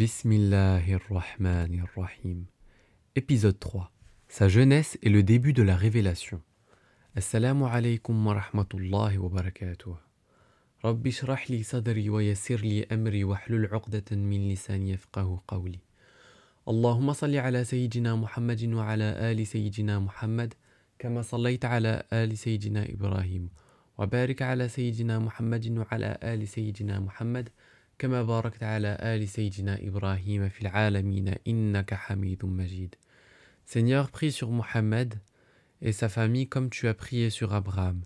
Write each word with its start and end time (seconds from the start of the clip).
Bismillahirrahmanirrahim. 0.00 2.46
Épisode 3.16 3.58
3. 3.60 3.92
Sa 4.28 4.48
jeunesse 4.48 4.96
et 5.02 5.10
le 5.10 5.22
début 5.22 5.52
de 5.52 5.62
la 5.62 5.76
révélation. 5.76 6.40
Assalamu 7.14 7.66
alaikum 7.66 8.26
wa 8.26 8.32
rahmatullahi 8.32 9.18
wa 9.18 9.28
barakatuh. 9.28 9.94
Rabbi 10.82 11.10
shrah 11.10 11.40
li 11.50 11.62
sadri 11.62 12.08
wa 12.08 12.22
yassir 12.22 12.62
li 12.62 12.86
amri 12.88 13.24
wa 13.24 13.38
hlul 13.44 13.68
'uqdatan 13.70 14.16
min 14.16 14.48
lisani 14.48 14.92
yafqahu 14.92 15.40
qawli. 15.46 15.80
اللهم 16.68 17.12
صل 17.12 17.36
على 17.36 17.64
سيدنا 17.64 18.16
محمد 18.16 18.64
وعلى 18.72 19.32
آل 19.32 19.46
سيدنا 19.46 19.98
محمد 19.98 20.54
كما 20.98 21.22
صليت 21.22 21.64
على 21.64 22.02
آل 22.12 22.38
سيدنا 22.38 22.86
إبراهيم 22.88 23.48
وبارك 23.98 24.42
على 24.42 24.68
سيدنا 24.68 25.18
محمد 25.18 25.78
وعلى 25.78 26.18
آل 26.24 26.48
سيدنا 26.48 27.00
محمد 27.00 27.48
كما 27.99 28.23
باركت 28.23 28.63
على 28.63 28.97
آل 29.01 29.27
سيدنا 29.27 29.79
إبراهيم 29.81 30.49
في 30.49 30.61
العالمين 30.61 31.35
إنك 31.47 31.93
حميد 31.93 32.45
مجيد 32.45 32.95
Seigneur, 33.65 34.11
prie 34.11 34.31
sur 34.31 34.51
Mohammed 34.51 35.15
et 35.81 35.91
sa 35.91 36.07
famille 36.07 36.47
comme 36.47 36.69
tu 36.69 36.87
as 36.87 36.93
prié 36.93 37.31
sur 37.31 37.53
Abraham, 37.53 38.03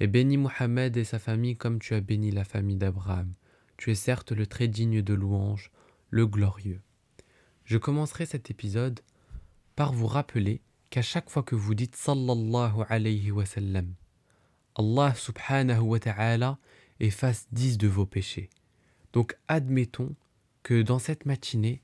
et 0.00 0.06
bénis 0.06 0.38
Mohammed 0.38 0.96
et 0.96 1.04
sa 1.04 1.18
famille 1.18 1.56
comme 1.56 1.78
tu 1.78 1.94
as 1.94 2.00
béni 2.00 2.30
la 2.30 2.44
famille 2.44 2.76
d'Abraham. 2.76 3.34
Tu 3.76 3.90
es 3.90 3.94
certes 3.94 4.32
le 4.32 4.46
très 4.46 4.68
digne 4.68 5.02
de 5.02 5.14
louange, 5.14 5.70
le 6.08 6.26
glorieux. 6.26 6.80
Je 7.64 7.76
commencerai 7.76 8.24
cet 8.24 8.50
épisode 8.50 9.00
par 9.76 9.92
vous 9.92 10.06
rappeler 10.06 10.62
qu'à 10.88 11.02
chaque 11.02 11.28
fois 11.28 11.42
que 11.42 11.54
vous 11.54 11.74
dites 11.74 11.96
sallallahu 11.96 12.84
alayhi 12.88 13.30
wa 13.30 13.44
sallam, 13.44 13.94
Allah 14.76 15.14
subhanahu 15.14 15.80
wa 15.80 16.00
ta'ala 16.00 16.58
efface 17.00 17.46
dix 17.52 17.76
de 17.76 17.88
vos 17.88 18.06
péchés. 18.06 18.48
Donc 19.13 19.37
admettons 19.47 20.15
que 20.63 20.81
dans 20.81 20.99
cette 20.99 21.25
matinée 21.25 21.81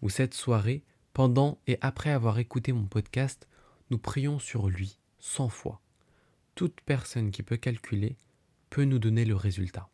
ou 0.00 0.08
cette 0.08 0.34
soirée, 0.34 0.82
pendant 1.12 1.58
et 1.66 1.78
après 1.80 2.10
avoir 2.10 2.38
écouté 2.38 2.72
mon 2.72 2.86
podcast, 2.86 3.46
nous 3.90 3.98
prions 3.98 4.38
sur 4.38 4.68
lui 4.68 4.98
cent 5.18 5.48
fois. 5.48 5.80
Toute 6.54 6.80
personne 6.80 7.30
qui 7.30 7.42
peut 7.42 7.56
calculer 7.56 8.16
peut 8.70 8.84
nous 8.84 8.98
donner 8.98 9.24
le 9.24 9.36
résultat. 9.36 9.88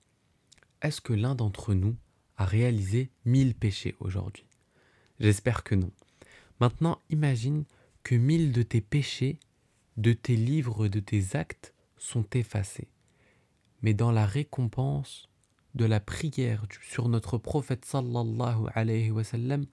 Est-ce 0.82 1.00
que 1.00 1.12
l'un 1.12 1.34
d'entre 1.34 1.74
nous 1.74 1.96
a 2.36 2.44
réalisé 2.44 3.10
mille 3.24 3.54
péchés 3.54 3.96
aujourd'hui? 3.98 4.46
J'espère 5.18 5.64
que 5.64 5.74
non. 5.74 5.90
Maintenant, 6.60 7.00
imagine 7.10 7.64
que 8.04 8.14
mille 8.14 8.52
de 8.52 8.62
tes 8.62 8.80
péchés, 8.80 9.40
de 9.96 10.12
tes 10.12 10.36
livres, 10.36 10.86
de 10.86 11.00
tes 11.00 11.34
actes 11.34 11.74
sont 11.96 12.24
effacés. 12.34 12.88
Mais 13.82 13.94
dans 13.94 14.12
la 14.12 14.26
récompense 14.26 15.28
de 15.74 15.84
la 15.84 16.00
prière 16.00 16.64
sur 16.82 17.08
notre 17.08 17.38
prophète 17.38 17.84
sallallahu 17.84 18.66
alayhi 18.74 19.10
wa 19.10 19.24
sallam, 19.24 19.66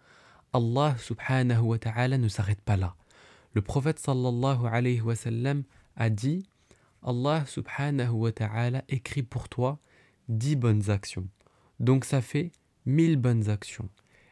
Allah 0.54 0.96
subhanahu 0.98 1.62
wa 1.62 1.78
ta'ala 1.80 2.18
ne 2.18 2.28
s'arrête 2.28 2.62
pas 2.62 2.78
là. 2.78 2.96
Le 3.54 3.62
prophète 3.62 4.00
sallallahu 4.00 4.68
alayhi 4.68 5.02
wa 5.02 5.16
sallam 5.16 5.64
a 5.96 6.10
dit 6.10 6.48
Allah 7.02 7.46
subhanahu 7.46 8.12
wa 8.12 8.32
ta'ala 8.32 8.84
écrit 8.90 9.24
pour 9.24 9.50
toi 9.50 9.80
dix 10.28 10.56
bonnes 10.56 10.90
actions. 10.90 11.28
Donc 11.80 12.06
ça 12.06 12.22
fait 12.22 12.52
mille 12.86 13.18
bonnes 13.18 13.50
actions. 13.50 13.90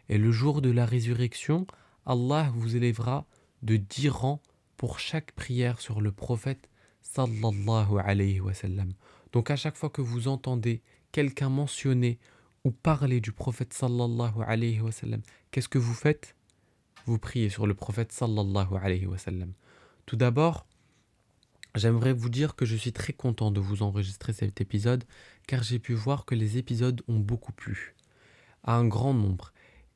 Et 0.09 0.17
le 0.17 0.31
jour 0.31 0.61
de 0.61 0.69
la 0.69 0.86
résurrection, 0.86 1.66
Allah 2.06 2.52
vous 2.56 2.75
élèvera 2.75 3.25
de 3.61 3.78
dix 3.78 4.09
rangs 4.09 4.41
pour 4.78 5.00
chaque 5.00 5.31
prière 5.31 5.80
sur 5.80 6.02
le 6.02 6.11
prophète 6.11 6.69
sallallahu 7.02 8.00
alayhi 8.03 8.39
wa 8.39 8.53
sallam. 8.53 8.94
Donc 9.31 9.50
à 9.52 9.56
chaque 9.56 9.78
fois 9.78 9.89
que 9.89 10.02
vous 10.02 10.28
entendez 10.28 10.81
quelqu'un 11.14 11.47
mentionner 11.47 12.19
ou 12.66 12.72
parler 12.72 13.22
du 13.22 13.31
prophète 13.31 13.72
sallallahu 13.72 14.42
alayhi 14.45 14.81
wa 14.81 14.92
sallam, 14.92 15.22
qu'est-ce 15.52 15.69
que 15.69 15.78
vous 15.78 15.94
faites? 15.94 16.36
Vous 17.06 17.19
priez 17.19 17.50
sur 17.50 17.67
le 17.67 17.73
prophète 17.73 18.11
sallallahu 18.11 18.75
alayhi 18.81 19.06
wa 19.06 19.17
sallam. 19.17 19.53
Tout 20.06 20.16
d'abord, 20.16 20.66
j'aimerais 21.75 22.14
vous 22.14 22.30
dire 22.30 22.56
que 22.56 22.66
je 22.66 22.75
suis 22.75 22.91
très 22.91 23.13
content 23.13 23.51
de 23.51 23.59
vous 23.59 23.84
enregistrer 23.84 24.34
cet 24.34 24.59
épisode 24.59 25.03
car 25.47 25.63
j'ai 25.63 25.79
pu 25.79 25.94
voir 25.94 26.25
que 26.25 26.35
les 26.35 26.57
épisodes 26.57 27.01
ont 27.07 27.19
beaucoup 27.19 27.53
plu 27.53 27.95
à 28.63 28.75
un 28.75 28.88
grand 28.88 29.13
nombre 29.13 29.53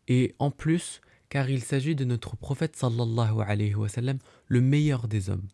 et 0.07 0.35
en 0.39 0.51
plus 0.51 1.01
car 1.29 1.49
il 1.49 1.61
s'agit 1.61 1.95
de 1.95 2.05
notre 2.05 2.38
prophète 2.38 2.75
sallallahu 2.75 3.41
alayhi 3.41 3.75
wa 3.75 3.89
sallam, 3.89 4.19
le 4.47 4.61
meilleur 4.61 5.07
des 5.07 5.29
hommes. 5.29 5.47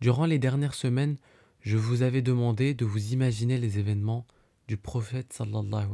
Durant 0.00 0.24
les 0.24 0.38
dernières 0.38 0.74
semaines, 0.74 1.18
je 1.60 1.76
vous 1.76 2.00
avais 2.02 2.22
demandé 2.22 2.72
de 2.72 2.86
vous 2.86 3.12
imaginer 3.12 3.58
les 3.58 3.78
événements 3.78 4.26
du 4.70 4.76
prophète 4.76 5.32
sallallahu. 5.32 5.88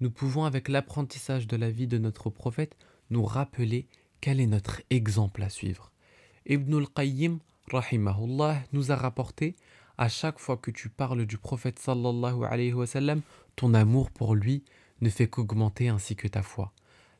Nous 0.00 0.10
pouvons, 0.10 0.44
avec 0.44 0.68
l'apprentissage 0.68 1.46
de 1.46 1.56
la 1.56 1.70
vie 1.70 1.86
de 1.86 1.96
notre 1.96 2.28
prophète, 2.28 2.76
nous 3.08 3.24
rappeler 3.24 3.86
quel 4.20 4.40
est 4.40 4.46
notre 4.46 4.82
exemple 4.90 5.42
à 5.42 5.48
suivre. 5.48 5.90
Ibn 6.44 6.74
al-Qayyim, 6.74 7.38
rahimahullah, 7.72 8.62
nous 8.74 8.92
a 8.92 8.96
rapporté 8.96 9.56
à 9.96 10.10
chaque 10.10 10.38
fois 10.38 10.58
que 10.58 10.70
tu 10.70 10.90
parles 10.90 11.24
du 11.24 11.38
prophète 11.38 11.78
sallallahu 11.78 12.44
alayhi 12.44 12.74
wa 12.74 12.86
sallam, 12.86 13.22
ton 13.56 13.72
amour 13.72 14.10
pour 14.10 14.34
lui 14.34 14.62
ne 15.00 15.08
fait 15.08 15.26
qu'augmenter 15.26 15.88
ainsi 15.88 16.14
que 16.14 16.28
ta 16.28 16.42
foi. 16.42 16.74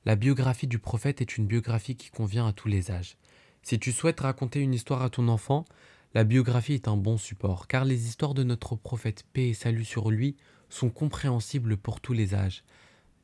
La 0.05 0.17
biographie 0.17 0.67
du 0.67 0.79
prophète 0.79 1.23
est 1.23 1.39
une 1.39 1.47
biographie 1.47 1.97
qui 1.97 2.11
convient 2.11 2.47
à 2.47 2.53
tous 2.53 2.69
les 2.69 2.91
âges. 2.91 3.17
Si 3.63 3.79
tu 3.79 3.91
souhaites 3.91 4.21
raconter 4.21 4.61
une 4.61 4.75
histoire 4.75 5.01
à 5.01 5.09
ton 5.09 5.29
enfant, 5.29 5.65
la 6.15 6.25
biographie 6.25 6.75
est 6.75 6.89
un 6.89 6.97
bon 6.97 7.19
support, 7.19 7.67
car 7.67 7.85
les 7.85 8.07
histoires 8.07 8.35
de 8.35 8.43
notre 8.43 8.75
prophète, 8.77 9.25
paix 9.33 9.49
et 9.49 9.55
salut 9.55 9.85
sur 9.85 10.11
lui, 10.11 10.37
sont 10.69 10.91
compréhensibles 10.91 11.77
pour 11.77 12.01
tous 12.01 12.13
les 12.13 12.35
âges. 12.35 12.65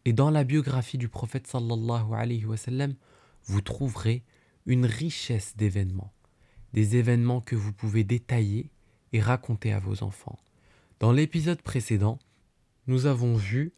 Et 0.05 0.13
dans 0.13 0.31
la 0.31 0.45
biographie 0.45 0.99
du 0.99 1.09
prophète 1.09 1.47
sallallahu 1.47 2.13
alayhi 2.15 2.45
wa 2.45 2.57
sallam, 2.57 2.95
vous 3.45 3.61
trouverez 3.61 4.25
une 4.67 4.87
richesse 4.87 5.57
d'événements. 5.57 6.13
Des 6.73 6.97
événements 6.97 7.41
que 7.41 7.57
vous 7.57 7.73
pouvez 7.73 8.05
détailler 8.05 8.71
et 9.13 9.21
raconter 9.21 9.73
à 9.73 9.79
vos 9.79 10.03
enfants. 10.03 10.39
Dans 11.01 11.13
l'épisode 11.13 11.63
précédent, 11.63 12.19
nous 12.87 13.07
avons 13.07 13.37
vu 13.37 13.73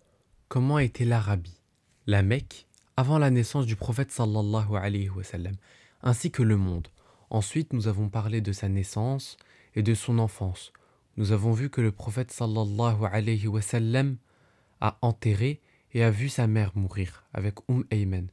comment 0.48 0.78
était 0.78 1.04
l'Arabie, 1.04 1.60
la 2.06 2.22
Mecque, 2.22 2.66
avant 2.97 3.19
la 3.19 3.31
naissance 3.31 3.66
du 3.66 3.76
prophète 3.76 4.12
sallallahu 4.12 4.76
alayhi 4.76 5.09
wa 5.09 5.25
sallam, 5.25 5.56
ainsi 6.03 6.31
que 6.31 6.42
le 6.42 6.56
monde. 6.56 6.88
Ensuite, 7.34 7.72
nous 7.72 7.89
avons 7.89 8.09
parlé 8.09 8.41
de 8.41 8.53
sa 8.53 8.69
naissance 8.69 9.37
et 9.75 9.83
de 9.83 9.93
son 9.95 10.21
enfance. 10.21 10.72
Nous 11.17 11.33
avons 11.33 11.50
vu 11.50 11.69
que 11.69 11.81
le 11.81 11.91
prophète 11.91 12.31
sallallahu 12.31 13.06
alayhi 13.11 13.49
a 14.81 14.99
enterré 15.03 15.61
et 15.95 16.05
a 16.05 16.12
vu 16.12 16.28
sa 16.28 16.47
mère 16.47 16.71
mourir 16.77 17.25
avec 17.33 17.56
Umm 17.69 17.83
Ayman. 17.91 18.28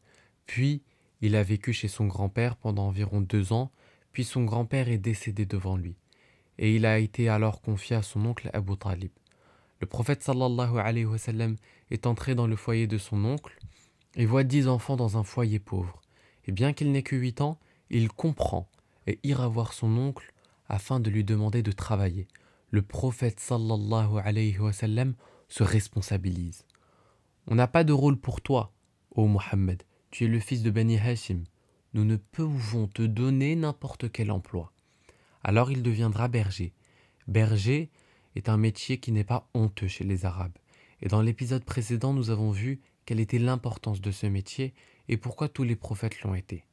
Puis, 0.45 0.83
il 1.19 1.35
a 1.35 1.41
vécu 1.41 1.73
chez 1.73 1.87
son 1.87 2.05
grand-père 2.05 2.55
pendant 2.57 2.85
environ 2.85 3.21
deux 3.21 3.53
ans, 3.53 3.71
puis 4.11 4.23
son 4.23 4.43
grand-père 4.43 4.87
est 4.87 4.99
décédé 4.99 5.47
devant 5.47 5.77
lui. 5.77 5.95
Et 6.59 6.75
il 6.75 6.85
a 6.85 6.99
été 6.99 7.27
alors 7.27 7.63
confié 7.63 7.95
à 7.95 8.03
son 8.03 8.23
oncle 8.23 8.51
Abu 8.53 8.77
Talib. 8.77 9.09
Le 9.79 9.87
prophète 9.87 10.21
sallallahu 10.21 10.77
alayhi 10.77 11.07
est 11.89 12.05
entré 12.05 12.35
dans 12.35 12.45
le 12.45 12.55
foyer 12.55 12.85
de 12.85 12.99
son 12.99 13.25
oncle 13.25 13.57
et 14.15 14.27
voit 14.27 14.43
dix 14.43 14.67
enfants 14.67 14.95
dans 14.95 15.17
un 15.17 15.23
foyer 15.23 15.57
pauvre. 15.57 16.03
Et 16.45 16.51
bien 16.51 16.71
qu'il 16.73 16.91
n'ait 16.91 17.01
que 17.01 17.15
huit 17.15 17.41
ans, 17.41 17.57
il 17.89 18.07
comprend 18.07 18.69
et 19.11 19.19
ira 19.23 19.47
voir 19.47 19.73
son 19.73 19.97
oncle 19.97 20.31
afin 20.69 21.01
de 21.01 21.09
lui 21.09 21.25
demander 21.25 21.61
de 21.61 21.71
travailler. 21.73 22.27
Le 22.69 22.81
prophète 22.81 23.41
sallallahu 23.41 24.19
alayhi 24.23 24.57
wa 24.57 24.71
sallam 24.71 25.15
se 25.49 25.63
responsabilise. 25.63 26.65
On 27.47 27.55
n'a 27.55 27.67
pas 27.67 27.83
de 27.83 27.91
rôle 27.91 28.17
pour 28.17 28.39
toi, 28.39 28.71
ô 29.11 29.27
Mohammed. 29.27 29.83
Tu 30.11 30.23
es 30.23 30.27
le 30.27 30.39
fils 30.39 30.63
de 30.63 30.71
Bani 30.71 30.97
Hashim. 30.97 31.43
Nous 31.93 32.05
ne 32.05 32.15
pouvons 32.15 32.87
te 32.87 33.01
donner 33.01 33.55
n'importe 33.57 34.09
quel 34.09 34.31
emploi. 34.31 34.71
Alors 35.43 35.71
il 35.71 35.83
deviendra 35.83 36.29
berger. 36.29 36.71
Berger 37.27 37.89
est 38.35 38.47
un 38.47 38.57
métier 38.57 38.97
qui 38.97 39.11
n'est 39.11 39.25
pas 39.25 39.49
honteux 39.53 39.89
chez 39.89 40.05
les 40.05 40.25
Arabes. 40.25 40.57
Et 41.01 41.09
dans 41.09 41.21
l'épisode 41.21 41.65
précédent, 41.65 42.13
nous 42.13 42.29
avons 42.29 42.51
vu 42.51 42.79
quelle 43.05 43.19
était 43.19 43.39
l'importance 43.39 43.99
de 43.99 44.11
ce 44.11 44.27
métier 44.27 44.73
et 45.09 45.17
pourquoi 45.17 45.49
tous 45.49 45.63
les 45.63 45.75
prophètes 45.75 46.21
l'ont 46.21 46.35
été. 46.35 46.63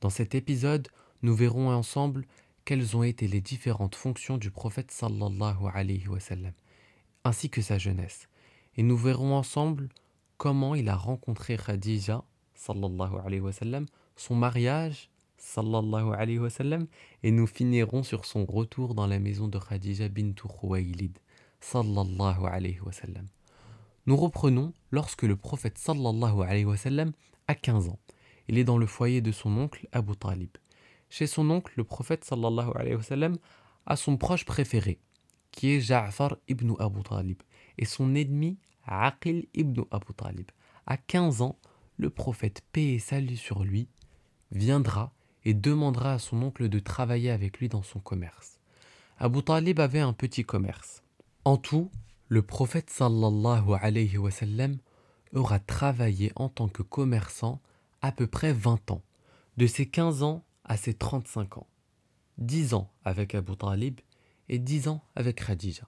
Dans 0.00 0.10
cet 0.10 0.34
épisode, 0.34 0.88
nous 1.22 1.34
verrons 1.34 1.70
ensemble 1.70 2.26
quelles 2.64 2.96
ont 2.96 3.02
été 3.02 3.28
les 3.28 3.40
différentes 3.40 3.94
fonctions 3.94 4.38
du 4.38 4.50
prophète 4.50 4.90
sallallahu 4.90 5.66
alayhi 5.72 6.08
wa 6.08 6.20
sallam, 6.20 6.52
ainsi 7.24 7.50
que 7.50 7.62
sa 7.62 7.78
jeunesse. 7.78 8.28
Et 8.76 8.82
nous 8.82 8.96
verrons 8.96 9.34
ensemble 9.34 9.88
comment 10.36 10.74
il 10.74 10.88
a 10.88 10.96
rencontré 10.96 11.56
Khadija 11.56 12.24
sallallahu 12.54 13.18
alayhi 13.24 13.40
wa 13.40 13.52
sallam, 13.52 13.86
son 14.16 14.34
mariage 14.34 15.10
sallallahu 15.38 16.12
alayhi 16.12 16.38
wa 16.38 16.50
sallam, 16.50 16.86
et 17.22 17.30
nous 17.30 17.46
finirons 17.46 18.02
sur 18.02 18.24
son 18.24 18.44
retour 18.44 18.94
dans 18.94 19.06
la 19.06 19.18
maison 19.18 19.48
de 19.48 19.58
Khadija 19.58 20.08
bint 20.08 20.34
Khuwaylid 20.34 21.18
sallallahu 21.60 22.46
alayhi 22.46 22.80
wa 22.80 22.92
sallam. 22.92 23.28
Nous 24.06 24.16
reprenons 24.16 24.72
lorsque 24.90 25.22
le 25.22 25.36
prophète 25.36 25.78
sallallahu 25.78 26.42
alayhi 26.42 26.64
wa 26.64 26.76
sallam 26.76 27.12
a 27.46 27.54
15 27.54 27.88
ans. 27.88 27.98
Il 28.48 28.58
est 28.58 28.64
dans 28.64 28.78
le 28.78 28.86
foyer 28.86 29.20
de 29.20 29.30
son 29.30 29.56
oncle 29.56 29.88
Abu 29.92 30.16
Talib. 30.16 30.50
Chez 31.12 31.26
son 31.26 31.50
oncle, 31.50 31.74
le 31.76 31.84
prophète 31.84 32.24
sallallahu 32.24 32.70
alayhi 32.74 32.94
wa 32.94 33.02
sallam 33.02 33.36
a 33.84 33.96
son 33.96 34.16
proche 34.16 34.46
préféré, 34.46 34.98
qui 35.50 35.72
est 35.72 35.80
Ja'far 35.80 36.38
ibn 36.48 36.72
Abu 36.78 37.02
Talib, 37.02 37.42
et 37.76 37.84
son 37.84 38.14
ennemi 38.14 38.56
Aqil 38.86 39.46
ibn 39.52 39.82
Abu 39.90 40.14
Talib. 40.16 40.50
À 40.86 40.96
15 40.96 41.42
ans, 41.42 41.58
le 41.98 42.08
prophète, 42.08 42.62
paix 42.72 42.94
et 42.94 42.98
salut 42.98 43.36
sur 43.36 43.62
lui, 43.62 43.90
viendra 44.52 45.12
et 45.44 45.52
demandera 45.52 46.14
à 46.14 46.18
son 46.18 46.42
oncle 46.42 46.70
de 46.70 46.78
travailler 46.78 47.30
avec 47.30 47.58
lui 47.58 47.68
dans 47.68 47.82
son 47.82 48.00
commerce. 48.00 48.58
Abu 49.18 49.42
Talib 49.42 49.80
avait 49.80 50.00
un 50.00 50.14
petit 50.14 50.44
commerce. 50.44 51.02
En 51.44 51.58
tout, 51.58 51.90
le 52.28 52.40
prophète 52.40 52.88
sallallahu 52.88 53.74
alayhi 53.82 54.16
wa 54.16 54.30
sallam 54.30 54.78
aura 55.34 55.58
travaillé 55.58 56.32
en 56.36 56.48
tant 56.48 56.68
que 56.68 56.82
commerçant 56.82 57.60
à 58.00 58.12
peu 58.12 58.26
près 58.26 58.54
20 58.54 58.92
ans, 58.92 59.02
de 59.58 59.66
ses 59.66 59.84
15 59.84 60.22
ans 60.22 60.42
à 60.72 60.76
ses 60.78 60.94
35 60.94 61.58
ans. 61.58 61.66
10 62.38 62.72
ans 62.72 62.90
avec 63.04 63.34
Abu 63.34 63.58
Talib 63.58 64.00
et 64.48 64.58
10 64.58 64.88
ans 64.88 65.04
avec 65.14 65.44
Khadija. 65.44 65.86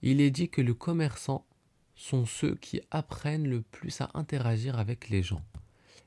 Il 0.00 0.22
est 0.22 0.30
dit 0.30 0.48
que 0.48 0.62
le 0.62 0.72
commerçant 0.72 1.46
sont 1.94 2.24
ceux 2.24 2.54
qui 2.54 2.80
apprennent 2.90 3.46
le 3.46 3.60
plus 3.60 4.00
à 4.00 4.10
interagir 4.14 4.78
avec 4.78 5.10
les 5.10 5.22
gens 5.22 5.44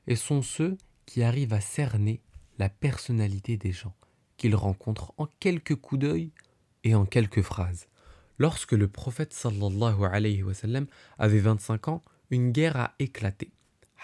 et 0.08 0.16
sont 0.16 0.42
ceux 0.42 0.76
qui 1.06 1.22
arrivent 1.22 1.52
à 1.52 1.60
cerner 1.60 2.20
la 2.58 2.68
personnalité 2.68 3.56
des 3.56 3.70
gens 3.70 3.94
qu'ils 4.36 4.56
rencontrent 4.56 5.14
en 5.16 5.26
quelques 5.38 5.76
coups 5.76 6.00
d'œil 6.00 6.32
et 6.82 6.96
en 6.96 7.06
quelques 7.06 7.42
phrases. 7.42 7.86
Lorsque 8.36 8.72
le 8.72 8.88
prophète 8.88 9.32
sallallahu 9.32 10.02
alayhi 10.10 10.42
wa 10.42 10.54
sallam 10.54 10.88
avait 11.20 11.38
25 11.38 11.86
ans, 11.86 12.02
une 12.30 12.50
guerre 12.50 12.76
a 12.76 12.94
éclaté, 12.98 13.52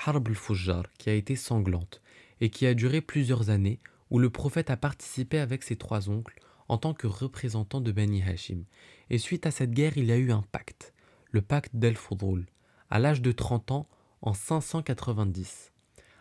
Harb 0.07 0.29
al-Fujjar, 0.29 0.85
qui 0.99 1.11
a 1.11 1.15
été 1.15 1.35
sanglante 1.35 2.01
et 2.41 2.51
qui 2.51 2.67
a 2.67 2.75
duré 2.75 3.01
plusieurs 3.01 3.51
années, 3.51 3.79
où 4.11 4.19
le 4.19 4.31
prophète 4.31 4.71
a 4.71 4.77
participé 4.77 5.39
avec 5.39 5.63
ses 5.63 5.77
trois 5.77 6.09
oncles 6.09 6.41
en 6.69 6.79
tant 6.79 6.95
que 6.95 7.07
représentant 7.07 7.81
de 7.81 7.93
Bani 7.93 8.23
Hashim. 8.23 8.65
Et 9.11 9.19
suite 9.19 9.47
à 9.47 9.51
cette 9.51 9.73
guerre, 9.73 9.97
il 9.97 10.05
y 10.05 10.13
a 10.13 10.17
eu 10.17 10.33
un 10.33 10.43
pacte 10.43 10.93
le 11.31 11.43
pacte 11.43 11.77
d'El-Fudul, 11.77 12.47
à 12.91 12.99
l'âge 12.99 13.23
de 13.23 13.33
30 13.33 13.71
ans 13.73 13.89
en 14.23 14.33
590. 14.33 15.73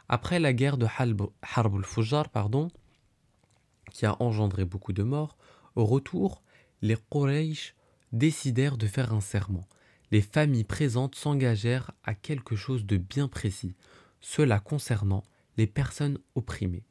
Après 0.10 0.40
la 0.40 0.54
guerre 0.54 0.78
de 0.78 0.86
Harb 0.86 1.76
al-Fujjar, 1.76 2.30
pardon, 2.30 2.70
qui 3.92 4.06
a 4.06 4.22
engendré 4.22 4.66
beaucoup 4.66 4.94
de 4.94 5.04
morts, 5.04 5.38
au 5.76 5.86
retour, 5.86 6.44
les 6.82 6.98
Quraysh 7.10 7.76
décidèrent 8.12 8.78
de 8.78 8.88
faire 8.88 9.14
un 9.14 9.22
serment. 9.22 9.68
Les 10.12 10.22
familles 10.22 10.64
présentes 10.64 11.16
s'engagèrent 11.16 11.92
à 12.04 12.14
quelque 12.14 12.56
chose 12.56 12.86
de 12.86 12.98
bien 12.98 13.28
précis, 13.28 13.76
cela 14.22 14.60
concernant 14.60 15.24
les 15.58 15.68
personnes 15.68 16.20
opprimées, 16.36 16.86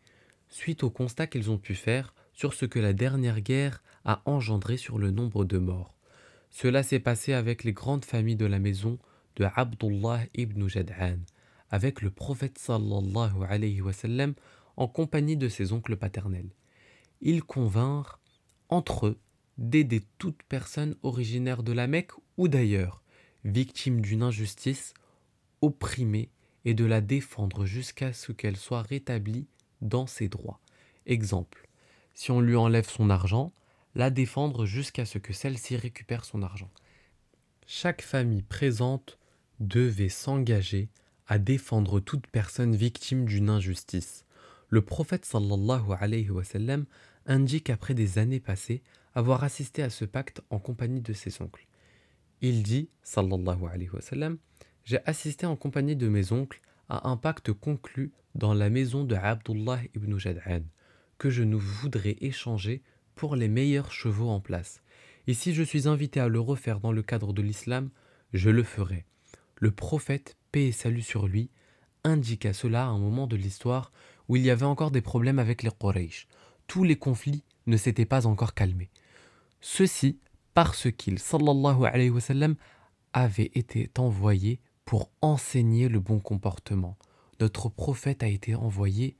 suite 0.48 0.82
au 0.82 0.90
constat 0.90 1.26
qu'ils 1.26 1.50
ont 1.50 1.58
pu 1.58 1.74
faire 1.74 2.14
sur 2.32 2.52
ce 2.52 2.66
que 2.66 2.78
la 2.78 2.92
dernière 2.92 3.40
guerre 3.40 3.82
a 4.04 4.22
engendré 4.26 4.76
sur 4.76 4.98
le 4.98 5.10
nombre 5.10 5.44
de 5.44 5.58
morts. 5.58 5.96
Cela 6.50 6.82
s'est 6.82 7.00
passé 7.00 7.32
avec 7.32 7.64
les 7.64 7.72
grandes 7.72 8.04
familles 8.04 8.36
de 8.36 8.46
la 8.46 8.58
maison 8.58 8.98
de 9.36 9.46
Abdullah 9.54 10.20
ibn 10.34 10.66
Jad'an, 10.68 11.18
avec 11.70 12.02
le 12.02 12.10
prophète 12.10 12.58
sallallahu 12.58 13.44
alayhi 13.48 13.80
wa 13.80 13.92
sallam 13.92 14.34
en 14.76 14.88
compagnie 14.88 15.36
de 15.36 15.48
ses 15.48 15.72
oncles 15.72 15.96
paternels. 15.96 16.50
Ils 17.20 17.42
convinrent 17.42 18.20
entre 18.69 19.06
eux 19.06 19.19
d'aider 19.58 20.02
toute 20.19 20.42
personne 20.44 20.96
originaire 21.02 21.62
de 21.62 21.72
la 21.72 21.86
Mecque 21.86 22.12
ou 22.36 22.48
d'ailleurs, 22.48 23.02
victime 23.44 24.00
d'une 24.00 24.22
injustice, 24.22 24.92
opprimée, 25.62 26.30
et 26.66 26.74
de 26.74 26.84
la 26.84 27.00
défendre 27.00 27.64
jusqu'à 27.64 28.12
ce 28.12 28.32
qu'elle 28.32 28.56
soit 28.56 28.82
rétablie 28.82 29.46
dans 29.80 30.08
ses 30.08 30.28
droits. 30.28 30.60
Exemple, 31.06 31.68
si 32.12 32.32
on 32.32 32.40
lui 32.40 32.56
enlève 32.56 32.88
son 32.88 33.08
argent, 33.08 33.52
la 33.94 34.10
défendre 34.10 34.66
jusqu'à 34.66 35.06
ce 35.06 35.18
que 35.18 35.32
celle-ci 35.32 35.76
récupère 35.76 36.24
son 36.24 36.42
argent. 36.42 36.70
Chaque 37.66 38.02
famille 38.02 38.42
présente 38.42 39.16
devait 39.60 40.08
s'engager 40.08 40.88
à 41.28 41.38
défendre 41.38 42.00
toute 42.00 42.26
personne 42.26 42.74
victime 42.74 43.26
d'une 43.26 43.48
injustice. 43.48 44.24
Le 44.69 44.82
prophète 44.82 45.24
sallallahu 45.24 45.92
alayhi 46.00 46.30
wa 46.30 46.42
sallam 46.42 46.84
indique 47.26 47.70
après 47.70 47.94
des 47.94 48.19
années 48.19 48.40
passées 48.40 48.82
avoir 49.14 49.44
assisté 49.44 49.84
à 49.84 49.90
ce 49.90 50.04
pacte 50.04 50.42
en 50.50 50.58
compagnie 50.58 51.00
de 51.00 51.12
ses 51.12 51.40
oncles. 51.40 51.66
Il 52.40 52.64
dit 52.64 52.90
sallallahu 53.04 53.66
alayhi 53.70 53.90
wa 53.90 54.00
sallam 54.00 54.38
J'ai 54.86 55.00
assisté 55.04 55.46
en 55.46 55.56
compagnie 55.56 55.96
de 55.96 56.08
mes 56.08 56.30
oncles 56.30 56.60
à 56.88 57.08
un 57.08 57.16
pacte 57.16 57.52
conclu 57.52 58.12
dans 58.36 58.54
la 58.54 58.70
maison 58.70 59.02
de 59.02 59.16
Abdullah 59.16 59.80
ibn 59.96 60.16
Jad'an 60.16 60.62
que 61.18 61.28
je 61.28 61.42
ne 61.42 61.56
voudrais 61.56 62.16
échanger 62.20 62.82
pour 63.16 63.34
les 63.34 63.48
meilleurs 63.48 63.90
chevaux 63.90 64.28
en 64.28 64.38
place. 64.38 64.82
Et 65.26 65.34
si 65.34 65.54
je 65.54 65.64
suis 65.64 65.88
invité 65.88 66.20
à 66.20 66.28
le 66.28 66.38
refaire 66.38 66.78
dans 66.78 66.92
le 66.92 67.02
cadre 67.02 67.32
de 67.32 67.42
l'islam, 67.42 67.90
je 68.32 68.48
le 68.48 68.62
ferai. 68.62 69.06
Le 69.56 69.72
prophète, 69.72 70.36
paix 70.52 70.66
et 70.66 70.72
salut 70.72 71.02
sur 71.02 71.26
lui, 71.26 71.50
indiqua 72.04 72.52
cela 72.52 72.84
à 72.84 72.88
un 72.88 72.98
moment 72.98 73.26
de 73.26 73.34
l'histoire 73.34 73.90
où 74.28 74.36
il 74.36 74.42
y 74.42 74.50
avait 74.50 74.66
encore 74.66 74.92
des 74.92 75.00
problèmes 75.00 75.40
avec 75.40 75.64
les 75.64 75.70
Quraysh. 75.70 76.28
Tous 76.68 76.84
les 76.84 76.96
conflits 76.96 77.42
ne 77.66 77.76
s'étaient 77.76 78.06
pas 78.06 78.28
encore 78.28 78.54
calmés. 78.54 78.90
Ceci 79.60 80.20
parce 80.54 80.92
qu'il, 80.92 81.18
sallallahu 81.18 81.86
alayhi 81.86 82.10
wa 82.10 82.20
sallam, 82.20 82.54
avait 83.12 83.50
été 83.54 83.90
envoyé 83.98 84.60
pour 84.86 85.10
enseigner 85.20 85.90
le 85.90 86.00
bon 86.00 86.20
comportement. 86.20 86.96
Notre 87.40 87.68
prophète 87.68 88.22
a 88.22 88.28
été 88.28 88.54
envoyé 88.54 89.16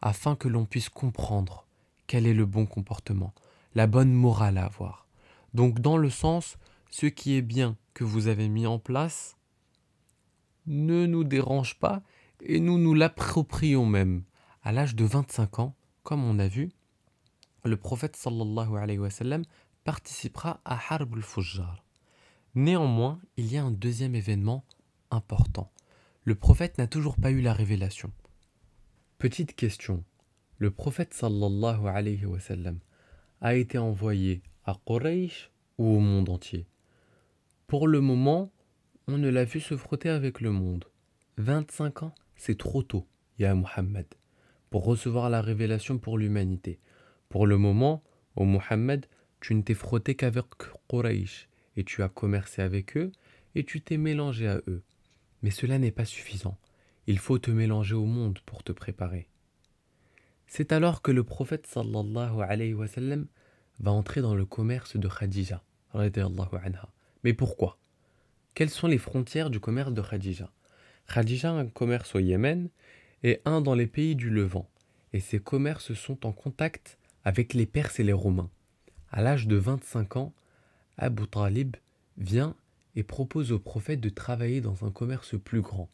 afin 0.00 0.36
que 0.36 0.48
l'on 0.48 0.64
puisse 0.64 0.88
comprendre 0.88 1.66
quel 2.06 2.26
est 2.26 2.34
le 2.34 2.46
bon 2.46 2.64
comportement, 2.64 3.34
la 3.74 3.86
bonne 3.86 4.12
morale 4.12 4.56
à 4.56 4.64
avoir. 4.64 5.06
Donc 5.52 5.80
dans 5.80 5.98
le 5.98 6.08
sens, 6.08 6.56
ce 6.90 7.06
qui 7.06 7.34
est 7.36 7.42
bien 7.42 7.76
que 7.92 8.04
vous 8.04 8.28
avez 8.28 8.48
mis 8.48 8.66
en 8.66 8.78
place 8.78 9.36
ne 10.66 11.04
nous 11.04 11.24
dérange 11.24 11.78
pas 11.78 12.00
et 12.40 12.60
nous 12.60 12.78
nous 12.78 12.94
l'approprions 12.94 13.84
même. 13.84 14.22
À 14.62 14.72
l'âge 14.72 14.94
de 14.94 15.04
25 15.04 15.58
ans, 15.58 15.74
comme 16.04 16.24
on 16.24 16.38
a 16.38 16.46
vu, 16.46 16.70
le 17.64 17.76
prophète 17.76 18.16
sallallahu 18.16 18.76
alayhi 18.76 18.98
wa 18.98 19.08
participera 19.84 20.60
à 20.64 20.78
Harb 20.90 21.14
al-Fujjar. 21.14 21.84
Néanmoins, 22.54 23.20
il 23.36 23.52
y 23.52 23.56
a 23.56 23.64
un 23.64 23.70
deuxième 23.70 24.14
événement 24.14 24.64
important. 25.10 25.70
Le 26.24 26.34
prophète 26.34 26.78
n'a 26.78 26.86
toujours 26.86 27.16
pas 27.16 27.30
eu 27.30 27.40
la 27.40 27.52
révélation. 27.52 28.12
Petite 29.18 29.54
question, 29.54 30.04
le 30.58 30.70
prophète 30.70 31.14
sallallahu 31.14 31.86
a 33.40 33.54
été 33.54 33.78
envoyé 33.78 34.42
à 34.64 34.76
Quraysh 34.86 35.50
ou 35.78 35.96
au 35.96 36.00
monde 36.00 36.28
entier? 36.28 36.66
Pour 37.66 37.86
le 37.86 38.00
moment, 38.00 38.50
on 39.06 39.18
ne 39.18 39.28
l'a 39.28 39.44
vu 39.44 39.60
se 39.60 39.76
frotter 39.76 40.08
avec 40.08 40.40
le 40.40 40.50
monde. 40.50 40.84
25 41.38 42.02
ans, 42.02 42.14
c'est 42.36 42.58
trop 42.58 42.82
tôt, 42.82 43.06
Ya 43.38 43.54
Muhammad, 43.54 44.06
pour 44.70 44.84
recevoir 44.84 45.30
la 45.30 45.40
révélation 45.40 45.98
pour 45.98 46.18
l'humanité. 46.18 46.78
Pour 47.28 47.46
le 47.46 47.58
moment, 47.58 48.02
ô 48.36 48.44
Muhammad, 48.44 49.06
tu 49.40 49.54
ne 49.54 49.62
t'es 49.62 49.74
frotté 49.74 50.14
qu'avec 50.14 50.46
Quraysh 50.88 51.48
et 51.76 51.84
tu 51.84 52.02
as 52.02 52.08
commercé 52.08 52.62
avec 52.62 52.96
eux 52.96 53.12
et 53.54 53.64
tu 53.64 53.80
t'es 53.80 53.96
mélangé 53.96 54.48
à 54.48 54.60
eux. 54.66 54.82
Mais 55.42 55.50
cela 55.50 55.78
n'est 55.78 55.90
pas 55.90 56.04
suffisant. 56.04 56.58
Il 57.06 57.18
faut 57.18 57.38
te 57.38 57.50
mélanger 57.50 57.94
au 57.94 58.04
monde 58.04 58.38
pour 58.44 58.62
te 58.62 58.72
préparer. 58.72 59.28
C'est 60.46 60.72
alors 60.72 61.02
que 61.02 61.12
le 61.12 61.24
prophète 61.24 61.66
sallallahu 61.66 62.40
alayhi 62.40 62.74
wa 62.74 62.88
sallam 62.88 63.26
va 63.80 63.92
entrer 63.92 64.20
dans 64.20 64.34
le 64.34 64.44
commerce 64.44 64.96
de 64.96 65.08
Khadija. 65.08 65.62
Anha. 65.94 66.88
Mais 67.24 67.32
pourquoi? 67.32 67.78
Quelles 68.54 68.70
sont 68.70 68.88
les 68.88 68.98
frontières 68.98 69.50
du 69.50 69.60
commerce 69.60 69.92
de 69.92 70.02
Khadija? 70.02 70.50
Khadija 71.12 71.50
a 71.50 71.54
un 71.54 71.66
commerce 71.66 72.14
au 72.14 72.18
Yémen 72.18 72.70
et 73.22 73.40
un 73.44 73.60
dans 73.60 73.74
les 73.74 73.86
pays 73.86 74.16
du 74.16 74.30
Levant. 74.30 74.68
Et 75.12 75.20
ces 75.20 75.38
commerces 75.38 75.94
sont 75.94 76.26
en 76.26 76.32
contact 76.32 76.98
avec 77.24 77.54
les 77.54 77.66
Perses 77.66 78.00
et 78.00 78.04
les 78.04 78.12
Romains. 78.12 78.50
À 79.10 79.22
l'âge 79.22 79.46
de 79.46 79.56
25 79.56 80.16
ans, 80.16 80.34
Abu 80.96 81.26
Talib 81.26 81.76
vient 82.16 82.54
et 82.98 83.04
propose 83.04 83.52
au 83.52 83.60
prophète 83.60 84.00
de 84.00 84.08
travailler 84.08 84.60
dans 84.60 84.84
un 84.84 84.90
commerce 84.90 85.36
plus 85.38 85.60
grand, 85.60 85.88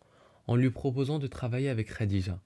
en 0.46 0.56
lui 0.56 0.70
proposant 0.70 1.18
de 1.18 1.26
travailler 1.26 1.68
avec 1.68 1.94
Khadija. 1.94 2.40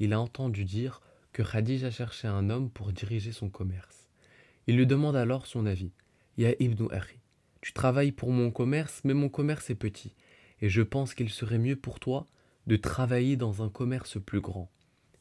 Il 0.00 0.12
a 0.12 0.20
entendu 0.20 0.66
dire 0.66 1.00
que 1.32 1.42
Khadija 1.42 1.90
cherchait 1.90 2.28
un 2.28 2.50
homme 2.50 2.68
pour 2.68 2.92
diriger 2.92 3.32
son 3.32 3.48
commerce. 3.48 4.10
Il 4.66 4.76
lui 4.76 4.86
demande 4.86 5.16
alors 5.16 5.46
son 5.46 5.64
avis. 5.64 5.92
Ya 6.36 6.50
ibn 6.60 6.88
Akhi, 6.90 7.20
tu 7.62 7.72
travailles 7.72 8.12
pour 8.12 8.32
mon 8.32 8.50
commerce, 8.50 9.00
mais 9.04 9.14
mon 9.14 9.30
commerce 9.30 9.70
est 9.70 9.76
petit, 9.76 10.14
et 10.60 10.68
je 10.68 10.82
pense 10.82 11.14
qu'il 11.14 11.30
serait 11.30 11.56
mieux 11.56 11.76
pour 11.76 11.98
toi 11.98 12.26
de 12.66 12.76
travailler 12.76 13.36
dans 13.36 13.62
un 13.62 13.70
commerce 13.70 14.20
plus 14.20 14.42
grand. 14.42 14.70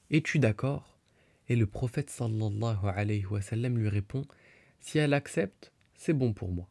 Es-tu 0.10 0.38
d'accord? 0.38 1.00
Et 1.48 1.56
le 1.56 1.66
prophète 1.66 2.10
sallallahu 2.10 2.90
alayhi 2.94 3.26
wa 3.26 3.40
sallam 3.40 3.78
lui 3.78 3.88
répond 3.88 4.26
Si 4.82 4.98
elle 4.98 5.14
accepte, 5.14 5.72
c'est 5.96 6.12
bon 6.12 6.34
pour 6.34 6.52
moi. 6.52 6.68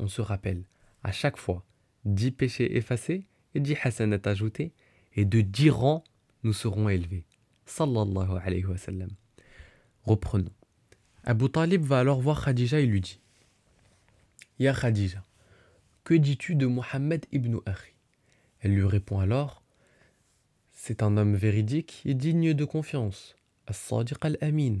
On 0.00 0.08
se 0.08 0.20
rappelle, 0.20 0.64
à 1.06 1.12
chaque 1.12 1.36
fois, 1.36 1.64
dix 2.04 2.32
péchés 2.32 2.76
effacés 2.76 3.28
et 3.54 3.60
dix 3.60 3.76
hasanat 3.80 4.18
ajoutés, 4.24 4.72
et 5.14 5.24
de 5.24 5.40
dix 5.40 5.70
rangs 5.70 6.02
nous 6.42 6.52
serons 6.52 6.88
élevés 6.88 7.24
sallallahu 7.64 8.40
alayhi 8.42 8.64
wa 8.64 8.76
sallam. 8.76 9.10
Reprenons. 10.02 10.50
Abu 11.22 11.48
Talib 11.48 11.82
va 11.82 12.00
alors 12.00 12.20
voir 12.20 12.44
Khadija 12.44 12.80
et 12.80 12.86
lui 12.86 13.00
dit 13.00 13.20
Ya 14.58 14.74
Khadija, 14.74 15.24
que 16.02 16.14
dis-tu 16.14 16.56
de 16.56 16.66
Mohammed 16.66 17.24
ibn 17.30 17.58
Akhi? 17.66 17.92
Elle 18.60 18.74
lui 18.74 18.84
répond 18.84 19.20
alors 19.20 19.62
c'est 20.72 21.04
un 21.04 21.16
homme 21.16 21.36
véridique 21.36 22.02
et 22.04 22.14
digne 22.14 22.52
de 22.52 22.64
confiance, 22.64 23.36
as-sadiq 23.68 24.18
al-amin. 24.22 24.80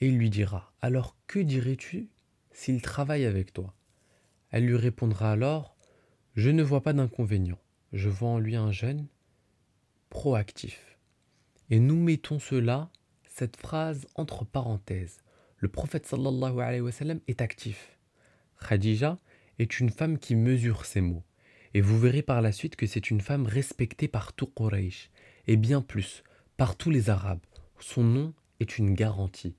Et 0.00 0.08
il 0.08 0.18
lui 0.18 0.28
dira 0.28 0.72
Alors 0.82 1.16
que 1.28 1.38
dirais-tu 1.38 2.08
s'il 2.50 2.82
travaille 2.82 3.26
avec 3.26 3.52
toi? 3.52 3.74
Elle 4.50 4.66
lui 4.66 4.76
répondra 4.76 5.32
alors 5.32 5.76
Je 6.34 6.50
ne 6.50 6.62
vois 6.62 6.82
pas 6.82 6.92
d'inconvénient, 6.92 7.58
je 7.92 8.08
vois 8.08 8.30
en 8.30 8.38
lui 8.38 8.56
un 8.56 8.72
jeune 8.72 9.06
proactif. 10.08 10.98
Et 11.70 11.78
nous 11.78 11.96
mettons 11.96 12.40
cela, 12.40 12.90
cette 13.24 13.56
phrase 13.56 14.08
entre 14.16 14.44
parenthèses. 14.44 15.18
Le 15.56 15.68
prophète 15.68 16.06
sallallahu 16.06 16.60
alayhi 16.60 16.80
wa 16.80 16.90
sallam 16.90 17.20
est 17.28 17.40
actif. 17.40 17.96
Khadija 18.60 19.18
est 19.58 19.78
une 19.78 19.90
femme 19.90 20.18
qui 20.18 20.34
mesure 20.34 20.84
ses 20.84 21.00
mots. 21.00 21.22
Et 21.74 21.80
vous 21.80 21.98
verrez 21.98 22.22
par 22.22 22.42
la 22.42 22.50
suite 22.50 22.74
que 22.74 22.86
c'est 22.86 23.10
une 23.10 23.20
femme 23.20 23.46
respectée 23.46 24.08
par 24.08 24.32
tout 24.32 24.48
Quraysh, 24.48 25.10
et 25.46 25.56
bien 25.56 25.80
plus, 25.80 26.24
par 26.56 26.76
tous 26.76 26.90
les 26.90 27.08
Arabes. 27.08 27.44
Son 27.78 28.02
nom 28.02 28.34
est 28.58 28.78
une 28.78 28.94
garantie. 28.94 29.54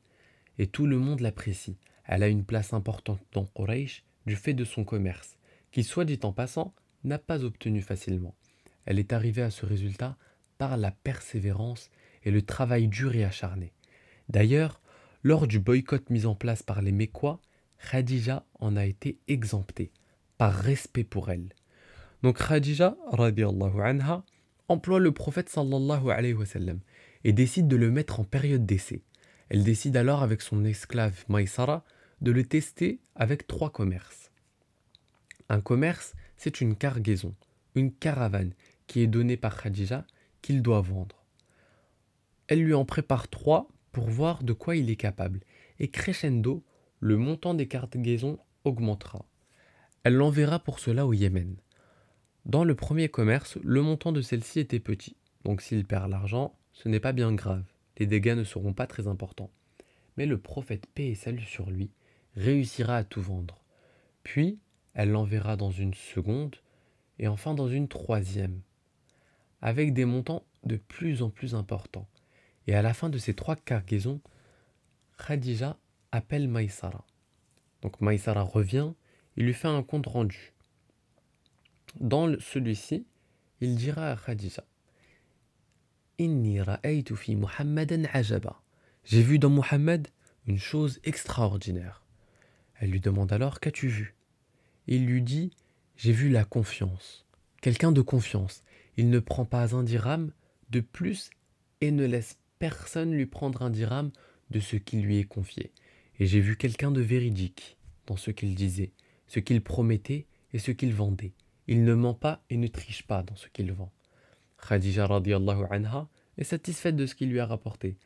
Et 0.57 0.67
tout 0.67 0.85
le 0.85 0.97
monde 0.97 1.21
l'apprécie. 1.21 1.77
Elle 2.03 2.23
a 2.23 2.27
une 2.27 2.43
place 2.43 2.73
importante 2.73 3.21
dans 3.31 3.45
Quraysh 3.45 4.03
du 4.25 4.35
fait 4.35 4.53
de 4.53 4.65
son 4.65 4.83
commerce, 4.83 5.37
qui, 5.71 5.83
soit 5.83 6.05
dit 6.05 6.19
en 6.23 6.33
passant, 6.33 6.73
n'a 7.03 7.19
pas 7.19 7.43
obtenu 7.43 7.81
facilement. 7.81 8.35
Elle 8.85 8.99
est 8.99 9.13
arrivée 9.13 9.41
à 9.41 9.51
ce 9.51 9.65
résultat 9.65 10.17
par 10.57 10.77
la 10.77 10.91
persévérance 10.91 11.89
et 12.23 12.31
le 12.31 12.41
travail 12.41 12.87
dur 12.87 13.15
et 13.15 13.23
acharné. 13.23 13.73
D'ailleurs, 14.29 14.81
lors 15.23 15.47
du 15.47 15.59
boycott 15.59 16.09
mis 16.09 16.25
en 16.25 16.35
place 16.35 16.63
par 16.63 16.81
les 16.81 16.91
Mécois, 16.91 17.39
Khadija 17.89 18.45
en 18.59 18.75
a 18.75 18.85
été 18.85 19.19
exemptée, 19.27 19.91
par 20.37 20.53
respect 20.53 21.03
pour 21.03 21.29
elle. 21.29 21.53
Donc 22.23 22.37
Khadija, 22.37 22.95
anha, 23.11 24.23
emploie 24.67 24.99
le 24.99 25.11
prophète 25.11 25.49
sallallahu 25.49 26.11
alayhi 26.11 26.33
wa 26.33 26.45
sallam 26.45 26.79
et 27.23 27.33
décide 27.33 27.67
de 27.67 27.75
le 27.75 27.91
mettre 27.91 28.19
en 28.19 28.23
période 28.23 28.65
d'essai. 28.65 29.03
Elle 29.49 29.63
décide 29.63 29.97
alors 29.97 30.23
avec 30.23 30.41
son 30.41 30.63
esclave 30.63 31.25
Maïsara 31.27 31.83
de 32.21 32.31
le 32.31 32.43
tester 32.43 32.99
avec 33.15 33.47
trois 33.47 33.71
commerces. 33.71 34.31
Un 35.49 35.59
commerce, 35.59 36.13
c'est 36.37 36.61
une 36.61 36.75
cargaison, 36.75 37.35
une 37.75 37.91
caravane 37.91 38.53
qui 38.87 39.01
est 39.01 39.07
donnée 39.07 39.37
par 39.37 39.61
Khadija 39.61 40.05
qu'il 40.41 40.61
doit 40.61 40.81
vendre. 40.81 41.25
Elle 42.47 42.63
lui 42.63 42.73
en 42.73 42.85
prépare 42.85 43.27
trois 43.27 43.67
pour 43.91 44.09
voir 44.09 44.43
de 44.43 44.53
quoi 44.53 44.75
il 44.75 44.89
est 44.89 44.95
capable, 44.95 45.41
et 45.79 45.89
crescendo, 45.89 46.63
le 46.99 47.17
montant 47.17 47.53
des 47.53 47.67
cargaisons 47.67 48.37
augmentera. 48.63 49.25
Elle 50.03 50.15
l'enverra 50.15 50.59
pour 50.59 50.79
cela 50.79 51.05
au 51.05 51.13
Yémen. 51.13 51.55
Dans 52.45 52.63
le 52.63 52.75
premier 52.75 53.09
commerce, 53.09 53.57
le 53.63 53.81
montant 53.81 54.11
de 54.11 54.21
celle-ci 54.21 54.59
était 54.59 54.79
petit, 54.79 55.15
donc 55.43 55.61
s'il 55.61 55.85
perd 55.85 56.09
l'argent, 56.09 56.55
ce 56.73 56.87
n'est 56.87 56.99
pas 56.99 57.13
bien 57.13 57.33
grave, 57.33 57.65
les 57.97 58.05
dégâts 58.05 58.35
ne 58.35 58.43
seront 58.43 58.73
pas 58.73 58.87
très 58.87 59.07
importants. 59.07 59.51
Mais 60.17 60.25
le 60.25 60.37
prophète 60.37 60.85
paix 60.87 61.07
et 61.07 61.15
salut 61.15 61.41
sur 61.43 61.69
lui 61.69 61.91
réussira 62.35 62.97
à 62.97 63.03
tout 63.03 63.21
vendre. 63.21 63.61
Puis, 64.23 64.59
elle 64.93 65.11
l'enverra 65.11 65.57
dans 65.57 65.71
une 65.71 65.93
seconde, 65.93 66.55
et 67.19 67.27
enfin 67.27 67.53
dans 67.53 67.67
une 67.67 67.87
troisième 67.87 68.61
avec 69.61 69.93
des 69.93 70.05
montants 70.05 70.43
de 70.63 70.75
plus 70.75 71.21
en 71.21 71.29
plus 71.29 71.55
importants. 71.55 72.07
Et 72.67 72.75
à 72.75 72.81
la 72.81 72.93
fin 72.93 73.09
de 73.09 73.17
ces 73.17 73.33
trois 73.33 73.55
cargaisons, 73.55 74.21
Khadija 75.17 75.77
appelle 76.11 76.47
Maïsara. 76.47 77.05
Donc 77.81 78.01
Maïsara 78.01 78.41
revient, 78.41 78.93
il 79.37 79.45
lui 79.45 79.53
fait 79.53 79.67
un 79.67 79.83
compte 79.83 80.07
rendu. 80.07 80.53
Dans 81.99 82.39
celui-ci, 82.39 83.05
il 83.59 83.75
dira 83.75 84.11
à 84.11 84.15
Khadija. 84.15 84.63
J'ai 89.03 89.23
vu 89.23 89.39
dans 89.39 89.49
Muhammad 89.49 90.07
une 90.45 90.59
chose 90.59 90.99
extraordinaire. 91.03 92.00
Elle 92.81 92.89
lui 92.89 92.99
demande 92.99 93.31
alors 93.31 93.59
Qu'as-tu 93.59 93.87
vu? 93.87 94.15
Il 94.87 95.05
lui 95.05 95.21
dit 95.21 95.51
J'ai 95.95 96.11
vu 96.11 96.29
la 96.29 96.43
confiance, 96.43 97.27
quelqu'un 97.61 97.91
de 97.91 98.01
confiance, 98.01 98.63
il 98.97 99.09
ne 99.11 99.19
prend 99.19 99.45
pas 99.45 99.75
un 99.75 99.83
dirham 99.83 100.33
de 100.71 100.79
plus 100.79 101.29
et 101.79 101.91
ne 101.91 102.05
laisse 102.05 102.39
personne 102.57 103.13
lui 103.13 103.27
prendre 103.27 103.61
un 103.61 103.69
dirham 103.69 104.11
de 104.49 104.59
ce 104.59 104.77
qui 104.77 104.99
lui 104.99 105.19
est 105.19 105.25
confié. 105.25 105.71
Et 106.19 106.25
j'ai 106.25 106.41
vu 106.41 106.57
quelqu'un 106.57 106.91
de 106.91 107.01
véridique 107.01 107.77
dans 108.07 108.17
ce 108.17 108.31
qu'il 108.31 108.55
disait, 108.55 108.91
ce 109.27 109.39
qu'il 109.39 109.61
promettait 109.61 110.25
et 110.51 110.59
ce 110.59 110.71
qu'il 110.71 110.93
vendait. 110.93 111.33
Il 111.67 111.83
ne 111.83 111.93
ment 111.93 112.15
pas 112.15 112.43
et 112.49 112.57
ne 112.57 112.67
triche 112.67 113.03
pas 113.03 113.21
dans 113.21 113.35
ce 113.35 113.47
qu'il 113.47 113.71
vend. 113.71 113.91
Khadija 114.67 115.05
radiallahu 115.05 115.65
anha 115.69 116.09
est 116.37 116.43
satisfaite 116.43 116.95
de 116.95 117.05
ce 117.05 117.13
qu'il 117.13 117.29
lui 117.29 117.39
a 117.39 117.45
rapporté. 117.45 117.97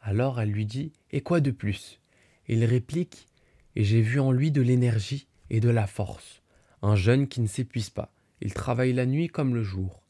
Alors 0.00 0.40
elle 0.40 0.50
lui 0.50 0.66
dit 0.66 0.92
Et 1.12 1.20
quoi 1.20 1.40
de 1.40 1.52
plus? 1.52 2.00
Il 2.48 2.64
réplique 2.64 3.28
Et 3.76 3.84
j'ai 3.84 4.02
vu 4.02 4.20
en 4.20 4.30
lui 4.30 4.50
de 4.50 4.62
l'énergie 4.62 5.26
et 5.50 5.60
de 5.60 5.70
la 5.70 5.86
force. 5.86 6.42
Un 6.82 6.96
jeune 6.96 7.28
qui 7.28 7.40
ne 7.40 7.46
s'épuise 7.46 7.90
pas. 7.90 8.12
Il 8.40 8.52
travaille 8.52 8.92
la 8.92 9.06
nuit 9.06 9.28
comme 9.28 9.54
le 9.54 9.62
jour. 9.62 10.02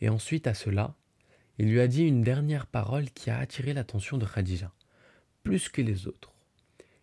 Et 0.00 0.08
ensuite 0.08 0.46
à 0.46 0.54
cela, 0.54 0.94
il 1.58 1.70
lui 1.70 1.80
a 1.80 1.88
dit 1.88 2.04
une 2.04 2.22
dernière 2.22 2.66
parole 2.66 3.10
qui 3.10 3.30
a 3.30 3.38
attiré 3.38 3.72
l'attention 3.72 4.16
de 4.16 4.26
Khadija, 4.26 4.72
plus 5.42 5.68
que 5.68 5.82
les 5.82 6.06
autres. 6.06 6.32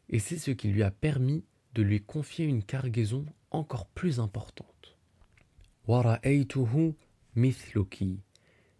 Et 0.09 0.19
c'est 0.19 0.37
ce 0.37 0.51
qui 0.51 0.69
lui 0.69 0.83
a 0.83 0.91
permis 0.91 1.43
de 1.73 1.81
lui 1.81 2.01
confier 2.01 2.45
une 2.45 2.63
cargaison 2.63 3.25
encore 3.51 3.87
plus 3.87 4.19
importante. 4.19 4.97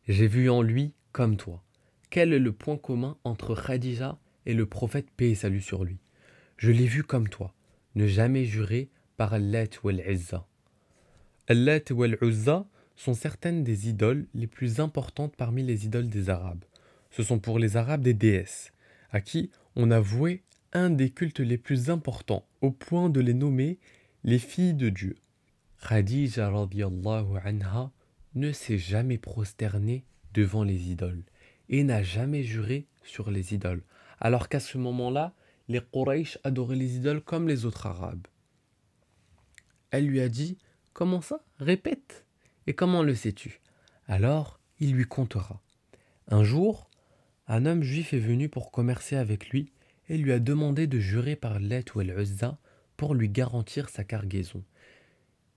J'ai 0.08 0.28
vu 0.28 0.50
en 0.50 0.62
lui 0.62 0.94
comme 1.12 1.36
toi. 1.36 1.64
Quel 2.10 2.32
est 2.32 2.40
le 2.40 2.54
point 2.54 2.78
commun 2.78 3.18
entre 3.24 3.56
Khadija 3.56 4.18
et 4.46 4.54
le 4.54 4.66
prophète 4.66 5.10
paix 5.12 5.32
et 5.32 5.36
salut 5.36 5.62
sur 5.62 5.84
lui? 5.84 5.98
Je 6.58 6.72
l'ai 6.72 6.86
vu 6.86 7.04
comme 7.04 7.28
toi, 7.28 7.54
ne 7.96 8.08
jamais 8.08 8.46
jurer 8.46 8.90
par 9.18 9.34
Allat 9.34 9.68
wal-Izza. 9.84 10.48
Allat 11.48 11.92
wal-Uzza 11.92 12.66
sont 12.96 13.14
certaines 13.14 13.64
des 13.64 13.90
idoles 13.90 14.26
les 14.34 14.48
plus 14.48 14.80
importantes 14.80 15.36
parmi 15.36 15.64
les 15.64 15.86
idoles 15.86 16.10
des 16.10 16.30
Arabes. 16.30 16.64
Ce 17.12 17.24
sont 17.24 17.40
pour 17.40 17.60
les 17.60 17.76
Arabes 17.76 18.02
des 18.02 18.14
déesses, 18.14 18.72
à 19.12 19.20
qui 19.20 19.52
on 19.76 19.92
a 19.92 20.00
voué 20.00 20.44
un 20.72 20.90
des 20.90 21.10
cultes 21.10 21.42
les 21.42 21.58
plus 21.58 21.90
importants, 21.90 22.46
au 22.62 22.72
point 22.72 23.10
de 23.10 23.20
les 23.20 23.34
nommer 23.34 23.78
les 24.24 24.40
filles 24.40 24.74
de 24.74 24.90
Dieu. 24.90 25.16
Khadija 25.88 26.48
anha 26.48 27.92
ne 28.34 28.52
s'est 28.54 28.78
jamais 28.78 29.18
prosternée 29.18 30.06
devant 30.34 30.64
les 30.64 30.90
idoles 30.90 31.24
et 31.70 31.84
n'a 31.84 32.02
jamais 32.02 32.44
juré 32.44 32.88
sur 33.04 33.30
les 33.30 33.54
idoles, 33.54 33.84
alors 34.20 34.48
qu'à 34.48 34.60
ce 34.60 34.78
moment-là, 34.78 35.34
les 35.68 35.82
Quraysh 35.82 36.38
adoraient 36.44 36.76
les 36.76 36.98
idoles 36.98 37.22
comme 37.22 37.48
les 37.48 37.66
autres 37.66 37.86
Arabes. 37.86 38.28
Elle 39.92 40.08
lui 40.08 40.22
a 40.22 40.30
dit 40.30 40.58
Comment 40.94 41.22
ça? 41.22 41.44
Répète 41.60 42.26
et 42.68 42.74
comment 42.74 43.04
le 43.04 43.16
sais-tu? 43.16 43.62
Alors, 44.08 44.60
il 44.80 44.94
lui 44.94 45.06
contera. 45.06 45.62
Un 46.28 46.44
jour, 46.44 46.90
un 47.48 47.66
homme 47.66 47.84
juif 47.84 48.14
est 48.14 48.20
venu 48.20 48.50
pour 48.50 48.72
commercer 48.72 49.16
avec 49.16 49.50
lui 49.50 49.72
et 50.10 50.18
lui 50.18 50.32
a 50.32 50.40
demandé 50.40 50.88
de 50.88 51.00
jurer 51.00 51.36
par 51.36 51.60
l'Et 51.60 51.96
ou 51.96 52.02
uzza 52.02 52.58
pour 52.98 53.14
lui 53.14 53.30
garantir 53.30 53.90
sa 53.90 54.04
cargaison. 54.04 54.64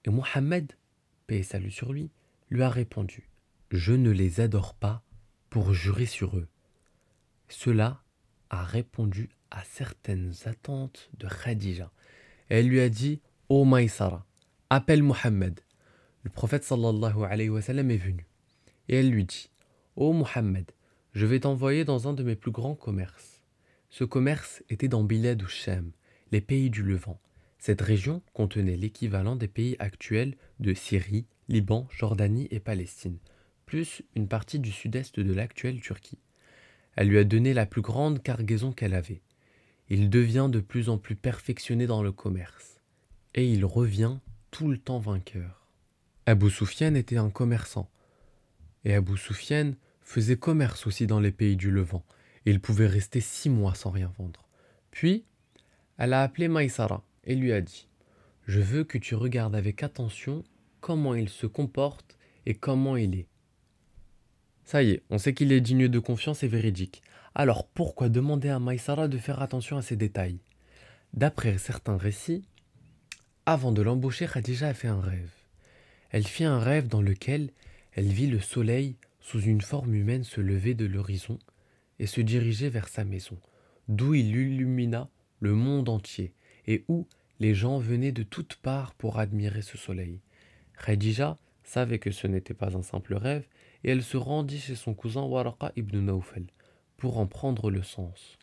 Et 0.05 0.11
Mohammed, 0.11 0.73
paix 1.27 1.43
salut 1.43 1.71
sur 1.71 1.93
lui, 1.93 2.11
lui 2.51 2.63
a 2.63 2.69
répondu 2.69 3.29
Je 3.71 3.93
ne 3.93 4.11
les 4.11 4.41
adore 4.41 4.75
pas 4.75 5.03
pour 5.51 5.73
jurer 5.73 6.07
sur 6.07 6.37
eux. 6.37 6.49
Cela 7.49 8.03
a 8.51 8.65
répondu 8.65 9.31
à 9.51 9.63
certaines 9.65 10.33
attentes 10.45 11.11
de 11.19 11.29
Khadija. 11.29 11.91
Elle 12.49 12.69
lui 12.69 12.81
a 12.81 12.89
dit 12.89 13.21
Ô 13.49 13.63
oh 13.63 13.65
Maïsara, 13.65 14.27
appelle 14.71 15.03
Mohammed 15.03 15.61
le 16.25 16.31
prophète 16.31 16.65
sallallahu 16.65 17.25
alayhi 17.25 17.49
wa 17.49 17.63
sallam 17.63 17.91
est 17.91 17.97
venu. 17.97 18.27
Et 18.89 18.97
elle 18.97 19.11
lui 19.11 19.25
dit 19.25 19.51
Ô 19.97 20.13
Muhammad, 20.13 20.71
je 21.15 21.25
vais 21.25 21.41
t'envoyer 21.41 21.85
dans 21.85 22.09
un 22.09 22.13
de 22.13 22.23
mes 22.23 22.37
plus 22.37 22.51
grands 22.51 22.75
commerces. 22.75 23.43
Ce 23.89 24.05
commerce 24.05 24.63
était 24.69 24.89
dans 24.89 25.05
Bilad 25.05 25.43
ou 25.43 25.47
Shem, 25.47 25.93
les 26.33 26.41
pays 26.41 26.71
du 26.71 26.83
Levant. 26.83 27.21
Cette 27.59 27.81
région 27.81 28.23
contenait 28.35 28.77
l'équivalent 28.77 29.37
des 29.37 29.49
pays 29.49 29.77
actuels 29.79 30.37
de 30.61 30.75
Syrie, 30.75 31.27
Liban, 31.49 31.89
Jordanie 31.91 32.49
et 32.51 32.61
Palestine, 32.61 33.19
plus 33.65 34.03
une 34.15 34.29
partie 34.29 34.59
du 34.59 34.71
sud-est 34.71 35.19
de 35.19 35.33
l'actuelle 35.33 35.81
Turquie. 35.81 36.19
Elle 36.95 37.09
lui 37.09 37.19
a 37.19 37.25
donné 37.25 37.55
la 37.55 37.65
plus 37.65 37.83
grande 37.83 38.23
cargaison 38.23 38.73
qu'elle 38.73 38.95
avait. 38.95 39.23
Il 39.91 40.11
devient 40.11 40.49
de 40.51 40.61
plus 40.61 40.89
en 40.89 40.99
plus 40.99 41.17
perfectionné 41.17 41.87
dans 41.87 42.03
le 42.03 42.13
commerce. 42.13 42.81
Et 43.35 43.51
il 43.51 43.65
revient 43.65 44.19
tout 44.51 44.69
le 44.69 44.79
temps 44.79 44.99
vainqueur. 44.99 45.67
Abu 46.27 46.51
Soufiane 46.51 46.97
était 46.97 47.17
un 47.17 47.31
commerçant. 47.31 47.89
Et 48.85 48.95
Abu 48.95 49.17
Soufiane 49.17 49.77
faisait 50.03 50.37
commerce 50.37 50.87
aussi 50.87 51.07
dans 51.07 51.21
les 51.21 51.33
pays 51.33 51.57
du 51.57 51.71
Levant, 51.71 52.05
et 52.47 52.51
il 52.51 52.61
pouvait 52.61 52.87
rester 52.87 53.21
six 53.21 53.51
mois 53.51 53.75
sans 53.75 53.91
rien 53.91 54.13
vendre. 54.19 54.49
Puis, 54.91 55.25
elle 55.99 56.13
a 56.13 56.23
appelé 56.23 56.49
Maïsara 56.49 57.05
et 57.25 57.35
lui 57.35 57.53
a 57.53 57.61
dit 57.61 57.89
Je 58.47 58.61
veux 58.61 58.85
que 58.85 58.99
tu 58.99 59.15
regardes 59.15 59.55
avec 59.55 59.83
attention 59.83 60.45
comment 60.81 61.15
il 61.15 61.29
se 61.29 61.47
comporte 61.47 62.17
et 62.47 62.55
comment 62.55 62.97
il 62.97 63.15
est. 63.15 63.29
Ça 64.65 64.83
y 64.83 64.91
est, 64.93 65.03
on 65.11 65.19
sait 65.19 65.35
qu'il 65.35 65.53
est 65.53 65.61
digne 65.61 65.89
de 65.89 65.99
confiance 65.99 66.43
et 66.43 66.49
véridique. 66.49 67.03
Alors 67.41 67.69
pourquoi 67.69 68.09
demander 68.09 68.49
à 68.49 68.59
Maïsara 68.59 69.07
de 69.07 69.17
faire 69.17 69.41
attention 69.43 69.77
à 69.77 69.83
ces 69.83 69.95
détails? 69.95 70.41
D'après 71.15 71.57
certains 71.59 71.97
récits, 71.97 72.43
avant 73.47 73.71
de 73.71 73.81
l'embaucher, 73.81 74.27
Khadija 74.27 74.67
a 74.67 74.75
fait 74.75 74.89
un 74.89 75.01
rêve. 75.01 75.31
Elle 76.11 76.27
fit 76.27 76.43
un 76.43 76.59
rêve 76.59 76.89
dans 76.89 77.01
lequel 77.01 77.53
elle 77.93 78.09
vit 78.09 78.27
le 78.27 78.41
soleil 78.41 78.97
sous 79.21 79.41
une 79.41 79.61
forme 79.61 79.95
humaine 79.95 80.25
se 80.25 80.41
lever 80.41 80.75
de 80.75 80.85
l'horizon 80.85 81.39
et 82.01 82.09
se 82.09 82.21
diriger 82.21 82.71
vers 82.71 82.89
sa 82.89 83.05
maison, 83.05 83.39
d'où 83.87 84.15
il 84.15 84.35
illumina 84.35 85.09
le 85.39 85.55
monde 85.55 85.89
entier 85.89 86.33
et 86.67 86.85
où 86.89 87.07
les 87.39 87.55
gens 87.55 87.79
venaient 87.79 88.11
de 88.11 88.25
toutes 88.25 88.57
parts 88.57 88.95
pour 88.95 89.21
admirer 89.21 89.63
ce 89.63 89.79
soleil. 89.79 90.19
Khadija 90.85 91.39
savait 91.63 92.01
que 92.01 92.11
ce 92.11 92.27
n'était 92.27 92.53
pas 92.53 92.77
un 92.77 92.83
simple 92.83 93.15
rêve 93.15 93.47
et 93.85 93.91
elle 93.91 94.03
se 94.03 94.17
rendit 94.17 94.59
chez 94.59 94.75
son 94.75 94.93
cousin 94.93 95.23
Waraqa 95.23 95.71
ibn 95.77 96.01
Nawfal 96.01 96.43
pour 96.99 97.19
en 97.19 97.27
prendre 97.27 97.71
le 97.71 97.83
sens. 97.83 98.37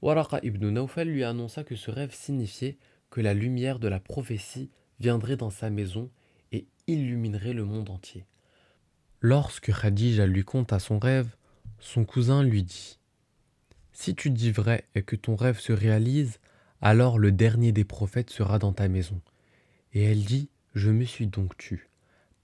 Waraqa 0.00 0.38
ibn 0.42 0.68
Nawfal 0.68 1.08
lui 1.08 1.24
annonça 1.24 1.64
que 1.64 1.74
ce 1.74 1.90
rêve 1.90 2.14
signifiait 2.14 2.76
que 3.10 3.20
la 3.20 3.34
lumière 3.34 3.78
de 3.78 3.88
la 3.88 3.98
prophétie 3.98 4.70
viendrait 5.00 5.36
dans 5.36 5.50
sa 5.50 5.70
maison 5.70 6.10
et 6.52 6.66
illuminerait 6.86 7.54
le 7.54 7.64
monde 7.64 7.90
entier. 7.90 8.26
Lorsque 9.20 9.72
Khadija 9.72 10.26
lui 10.26 10.44
conta 10.44 10.78
son 10.78 10.98
rêve, 10.98 11.34
son 11.80 12.04
cousin 12.04 12.42
lui 12.42 12.62
dit 12.62 12.98
Si 13.92 14.14
tu 14.14 14.30
dis 14.30 14.52
vrai 14.52 14.84
et 14.94 15.02
que 15.02 15.16
ton 15.16 15.34
rêve 15.34 15.58
se 15.58 15.72
réalise, 15.72 16.38
alors 16.82 17.18
le 17.18 17.32
dernier 17.32 17.72
des 17.72 17.84
prophètes 17.84 18.30
sera 18.30 18.58
dans 18.58 18.72
ta 18.74 18.88
maison. 18.88 19.20
Et 19.94 20.04
elle 20.04 20.24
dit 20.24 20.50
Je 20.74 20.90
me 20.90 21.04
suis 21.04 21.26
donc 21.26 21.56
tue, 21.56 21.88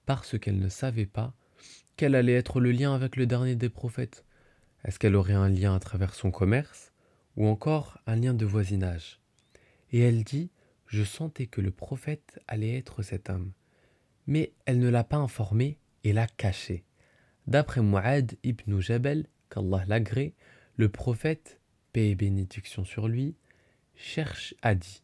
parce 0.07 0.39
qu'elle 0.39 0.59
ne 0.59 0.71
savait 0.71 1.07
pas 1.07 1.35
quel 1.97 2.15
allait 2.15 2.33
être 2.33 2.61
le 2.61 2.73
lien 2.73 2.95
avec 2.95 3.17
le 3.17 3.27
dernier 3.27 3.57
des 3.57 3.69
prophètes. 3.69 4.25
Est-ce 4.85 4.99
qu'elle 4.99 5.17
aurait 5.17 5.35
un 5.35 5.49
lien 5.49 5.75
à 5.75 5.81
travers 5.81 6.15
son 6.15 6.31
commerce, 6.31 6.93
ou 7.37 7.47
encore 7.47 7.99
un 8.07 8.17
lien 8.17 8.35
de 8.35 8.47
voisinage? 8.47 9.21
Et 9.93 10.01
elle 10.01 10.25
dit 10.25 10.51
Je 10.87 11.05
sentais 11.05 11.47
que 11.47 11.61
le 11.61 11.71
prophète 11.71 12.41
allait 12.49 12.77
être 12.77 13.03
cet 13.03 13.31
homme. 13.31 13.53
Mais 14.27 14.53
elle 14.65 14.79
ne 14.79 14.89
l'a 14.89 15.05
pas 15.05 15.17
informé 15.17 15.79
et 16.05 16.13
l'a 16.13 16.27
caché. 16.27 16.85
D'après 17.47 17.83
Mu'ad 17.83 18.37
ibn 18.43 18.81
Jabal, 18.81 19.27
qu'Allah 19.51 19.85
l'agrée, 19.87 20.35
le 20.77 20.89
prophète, 20.89 21.61
paix 21.93 22.11
et 22.11 22.15
bénédiction 22.15 22.85
sur 22.85 23.09
lui, 23.09 23.35
cherche, 23.95 24.55
a 24.63 24.75
dit 24.75 25.03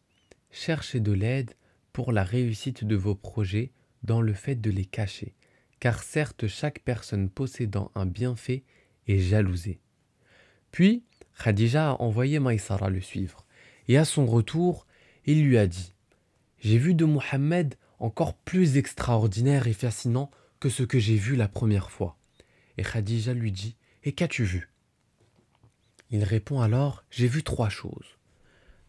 Cherchez 0.49 0.99
de 0.99 1.11
l'aide 1.11 1.53
pour 1.93 2.11
la 2.11 2.23
réussite 2.23 2.83
de 2.83 2.95
vos 2.95 3.15
projets 3.15 3.71
dans 4.03 4.21
le 4.21 4.33
fait 4.33 4.55
de 4.55 4.71
les 4.71 4.85
cacher, 4.85 5.35
car 5.79 6.01
certes 6.01 6.47
chaque 6.47 6.79
personne 6.79 7.29
possédant 7.29 7.91
un 7.95 8.05
bienfait 8.05 8.63
jalousée. 9.19 9.79
Puis, 10.71 11.03
Khadija 11.41 11.91
a 11.91 12.01
envoyé 12.01 12.39
Maïsara 12.39 12.89
le 12.89 13.01
suivre, 13.01 13.45
et 13.87 13.97
à 13.97 14.05
son 14.05 14.25
retour, 14.25 14.85
il 15.25 15.43
lui 15.43 15.57
a 15.57 15.67
dit 15.67 15.93
J'ai 16.59 16.77
vu 16.77 16.93
de 16.93 17.05
Mohammed 17.05 17.75
encore 17.99 18.35
plus 18.35 18.77
extraordinaire 18.77 19.67
et 19.67 19.73
fascinant 19.73 20.31
que 20.59 20.69
ce 20.69 20.83
que 20.83 20.99
j'ai 20.99 21.15
vu 21.15 21.35
la 21.35 21.47
première 21.47 21.91
fois. 21.91 22.17
Et 22.77 22.83
Khadija 22.83 23.33
lui 23.33 23.51
dit 23.51 23.75
Et 24.03 24.11
qu'as-tu 24.11 24.43
vu? 24.43 24.69
Il 26.09 26.23
répond 26.23 26.61
alors 26.61 27.03
J'ai 27.09 27.27
vu 27.27 27.43
trois 27.43 27.69
choses. 27.69 28.17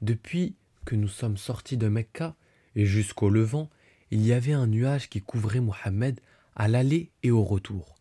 Depuis 0.02 0.56
que 0.84 0.94
nous 0.94 1.08
sommes 1.08 1.36
sortis 1.36 1.76
de 1.76 1.88
Mecca 1.88 2.36
et 2.76 2.86
jusqu'au 2.86 3.28
levant, 3.28 3.68
il 4.10 4.24
y 4.24 4.32
avait 4.32 4.52
un 4.52 4.66
nuage 4.66 5.08
qui 5.08 5.20
couvrait 5.20 5.60
Mohammed 5.60 6.20
à 6.54 6.68
l'aller 6.68 7.10
et 7.22 7.30
au 7.30 7.44
retour. 7.44 7.96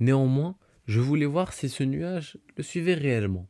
Néanmoins, 0.00 0.56
je 0.86 1.00
voulais 1.00 1.26
voir 1.26 1.52
si 1.52 1.68
ce 1.68 1.82
nuage 1.82 2.38
le 2.56 2.62
suivait 2.62 2.94
réellement. 2.94 3.48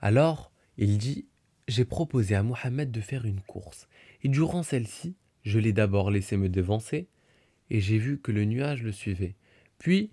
Alors, 0.00 0.52
il 0.78 0.98
dit 0.98 1.26
J'ai 1.68 1.84
proposé 1.84 2.34
à 2.34 2.42
Mohammed 2.42 2.90
de 2.90 3.00
faire 3.00 3.24
une 3.24 3.40
course, 3.40 3.88
et 4.22 4.28
durant 4.28 4.62
celle-ci, 4.62 5.16
je 5.42 5.58
l'ai 5.58 5.72
d'abord 5.72 6.10
laissé 6.10 6.36
me 6.36 6.48
devancer, 6.48 7.08
et 7.70 7.80
j'ai 7.80 7.98
vu 7.98 8.18
que 8.20 8.32
le 8.32 8.44
nuage 8.44 8.82
le 8.82 8.92
suivait. 8.92 9.34
Puis, 9.78 10.10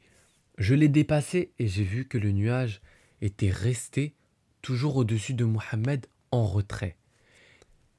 je 0.57 0.75
l'ai 0.75 0.87
dépassé 0.87 1.51
et 1.57 1.67
j'ai 1.67 1.83
vu 1.83 2.05
que 2.05 2.17
le 2.17 2.31
nuage 2.31 2.81
était 3.21 3.49
resté 3.49 4.13
toujours 4.61 4.97
au-dessus 4.97 5.33
de 5.33 5.45
Mohammed 5.45 6.05
en 6.31 6.45
retrait. 6.45 6.97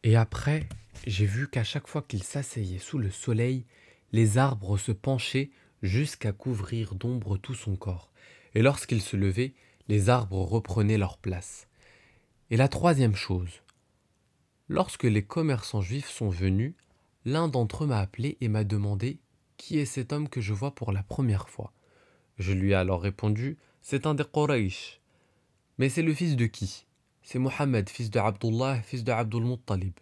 Et 0.02 0.16
après, 0.16 0.68
j'ai 1.06 1.26
vu 1.26 1.48
qu'à 1.48 1.64
chaque 1.64 1.88
fois 1.88 2.02
qu'il 2.02 2.22
s'asseyait 2.22 2.78
sous 2.78 2.98
le 2.98 3.10
soleil, 3.10 3.64
les 4.12 4.38
arbres 4.38 4.78
se 4.78 4.92
penchaient 4.92 5.50
jusqu'à 5.82 6.32
couvrir 6.32 6.94
d'ombre 6.94 7.36
tout 7.36 7.54
son 7.54 7.76
corps. 7.76 8.12
Et 8.54 8.62
lorsqu'il 8.62 9.02
se 9.02 9.16
levait, 9.16 9.54
les 9.88 10.08
arbres 10.08 10.42
reprenaient 10.42 10.98
leur 10.98 11.18
place. 11.18 11.68
Et 12.50 12.56
la 12.56 12.68
troisième 12.68 13.16
chose, 13.16 13.62
lorsque 14.68 15.04
les 15.04 15.24
commerçants 15.24 15.80
juifs 15.80 16.10
sont 16.10 16.28
venus, 16.28 16.74
l'un 17.24 17.48
d'entre 17.48 17.84
eux 17.84 17.86
m'a 17.86 17.98
appelé 17.98 18.36
et 18.40 18.48
m'a 18.48 18.64
demandé 18.64 19.18
Qui 19.56 19.78
est 19.78 19.86
cet 19.86 20.12
homme 20.12 20.28
que 20.28 20.40
je 20.40 20.52
vois 20.52 20.74
pour 20.74 20.92
la 20.92 21.02
première 21.02 21.48
fois? 21.48 21.72
Je 22.38 22.52
lui 22.52 22.70
ai 22.70 22.74
alors 22.74 23.02
répondu 23.02 23.58
C'est 23.82 24.06
un 24.06 24.14
des 24.14 24.24
Quraysh. 24.24 25.00
Mais 25.78 25.88
c'est 25.88 26.02
le 26.02 26.14
fils 26.14 26.36
de 26.36 26.46
qui? 26.46 26.86
C'est 27.22 27.38
Mohammed, 27.38 27.88
fils 27.88 28.10
de 28.10 28.18
Abdullah, 28.18 28.82
fils 28.82 29.02
de 29.02 29.10
Abdul 29.10 29.44
Muttalib. 29.44 29.94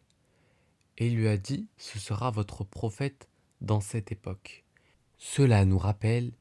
Et 0.98 1.06
il 1.06 1.16
lui 1.16 1.28
a 1.28 1.36
dit 1.36 1.68
Ce 1.76 1.98
sera 1.98 2.30
votre 2.30 2.64
prophète 2.64 3.28
dans 3.60 3.80
cette 3.80 4.12
époque. 4.12 4.64
Cela 5.18 5.64
nous 5.64 5.78
rappelle 5.78 6.32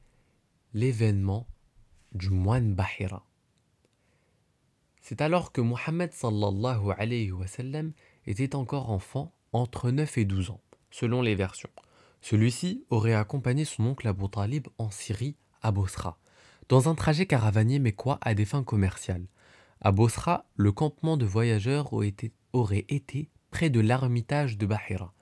l'événement 0.74 1.46
du 2.14 2.30
moine 2.30 2.74
Bahira. 2.74 3.24
C'est 5.00 5.20
alors 5.20 5.52
que 5.52 5.60
Mohammed 5.60 6.12
sallallahu 6.12 6.92
alayhi 6.96 7.32
wa 7.32 7.46
sallam 7.46 7.92
était 8.26 8.54
encore 8.54 8.90
enfant, 8.90 9.32
entre 9.52 9.90
9 9.90 10.18
et 10.18 10.24
12 10.24 10.50
ans, 10.50 10.60
selon 10.90 11.22
les 11.22 11.34
versions. 11.34 11.70
Celui-ci 12.20 12.84
aurait 12.88 13.14
accompagné 13.14 13.64
son 13.64 13.84
oncle 13.86 14.06
Abu 14.06 14.28
Talib 14.28 14.68
en 14.78 14.90
Syrie, 14.90 15.36
à 15.60 15.72
Bosra, 15.72 16.18
dans 16.68 16.88
un 16.88 16.94
trajet 16.94 17.26
caravanier 17.26 17.80
mécois 17.80 18.18
à 18.20 18.34
des 18.34 18.44
fins 18.44 18.62
commerciales. 18.62 19.26
À 19.80 19.90
Bosra, 19.90 20.46
le 20.54 20.70
campement 20.70 21.16
de 21.16 21.26
voyageurs 21.26 21.92
aurait 21.92 22.86
été 22.88 23.28
près 23.50 23.70
de 23.70 23.80
l'ermitage 23.80 24.56
de 24.56 24.66
Bahira. 24.66 25.12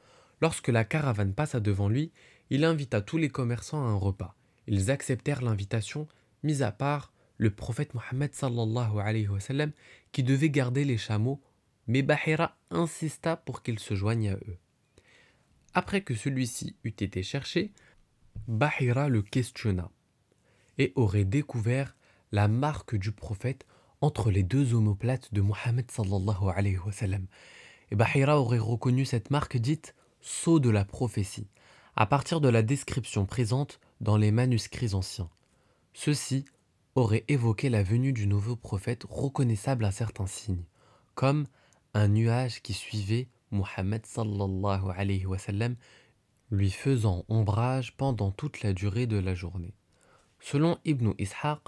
Lorsque 0.42 0.68
la 0.68 0.84
caravane 0.84 1.34
passa 1.34 1.58
devant 1.58 1.88
lui, 1.88 2.12
il 2.50 2.64
invita 2.64 3.00
tous 3.00 3.16
les 3.16 3.30
commerçants 3.30 3.82
à 3.82 3.88
un 3.88 3.94
repas. 3.94 4.36
Ils 4.66 4.90
acceptèrent 4.90 5.42
l'invitation, 5.42 6.06
mis 6.42 6.62
à 6.62 6.72
part 6.72 7.12
le 7.36 7.50
prophète 7.50 7.94
Mohammed 7.94 8.34
sallallahu 8.34 8.98
alayhi 8.98 9.28
wa 9.28 9.40
sallam, 9.40 9.72
qui 10.12 10.22
devait 10.22 10.50
garder 10.50 10.84
les 10.84 10.98
chameaux, 10.98 11.40
mais 11.86 12.02
Bahira 12.02 12.56
insista 12.70 13.36
pour 13.36 13.62
qu'il 13.62 13.78
se 13.78 13.94
joigne 13.94 14.30
à 14.30 14.34
eux. 14.34 14.58
Après 15.72 16.02
que 16.02 16.14
celui-ci 16.14 16.76
eut 16.84 16.88
été 16.88 17.22
cherché, 17.22 17.72
Bahira 18.48 19.08
le 19.08 19.22
questionna 19.22 19.90
et 20.78 20.92
aurait 20.96 21.24
découvert 21.24 21.96
la 22.32 22.48
marque 22.48 22.96
du 22.96 23.12
prophète 23.12 23.66
entre 24.00 24.30
les 24.30 24.42
deux 24.42 24.74
omoplates 24.74 25.32
de 25.32 25.40
Mohammed 25.40 25.90
sallallahu 25.90 26.48
alayhi 26.54 26.78
wa 26.78 26.92
sallam. 26.92 27.26
Et 27.90 27.96
Bahira 27.96 28.40
aurait 28.40 28.58
reconnu 28.58 29.04
cette 29.04 29.30
marque 29.30 29.56
dite 29.56 29.94
sceau 30.20 30.60
de 30.60 30.70
la 30.70 30.84
prophétie, 30.84 31.48
à 31.96 32.06
partir 32.06 32.40
de 32.40 32.48
la 32.48 32.62
description 32.62 33.26
présente 33.26 33.80
dans 34.00 34.16
les 34.16 34.30
manuscrits 34.30 34.94
anciens. 34.94 35.30
Ceci 35.92 36.44
aurait 36.94 37.24
évoqué 37.28 37.68
la 37.68 37.82
venue 37.82 38.12
du 38.12 38.26
nouveau 38.26 38.56
prophète 38.56 39.04
reconnaissable 39.08 39.84
à 39.84 39.90
certains 39.90 40.26
signes, 40.26 40.64
comme 41.14 41.46
un 41.94 42.08
nuage 42.08 42.62
qui 42.62 42.72
suivait 42.72 43.28
Mohammed 43.50 44.06
sallallahu 44.06 44.90
alayhi 44.96 45.26
wa 45.26 45.38
lui 46.50 46.70
faisant 46.70 47.24
ombrage 47.28 47.96
pendant 47.96 48.30
toute 48.32 48.62
la 48.62 48.72
durée 48.72 49.06
de 49.06 49.18
la 49.18 49.34
journée. 49.34 49.74
Selon 50.40 50.78
Ibn 50.84 51.12
Ishaq, 51.18 51.60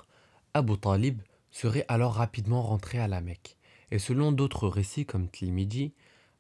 Abu 0.55 0.79
Talib 0.79 1.21
serait 1.51 1.85
alors 1.89 2.15
rapidement 2.15 2.63
rentré 2.63 2.99
à 2.99 3.09
la 3.09 3.21
Mecque. 3.21 3.57
Et 3.91 3.99
selon 3.99 4.33
d'autres 4.33 4.69
récits 4.69 5.07
comme 5.07 5.29
Tlimidi, 5.29 5.93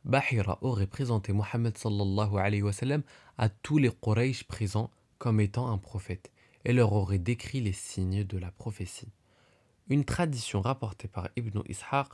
Bahira 0.05 0.59
aurait 0.62 0.87
présenté 0.87 1.33
Mohammed 1.33 1.77
sallallahu 1.77 2.38
alayhi 2.38 2.62
wa 2.62 2.73
à 3.38 3.49
tous 3.49 3.79
les 3.79 3.90
Quraysh 3.90 4.45
présents 4.45 4.90
comme 5.18 5.40
étant 5.40 5.71
un 5.71 5.79
prophète 5.79 6.32
et 6.64 6.72
leur 6.72 6.92
aurait 6.92 7.18
décrit 7.18 7.61
les 7.61 7.72
signes 7.72 8.25
de 8.25 8.38
la 8.38 8.51
prophétie. 8.51 9.12
Une 9.88 10.05
tradition 10.05 10.61
rapportée 10.61 11.09
par 11.09 11.29
Ibn 11.37 11.61
Ishaq 11.68 12.09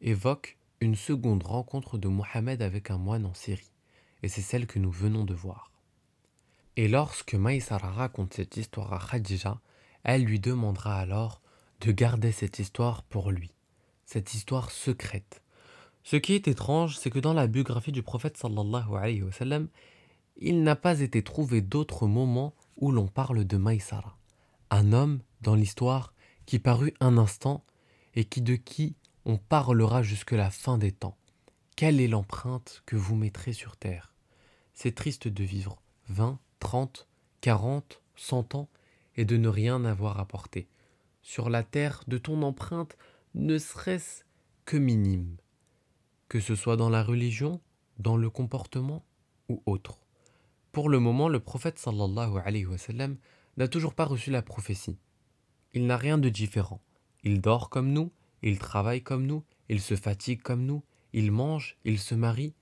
évoque 0.00 0.58
une 0.80 0.96
seconde 0.96 1.44
rencontre 1.44 1.98
de 1.98 2.08
Mohammed 2.08 2.60
avec 2.62 2.90
un 2.90 2.98
moine 2.98 3.24
en 3.24 3.34
Syrie, 3.34 3.70
et 4.22 4.28
c'est 4.28 4.42
celle 4.42 4.66
que 4.66 4.78
nous 4.78 4.90
venons 4.90 5.24
de 5.24 5.34
voir. 5.34 5.70
Et 6.76 6.88
lorsque 6.88 7.34
Maïsara 7.34 7.90
raconte 7.90 8.34
cette 8.34 8.56
histoire 8.56 8.92
à 8.92 8.98
Khadija, 8.98 9.60
elle 10.04 10.24
lui 10.24 10.40
demandera 10.40 10.98
alors 10.98 11.40
de 11.80 11.92
garder 11.92 12.32
cette 12.32 12.58
histoire 12.58 13.02
pour 13.04 13.30
lui, 13.30 13.52
cette 14.06 14.34
histoire 14.34 14.70
secrète. 14.70 15.42
Ce 16.02 16.16
qui 16.16 16.34
est 16.34 16.48
étrange, 16.48 16.96
c'est 16.96 17.10
que 17.10 17.18
dans 17.18 17.34
la 17.34 17.46
biographie 17.46 17.92
du 17.92 18.02
prophète 18.02 18.36
sallallahu 18.36 18.96
alayhi 18.96 19.22
wa 19.22 19.32
sallam, 19.32 19.68
il 20.36 20.62
n'a 20.62 20.74
pas 20.74 21.00
été 21.00 21.22
trouvé 21.22 21.60
d'autres 21.60 22.06
moments 22.06 22.54
où 22.76 22.90
l'on 22.90 23.08
parle 23.08 23.44
de 23.44 23.56
Maïsara, 23.56 24.18
un 24.70 24.92
homme 24.92 25.20
dans 25.40 25.54
l'histoire 25.54 26.14
qui 26.46 26.58
parut 26.58 26.94
un 27.00 27.18
instant 27.18 27.64
et 28.14 28.24
qui 28.24 28.42
de 28.42 28.56
qui 28.56 28.96
on 29.24 29.38
parlera 29.38 30.02
jusque 30.02 30.32
la 30.32 30.50
fin 30.50 30.78
des 30.78 30.92
temps. 30.92 31.16
Quelle 31.76 32.00
est 32.00 32.08
l'empreinte 32.08 32.82
que 32.86 32.96
vous 32.96 33.16
mettrez 33.16 33.52
sur 33.52 33.76
terre? 33.76 34.14
C'est 34.74 34.94
triste 34.94 35.28
de 35.28 35.44
vivre 35.44 35.80
vingt, 36.08 36.38
trente, 36.58 37.08
quarante, 37.40 38.02
cent 38.16 38.54
ans 38.54 38.68
et 39.16 39.24
de 39.24 39.36
ne 39.36 39.48
rien 39.48 39.84
avoir 39.84 40.18
apporté. 40.18 40.68
Sur 41.22 41.50
la 41.50 41.62
terre 41.62 42.02
de 42.06 42.18
ton 42.18 42.42
empreinte 42.42 42.96
ne 43.34 43.58
serait-ce 43.58 44.24
que 44.64 44.76
minime, 44.76 45.36
que 46.28 46.40
ce 46.40 46.54
soit 46.54 46.76
dans 46.76 46.90
la 46.90 47.02
religion, 47.02 47.60
dans 47.98 48.16
le 48.16 48.30
comportement 48.30 49.04
ou 49.48 49.62
autre. 49.66 50.01
Pour 50.71 50.89
le 50.89 50.99
moment, 50.99 51.29
le 51.29 51.39
prophète 51.39 51.79
sallallahu 51.79 52.37
alayhi 52.43 52.65
wa 52.65 52.77
sallam 52.77 53.17
n'a 53.57 53.67
toujours 53.67 53.93
pas 53.93 54.05
reçu 54.05 54.31
la 54.31 54.41
prophétie. 54.41 54.97
Il 55.73 55.87
n'a 55.87 55.97
rien 55.97 56.17
de 56.17 56.29
différent. 56.29 56.81
Il 57.23 57.41
dort 57.41 57.69
comme 57.69 57.91
nous, 57.91 58.11
il 58.41 58.59
travaille 58.59 59.01
comme 59.01 59.25
nous, 59.25 59.43
il 59.69 59.81
se 59.81 59.95
fatigue 59.95 60.41
comme 60.41 60.65
nous, 60.65 60.83
il 61.13 61.31
mange, 61.31 61.77
il 61.83 61.99
se 61.99 62.15
marie, 62.15 62.53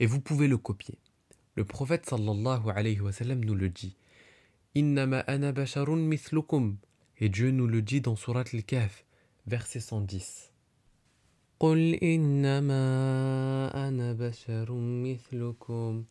et 0.00 0.06
vous 0.06 0.20
pouvez 0.20 0.48
le 0.48 0.58
copier. 0.58 0.98
Le 1.54 1.64
prophète 1.64 2.06
sallallahu 2.06 2.70
alayhi 2.74 3.00
wa 3.00 3.12
sallam 3.12 3.44
nous 3.44 3.54
le 3.54 3.68
dit. 3.68 3.96
Innama 4.74 5.20
ana 5.20 5.52
basharun 5.52 5.96
mithlukum. 5.96 6.78
Et 7.18 7.28
Dieu 7.28 7.52
nous 7.52 7.68
le 7.68 7.80
dit 7.80 8.00
dans 8.00 8.16
Surat 8.16 8.44
al-Kahf, 8.52 9.04
verset 9.46 9.80
110. 9.80 10.50
قل 11.60 11.94
إنما 11.94 12.68
أنا 13.88 14.12
بشر 14.12 14.72
مثلكم 14.74 16.04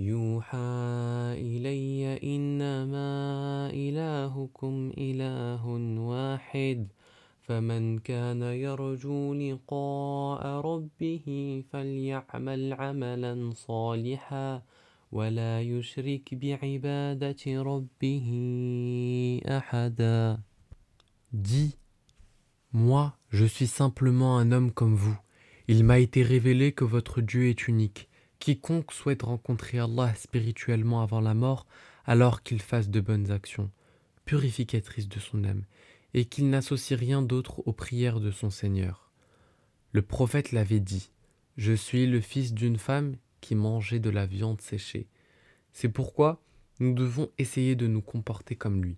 يوحى 0.00 1.36
إلي 1.36 2.18
إنما 2.36 3.10
إلهكم 3.72 4.92
إله 4.98 5.66
واحد 5.98 6.88
فمن 7.42 7.98
كان 7.98 8.42
يرجو 8.42 9.34
لقاء 9.34 10.42
ربه 10.46 11.26
فليعمل 11.70 12.72
عملا 12.72 13.50
صالحا 13.54 14.62
ولا 15.12 15.60
يشرك 15.60 16.34
بعبادة 16.34 17.42
ربه 17.46 18.28
أحدا 19.46 20.38
Dis, 21.32 21.76
moi, 22.72 23.16
je 23.28 23.44
suis 23.44 23.68
simplement 23.68 24.36
un 24.36 24.50
homme 24.50 24.72
comme 24.72 24.96
vous. 24.96 25.16
Il 25.68 25.84
m'a 25.84 26.00
été 26.00 26.24
révélé 26.24 26.72
que 26.72 26.84
votre 26.84 27.20
Dieu 27.20 27.48
est 27.48 27.68
unique. 27.68 28.09
Quiconque 28.40 28.92
souhaite 28.92 29.22
rencontrer 29.22 29.78
Allah 29.78 30.14
spirituellement 30.14 31.02
avant 31.02 31.20
la 31.20 31.34
mort, 31.34 31.66
alors 32.06 32.42
qu'il 32.42 32.60
fasse 32.60 32.88
de 32.88 33.00
bonnes 33.00 33.30
actions, 33.30 33.70
purificatrices 34.24 35.08
de 35.08 35.20
son 35.20 35.44
âme, 35.44 35.64
et 36.14 36.24
qu'il 36.24 36.48
n'associe 36.48 36.98
rien 36.98 37.22
d'autre 37.22 37.62
aux 37.66 37.72
prières 37.72 38.18
de 38.18 38.30
son 38.30 38.50
Seigneur. 38.50 39.10
Le 39.92 40.02
prophète 40.02 40.52
l'avait 40.52 40.80
dit, 40.80 41.12
Je 41.58 41.74
suis 41.74 42.06
le 42.06 42.20
fils 42.20 42.54
d'une 42.54 42.78
femme 42.78 43.16
qui 43.42 43.54
mangeait 43.54 44.00
de 44.00 44.10
la 44.10 44.24
viande 44.24 44.62
séchée. 44.62 45.06
C'est 45.72 45.90
pourquoi 45.90 46.42
nous 46.80 46.94
devons 46.94 47.30
essayer 47.36 47.76
de 47.76 47.86
nous 47.86 48.02
comporter 48.02 48.56
comme 48.56 48.82
lui. 48.82 48.96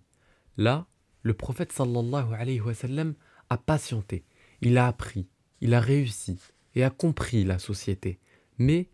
Là, 0.57 0.87
le 1.23 1.35
prophète 1.35 1.73
sallallahu 1.73 2.33
alayhi 2.33 2.61
wa 2.61 2.75
sallam 2.75 3.15
a 3.51 3.59
patienté, 3.59 4.25
il 4.61 4.79
a 4.79 4.87
appris, 4.87 5.27
il 5.61 5.75
a 5.75 5.81
réussi 5.81 6.39
et 6.77 6.85
a 6.85 6.91
compris 6.91 7.45
la 7.45 7.59
société. 7.59 8.21
Mais 8.59 8.89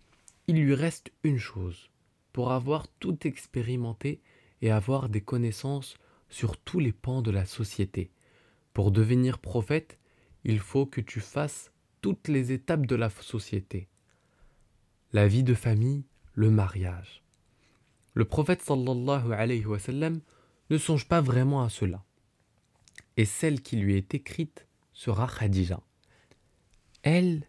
il 0.49 0.57
lui 0.57 0.75
reste 0.75 1.13
une 1.23 1.39
chose, 1.39 1.91
pour 2.33 2.53
avoir 2.53 2.89
tout 2.89 3.27
expérimenté 3.27 4.23
et 4.63 4.71
avoir 4.71 5.11
des 5.11 5.21
connaissances 5.21 5.97
sur 6.31 6.57
tous 6.57 6.81
les 6.81 6.93
pans 6.93 7.23
de 7.23 7.31
la 7.31 7.45
société. 7.45 8.11
Pour 8.73 8.91
devenir 8.91 9.39
prophète, 9.39 9.99
il 10.45 10.59
faut 10.59 10.87
que 10.87 11.03
tu 11.03 11.21
fasses 11.21 11.71
toutes 12.01 12.29
les 12.29 12.53
étapes 12.53 12.87
de 12.87 12.97
la 12.97 13.11
société. 13.11 13.89
La 15.13 15.29
vie 15.29 15.43
de 15.43 15.55
famille, 15.55 16.05
le 16.33 16.51
mariage. 16.51 17.23
Le 18.15 18.25
prophète 18.25 18.63
sallallahu 18.63 20.23
ne 20.71 20.79
songe 20.79 21.07
pas 21.09 21.21
vraiment 21.21 21.63
à 21.63 21.69
cela. 21.69 22.05
Et 23.17 23.27
celle 23.27 23.61
qui 23.61 23.77
lui 23.77 23.97
est 23.97 24.15
écrite 24.15 24.67
sera 24.93 25.29
Khadija. 25.29 25.81
Elle, 27.03 27.47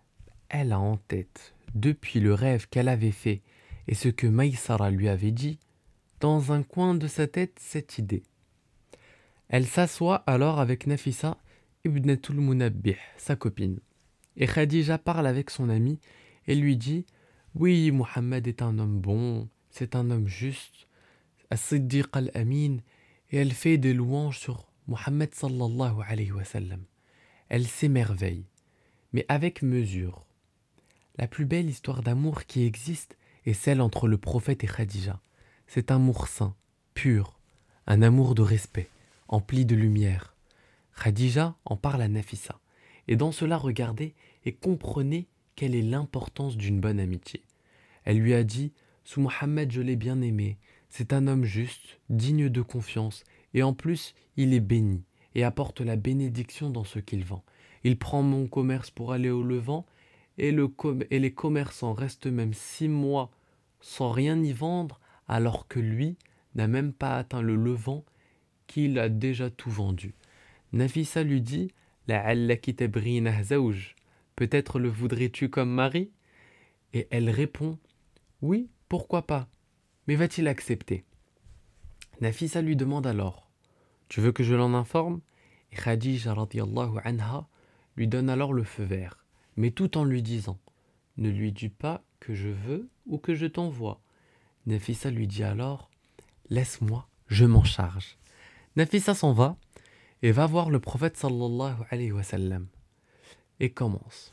elle 0.49 0.73
a 0.73 0.79
en 0.79 0.97
tête, 0.97 1.55
depuis 1.75 2.19
le 2.19 2.33
rêve 2.33 2.67
qu'elle 2.69 2.87
avait 2.87 3.11
fait 3.11 3.41
et 3.87 3.95
ce 3.95 4.09
que 4.09 4.27
Maïsara 4.27 4.91
lui 4.91 5.09
avait 5.09 5.31
dit, 5.31 5.59
dans 6.19 6.51
un 6.51 6.63
coin 6.63 6.95
de 6.95 7.07
sa 7.07 7.27
tête 7.27 7.57
cette 7.59 7.97
idée. 7.97 8.23
Elle 9.47 9.65
s'assoit 9.65 10.17
alors 10.27 10.59
avec 10.59 10.85
Nafisa 10.85 11.37
ibn 11.85 12.15
Munabbih, 12.33 12.97
sa 13.17 13.35
copine. 13.35 13.79
Et 14.37 14.45
Khadija 14.45 14.97
parle 14.97 15.27
avec 15.27 15.49
son 15.49 15.69
ami 15.69 15.99
et 16.45 16.55
lui 16.55 16.77
dit 16.77 17.05
Oui, 17.55 17.89
Mohammed 17.91 18.47
est 18.47 18.61
un 18.61 18.77
homme 18.77 18.99
bon, 18.99 19.49
c'est 19.69 19.95
un 19.95 20.11
homme 20.11 20.27
juste, 20.27 20.87
As-Siddiq 21.49 22.09
al-Amin, 22.13 22.77
et 23.31 23.37
elle 23.37 23.53
fait 23.53 23.77
des 23.77 23.93
louanges 23.93 24.39
sur 24.39 24.67
Mohammed 24.87 25.33
sallallahu 25.33 26.01
alayhi 26.07 26.31
wa 26.31 26.43
sallam. 26.43 26.83
Elle 27.47 27.65
s'émerveille, 27.65 28.45
mais 29.13 29.25
avec 29.29 29.63
mesure. 29.63 30.28
La 31.19 31.27
plus 31.27 31.43
belle 31.43 31.69
histoire 31.69 32.01
d'amour 32.01 32.45
qui 32.45 32.63
existe 32.63 33.17
est 33.45 33.51
celle 33.51 33.81
entre 33.81 34.07
le 34.07 34.17
prophète 34.17 34.63
et 34.63 34.67
Khadija. 34.67 35.19
C'est 35.67 35.91
un 35.91 35.97
amour 35.97 36.29
saint, 36.29 36.55
pur, 36.93 37.41
un 37.87 38.01
amour 38.01 38.35
de 38.35 38.41
respect 38.41 38.87
empli 39.27 39.65
de 39.65 39.75
lumière. 39.75 40.33
Khadija 40.95 41.57
en 41.65 41.75
parle 41.75 42.03
à 42.03 42.07
Nafissa, 42.07 42.61
et 43.09 43.17
dans 43.17 43.33
cela 43.33 43.57
regardez 43.57 44.15
et 44.45 44.53
comprenez 44.53 45.27
quelle 45.57 45.75
est 45.75 45.81
l'importance 45.81 46.55
d'une 46.55 46.79
bonne 46.79 47.01
amitié. 47.01 47.43
Elle 48.05 48.19
lui 48.19 48.33
a 48.33 48.45
dit 48.45 48.71
Sous 49.03 49.19
Mohammed, 49.19 49.73
je 49.73 49.81
l'ai 49.81 49.97
bien 49.97 50.21
aimé, 50.21 50.57
c'est 50.87 51.11
un 51.11 51.27
homme 51.27 51.43
juste, 51.43 51.99
digne 52.09 52.47
de 52.47 52.61
confiance, 52.61 53.25
et 53.53 53.61
en 53.61 53.73
plus, 53.73 54.15
il 54.37 54.53
est 54.53 54.61
béni, 54.61 55.03
et 55.35 55.43
apporte 55.43 55.81
la 55.81 55.97
bénédiction 55.97 56.69
dans 56.69 56.85
ce 56.85 56.99
qu'il 56.99 57.25
vend. 57.25 57.43
Il 57.83 57.99
prend 57.99 58.23
mon 58.23 58.47
commerce 58.47 58.89
pour 58.89 59.11
aller 59.11 59.29
au 59.29 59.43
Levant, 59.43 59.85
et, 60.39 60.51
le 60.51 60.69
et 61.11 61.19
les 61.19 61.33
commerçants 61.33 61.93
restent 61.93 62.27
même 62.27 62.53
six 62.53 62.87
mois 62.87 63.29
sans 63.81 64.11
rien 64.11 64.41
y 64.41 64.53
vendre, 64.53 64.99
alors 65.27 65.67
que 65.67 65.79
lui 65.79 66.17
n'a 66.55 66.67
même 66.67 66.93
pas 66.93 67.17
atteint 67.17 67.41
le 67.41 67.55
Levant 67.55 68.03
qu'il 68.67 68.99
a 68.99 69.09
déjà 69.09 69.49
tout 69.49 69.71
vendu. 69.71 70.13
Nafissa 70.73 71.23
lui 71.23 71.41
dit 71.41 71.71
Peut-être 74.35 74.79
le 74.79 74.89
voudrais-tu 74.89 75.49
comme 75.49 75.69
mari? 75.69 76.11
Et 76.93 77.07
elle 77.11 77.29
répond 77.29 77.77
Oui, 78.41 78.69
pourquoi 78.87 79.23
pas 79.23 79.47
Mais 80.07 80.15
va-t-il 80.15 80.47
accepter? 80.47 81.03
Nafissa 82.21 82.61
lui 82.61 82.75
demande 82.75 83.07
alors 83.07 83.49
Tu 84.07 84.21
veux 84.21 84.31
que 84.31 84.43
je 84.43 84.55
l'en 84.55 84.73
informe? 84.73 85.21
Et 85.71 85.75
Khadija 85.75 86.35
anha 87.03 87.47
lui 87.95 88.07
donne 88.07 88.29
alors 88.29 88.53
le 88.53 88.63
feu 88.63 88.83
vert, 88.83 89.23
mais 89.59 89.71
tout 89.71 89.97
en 89.97 90.05
lui 90.05 90.23
disant 90.23 90.57
Ne 91.17 91.29
lui 91.29 91.51
dis 91.51 91.67
pas 91.67 92.01
que 92.21 92.33
je 92.33 92.47
veux 92.47 92.89
ou 93.05 93.17
que 93.17 93.35
je 93.35 93.45
t'envoie. 93.45 93.99
Nafissa 94.65 95.11
lui 95.11 95.27
dit 95.27 95.43
alors 95.43 95.91
Laisse-moi, 96.49 97.09
je 97.27 97.43
m'en 97.43 97.65
charge. 97.65 98.17
Nafissa 98.77 99.13
s'en 99.13 99.33
va 99.33 99.57
et 100.21 100.31
va 100.31 100.45
voir 100.45 100.69
le 100.69 100.79
prophète 100.79 101.17
sallallahu 101.17 101.75
alayhi 101.89 102.13
wa 102.13 102.23
sallam 102.23 102.67
et 103.59 103.69
commence. 103.69 104.31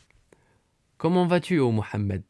Comment 0.97 1.27
vas-tu, 1.27 1.59
ô 1.59 1.73
Mohammed? 1.73 2.23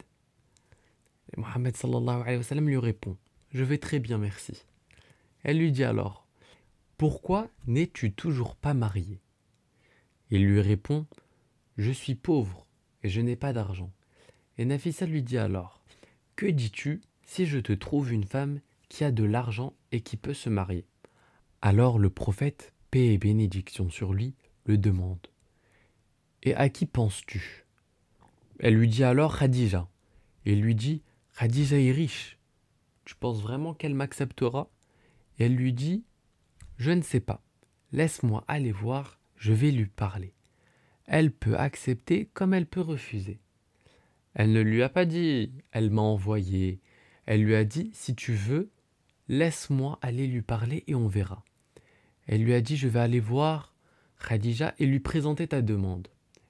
Mohammed 1.37 1.77
sallallahu 1.77 2.21
alayhi 2.21 2.37
wa 2.37 2.43
sallam 2.43 2.67
lui 2.67 2.79
répond 2.79 3.15
Je 3.51 3.63
vais 3.63 3.77
très 3.77 3.99
bien, 3.99 4.17
merci. 4.17 4.65
Elle 5.43 5.59
lui 5.59 5.71
dit 5.71 5.83
alors 5.83 6.25
Pourquoi 6.97 7.47
n'es-tu 7.67 8.11
toujours 8.11 8.55
pas 8.55 8.73
marié? 8.73 9.21
Il 10.31 10.43
lui 10.43 10.61
répond 10.61 11.05
Je 11.77 11.91
suis 11.91 12.15
pauvre 12.15 12.66
je 13.09 13.21
n'ai 13.21 13.35
pas 13.35 13.53
d'argent. 13.53 13.91
Et 14.57 14.65
Nafissa 14.65 15.05
lui 15.05 15.23
dit 15.23 15.37
alors 15.37 15.81
Que 16.35 16.45
dis-tu 16.45 17.01
si 17.23 17.45
je 17.45 17.59
te 17.59 17.73
trouve 17.73 18.11
une 18.11 18.23
femme 18.23 18.59
qui 18.89 19.03
a 19.03 19.11
de 19.11 19.23
l'argent 19.23 19.73
et 19.91 20.01
qui 20.01 20.17
peut 20.17 20.33
se 20.33 20.49
marier? 20.49 20.85
Alors 21.61 21.99
le 21.99 22.09
prophète, 22.09 22.73
paix 22.91 23.13
et 23.13 23.17
bénédiction 23.17 23.89
sur 23.89 24.13
lui, 24.13 24.35
le 24.65 24.77
demande. 24.77 25.25
Et 26.43 26.55
à 26.55 26.69
qui 26.69 26.85
penses-tu? 26.85 27.65
Elle 28.59 28.75
lui 28.75 28.87
dit 28.87 29.03
alors 29.03 29.37
Khadija. 29.37 29.87
Et 30.45 30.55
lui 30.55 30.75
dit 30.75 31.03
Khadija 31.37 31.79
est 31.79 31.91
riche. 31.91 32.37
Tu 33.05 33.15
penses 33.15 33.41
vraiment 33.41 33.73
qu'elle 33.73 33.93
m'acceptera? 33.93 34.69
Et 35.39 35.45
elle 35.45 35.55
lui 35.55 35.73
dit 35.73 36.03
Je 36.77 36.91
ne 36.91 37.01
sais 37.01 37.19
pas. 37.19 37.43
Laisse-moi 37.91 38.43
aller 38.47 38.71
voir, 38.71 39.19
je 39.35 39.53
vais 39.53 39.71
lui 39.71 39.85
parler. 39.85 40.33
Elle 41.07 41.31
peut 41.31 41.57
accepter 41.57 42.29
comme 42.33 42.53
elle 42.53 42.65
peut 42.65 42.81
refuser. 42.81 43.39
Elle 44.33 44.51
ne 44.51 44.61
lui 44.61 44.83
a 44.83 44.89
pas 44.89 45.05
dit 45.05 45.51
Elle 45.71 45.89
m'a 45.89 46.01
envoyé. 46.01 46.79
Elle 47.25 47.43
lui 47.43 47.55
a 47.55 47.63
dit 47.63 47.89
Si 47.93 48.13
tu 48.13 48.33
veux, 48.33 48.69
laisse-moi 49.29 49.97
aller 50.01 50.27
lui 50.27 50.41
parler 50.41 50.83
et 50.87 50.95
on 50.95 51.07
verra. 51.07 51.43
Elle 52.27 52.43
lui 52.43 52.53
a 52.53 52.61
dit 52.61 52.77
Je 52.77 52.89
vais 52.89 52.99
aller 52.99 53.21
voir 53.21 53.73
Khadija 54.27 54.75
et 54.79 54.85
lui 54.85 54.99
présenter 54.99 55.47
ta 55.47 55.61
demande. 55.61 56.09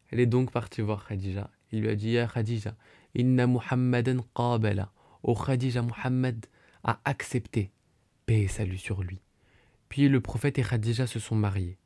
Elle 0.10 0.20
est 0.20 0.26
donc 0.26 0.52
partie 0.52 0.82
voir 0.82 1.08
Khadija. 1.08 1.52
Il 1.72 1.82
lui 1.82 1.90
a 1.90 1.96
dit 1.96 2.12
Ya 2.12 2.28
Khadija, 2.28 2.76
inna 3.14 3.46
Muhammadan 3.46 4.22
qabala. 4.36 4.92
Oh 5.22 5.36
Khadija, 5.36 5.82
Muhammad 5.84 6.46
a 6.84 7.00
accepté. 7.06 7.72
Paix 8.26 8.42
et 8.42 8.48
salut 8.48 8.78
sur 8.78 9.04
lui. 9.04 9.22
Puis 9.88 10.10
le 10.10 10.20
prophète 10.20 10.58
et 10.58 10.64
Khadija 10.64 11.08
se 11.08 11.20
sont 11.20 11.36
mariés. 11.36 11.78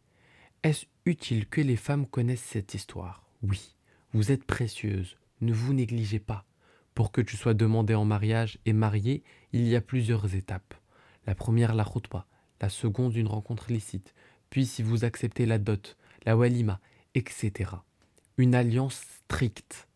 Est-ce 0.63 0.85
utile 1.05 1.47
que 1.47 1.61
les 1.61 1.75
femmes 1.75 2.05
connaissent 2.05 2.43
cette 2.43 2.73
histoire 2.73 3.23
Oui, 3.43 3.75
vous 4.13 4.31
êtes 4.31 4.43
précieuse, 4.43 5.17
ne 5.41 5.53
vous 5.53 5.73
négligez 5.73 6.19
pas. 6.19 6.45
Pour 6.93 7.11
que 7.11 7.21
tu 7.21 7.37
sois 7.37 7.53
demandée 7.53 7.95
en 7.95 8.05
mariage 8.05 8.59
et 8.65 8.73
mariée, 8.73 9.23
il 9.53 9.67
y 9.67 9.75
a 9.75 9.81
plusieurs 9.81 10.35
étapes. 10.35 10.73
La 11.25 11.35
première, 11.35 11.73
la 11.73 11.85
khutba. 11.85 12.25
La 12.61 12.69
seconde, 12.69 13.15
une 13.15 13.27
rencontre 13.27 13.71
licite. 13.71 14.13
Puis, 14.49 14.65
si 14.65 14.83
vous 14.83 15.05
acceptez 15.05 15.45
la 15.45 15.57
dot, 15.57 15.97
la 16.25 16.37
walima, 16.37 16.79
etc. 17.15 17.71
Une 18.37 18.53
alliance 18.53 19.01
stricte. 19.25 19.87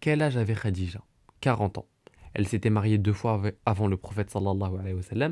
Quel 0.00 0.22
âge 0.22 0.36
avait 0.36 0.54
Khadija? 0.54 1.04
40 1.40 1.78
ans. 1.78 1.86
Elle 2.34 2.48
s'était 2.48 2.70
mariée 2.70 2.98
deux 2.98 3.12
fois 3.12 3.42
avant 3.66 3.86
le 3.86 3.96
prophète 3.96 4.30
sallallahu 4.30 4.78
alayhi 4.80 4.94
wa. 4.94 5.28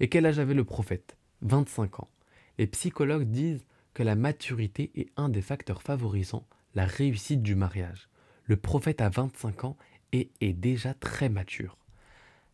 Et 0.00 0.08
quel 0.08 0.26
âge 0.26 0.38
avait 0.38 0.54
le 0.54 0.64
prophète? 0.64 1.16
25 1.42 2.00
ans. 2.00 2.08
Les 2.56 2.66
psychologues 2.66 3.30
disent 3.30 3.64
que 3.98 4.04
la 4.04 4.14
maturité 4.14 4.92
est 4.94 5.08
un 5.16 5.28
des 5.28 5.42
facteurs 5.42 5.82
favorisant 5.82 6.46
la 6.76 6.86
réussite 6.86 7.42
du 7.42 7.56
mariage. 7.56 8.08
Le 8.44 8.56
prophète 8.56 9.00
a 9.00 9.08
25 9.08 9.64
ans 9.64 9.76
et 10.12 10.30
est 10.40 10.52
déjà 10.52 10.94
très 10.94 11.28
mature. 11.28 11.76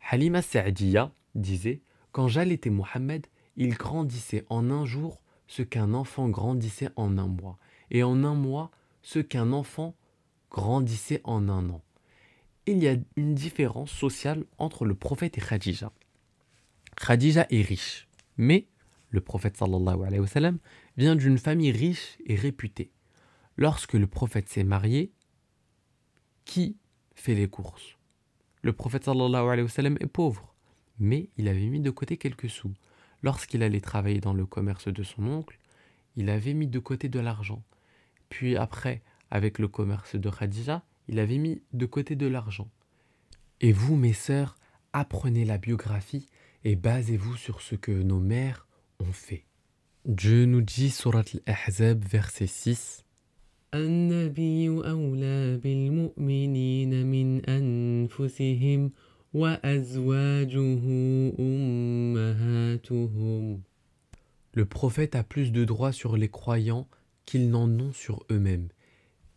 Halima 0.09 0.41
Sa'diya 0.41 1.13
disait 1.35 1.83
Quand 2.13 2.29
j'allaitais 2.29 2.71
Mohammed, 2.71 3.27
il 3.57 3.75
grandissait 3.75 4.47
en 4.49 4.71
un 4.71 4.87
jour 4.87 5.21
ce 5.47 5.61
qu'un 5.61 5.93
enfant 5.93 6.31
grandissait 6.31 6.89
en 6.97 7.19
un 7.19 7.29
mois, 7.29 7.59
et 7.91 8.03
en 8.03 8.25
un 8.25 8.35
mois 8.35 8.71
ce 9.03 9.19
qu'un 9.19 9.53
enfant 9.53 9.95
grandissait 10.51 11.21
en 11.25 11.51
un 11.51 11.69
an. 11.69 11.83
Il 12.65 12.83
y 12.83 12.89
a 12.89 12.97
une 13.17 13.35
différence 13.35 13.91
sociale 13.91 14.47
entre 14.57 14.87
le 14.87 14.95
prophète 14.95 15.37
et 15.37 15.43
Khadija. 15.43 15.93
Khadija 16.97 17.47
est 17.51 17.61
riche, 17.61 18.09
mais 18.39 18.67
le 19.11 19.21
prophète 19.21 19.59
sallallahu 19.59 20.07
alayhi 20.07 20.21
wa 20.21 20.27
sallam, 20.27 20.59
vient 20.97 21.17
d'une 21.17 21.39
famille 21.39 21.73
riche 21.73 22.19
et 22.27 22.37
réputée. 22.37 22.91
Lorsque 23.57 23.95
le 23.95 24.07
prophète 24.07 24.49
s'est 24.49 24.65
marié, 24.65 25.13
qui 26.45 26.77
fait 27.15 27.35
les 27.35 27.49
courses? 27.49 27.97
Le 28.63 28.73
prophète 28.73 29.05
sallallahu 29.05 29.49
alayhi 29.49 29.69
wa 29.69 29.85
est 30.01 30.07
pauvre, 30.07 30.55
mais 30.99 31.29
il 31.37 31.49
avait 31.49 31.67
mis 31.67 31.81
de 31.81 31.91
côté 31.91 32.17
quelques 32.17 32.51
sous. 32.51 32.73
Lorsqu'il 33.23 33.63
allait 33.63 33.81
travailler 33.81 34.21
dans 34.21 34.35
le 34.35 34.47
commerce 34.47 34.89
de 34.89 35.03
son 35.03 35.27
oncle, 35.27 35.59
il 36.17 36.31
avait 36.31 36.55
mis 36.55 36.67
de 36.67 36.79
côté 36.79 37.09
de 37.09 37.21
l'argent. 37.21 37.63
Puis 38.29 38.57
après, 38.57 39.03
avec 39.31 39.59
le 39.59 39.69
commerce 39.69 40.17
de 40.17 40.31
Khadija, 40.31 40.85
il 41.09 41.19
avait 41.19 41.39
mis 41.39 41.63
de 41.73 41.87
côté 41.87 42.17
de 42.17 42.27
l'argent. 42.27 42.69
Et 43.61 43.73
vous, 43.73 43.97
mes 43.97 44.13
sœurs, 44.13 44.57
apprenez 44.93 45.45
la 45.45 45.59
biographie 45.59 46.27
et 46.65 46.77
basez-vous 46.77 47.37
sur 47.37 47.61
ce 47.61 47.75
que 47.75 47.93
nos 47.93 48.21
mères 48.21 48.67
ont 49.01 49.13
fait. 49.13 49.45
Dieu 50.06 50.46
nous 50.46 50.62
dit 50.62 50.89
surat 50.89 51.24
al-Ahzab 51.48 52.04
verset 52.06 52.48
6 52.48 53.04
النبي 53.74 54.70
أولى 54.70 55.58
بالمؤمنين 55.58 57.06
من 57.06 57.46
أنفسهم 57.46 58.92
وأزواجه 59.34 60.82
أمهاتهم 61.39 62.89
Le 64.56 64.65
prophète 64.65 65.15
a 65.15 65.24
plus 65.24 65.52
de 65.52 65.63
droits 65.63 65.92
sur 65.92 66.18
les 66.18 66.30
croyants 66.30 66.88
qu'ils 67.26 67.52
n'en 67.52 67.70
ont 67.70 67.94
sur 67.94 68.26
eux-mêmes. 68.32 68.70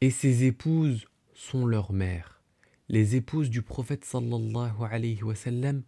Et 0.00 0.10
ses 0.10 0.44
épouses 0.44 1.04
sont 1.34 1.66
leurs 1.66 1.92
mères. 1.92 2.40
Les 2.88 3.16
épouses 3.16 3.50
du 3.50 3.60
prophète 3.60 4.06
sallallahu 4.06 4.82
alayhi 4.90 5.22
wa 5.22 5.34
sallam 5.34 5.82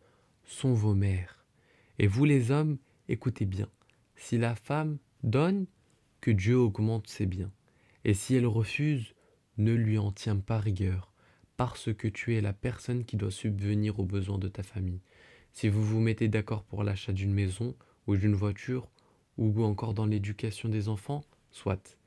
sont 0.44 0.74
vos 0.74 0.94
mères. 0.94 1.46
Et 1.98 2.06
vous 2.06 2.26
les 2.26 2.50
hommes, 2.50 2.76
écoutez 3.08 3.46
bien. 3.46 3.68
Si 4.19 4.37
la 4.37 4.53
femme 4.53 4.97
donne, 5.23 5.65
que 6.21 6.29
Dieu 6.29 6.57
augmente 6.57 7.07
ses 7.07 7.25
biens. 7.25 7.51
Et 8.03 8.13
si 8.13 8.35
elle 8.35 8.45
refuse, 8.45 9.15
ne 9.57 9.73
lui 9.73 9.97
en 9.97 10.11
tiens 10.11 10.35
pas 10.35 10.59
rigueur, 10.59 11.13
parce 11.57 11.93
que 11.93 12.07
tu 12.07 12.35
es 12.35 12.41
la 12.41 12.53
personne 12.53 13.05
qui 13.05 13.15
doit 13.17 13.31
subvenir 13.31 13.99
aux 13.99 14.05
besoins 14.05 14.37
de 14.37 14.49
ta 14.49 14.61
famille. 14.61 15.01
Si 15.53 15.69
vous 15.69 15.83
vous 15.83 16.01
mettez 16.01 16.27
d'accord 16.27 16.63
pour 16.63 16.83
l'achat 16.83 17.13
d'une 17.13 17.33
maison 17.33 17.75
ou 18.07 18.17
d'une 18.17 18.35
voiture, 18.35 18.89
ou 19.37 19.63
encore 19.63 19.93
dans 19.93 20.05
l'éducation 20.05 20.67
des 20.67 20.89
enfants, 20.89 21.23
soit. 21.49 21.97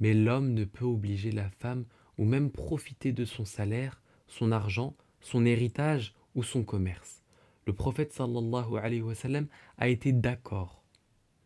Mais 0.00 0.12
l'homme 0.12 0.52
ne 0.52 0.64
peut 0.64 0.84
obliger 0.84 1.30
la 1.30 1.50
femme 1.50 1.84
ou 2.18 2.24
même 2.24 2.50
profiter 2.50 3.12
de 3.12 3.24
son 3.24 3.44
salaire, 3.44 4.02
son 4.26 4.50
argent, 4.50 4.96
son 5.20 5.46
héritage 5.46 6.14
ou 6.34 6.42
son 6.42 6.64
commerce. 6.64 7.22
Le 7.64 7.72
prophète 7.72 8.12
sallallahu 8.12 8.76
alayhi 8.76 9.02
wa 9.02 9.14
sallam 9.14 9.46
a 9.78 9.88
été 9.88 10.12
d'accord 10.12 10.79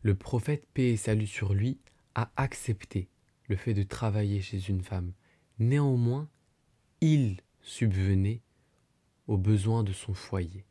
le 0.04 0.14
prophète, 0.14 0.66
paix 0.74 0.90
et 0.90 0.96
salut 0.98 1.26
sur 1.26 1.54
lui, 1.54 1.78
a 2.14 2.30
accepté 2.36 3.08
le 3.48 3.56
fait 3.56 3.72
de 3.72 3.82
travailler 3.82 4.42
chez 4.42 4.68
une 4.68 4.82
femme. 4.82 5.14
Néanmoins, 5.58 6.28
il 7.00 7.38
subvenait 7.62 8.42
aux 9.28 9.38
besoins 9.38 9.82
de 9.82 9.94
son 9.94 10.12
foyer. 10.12 10.66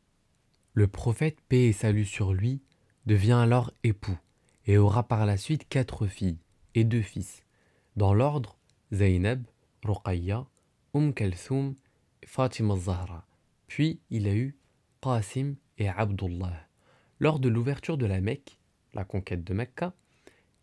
Le 0.72 0.86
prophète, 0.86 1.40
paix 1.48 1.64
et 1.64 1.72
salut 1.72 2.04
sur 2.04 2.32
lui, 2.32 2.62
devient 3.06 3.32
alors 3.32 3.72
époux 3.82 4.16
et 4.66 4.78
aura 4.78 5.02
par 5.02 5.26
la 5.26 5.36
suite 5.36 5.68
quatre 5.68 6.06
filles 6.06 6.38
et 6.76 6.84
deux 6.84 7.02
fils. 7.02 7.42
Dans 7.96 8.14
l'ordre, 8.14 8.56
Zainab, 8.92 9.44
Ruqayya, 9.84 10.46
Umm 10.94 11.12
et 11.18 11.74
Fatima 12.24 12.76
Zahra. 12.76 13.26
Puis 13.66 13.98
il 14.10 14.28
a 14.28 14.34
eu 14.34 14.56
Qasim 15.02 15.56
et 15.78 15.88
Abdullah. 15.88 16.68
Lors 17.18 17.40
de 17.40 17.48
l'ouverture 17.48 17.98
de 17.98 18.06
la 18.06 18.20
Mecque, 18.20 18.60
la 18.94 19.04
conquête 19.04 19.44
de 19.44 19.54
Mecca, 19.54 19.92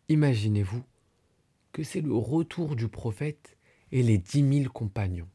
imaginez-vous 0.10 0.84
que 1.72 1.84
c'est 1.84 2.02
le 2.02 2.14
retour 2.14 2.76
du 2.76 2.88
prophète 2.88 3.58
et 3.92 4.04
les 4.04 4.18
dix 4.18 4.44
mille 4.44 4.70
compagnons. 4.70 5.30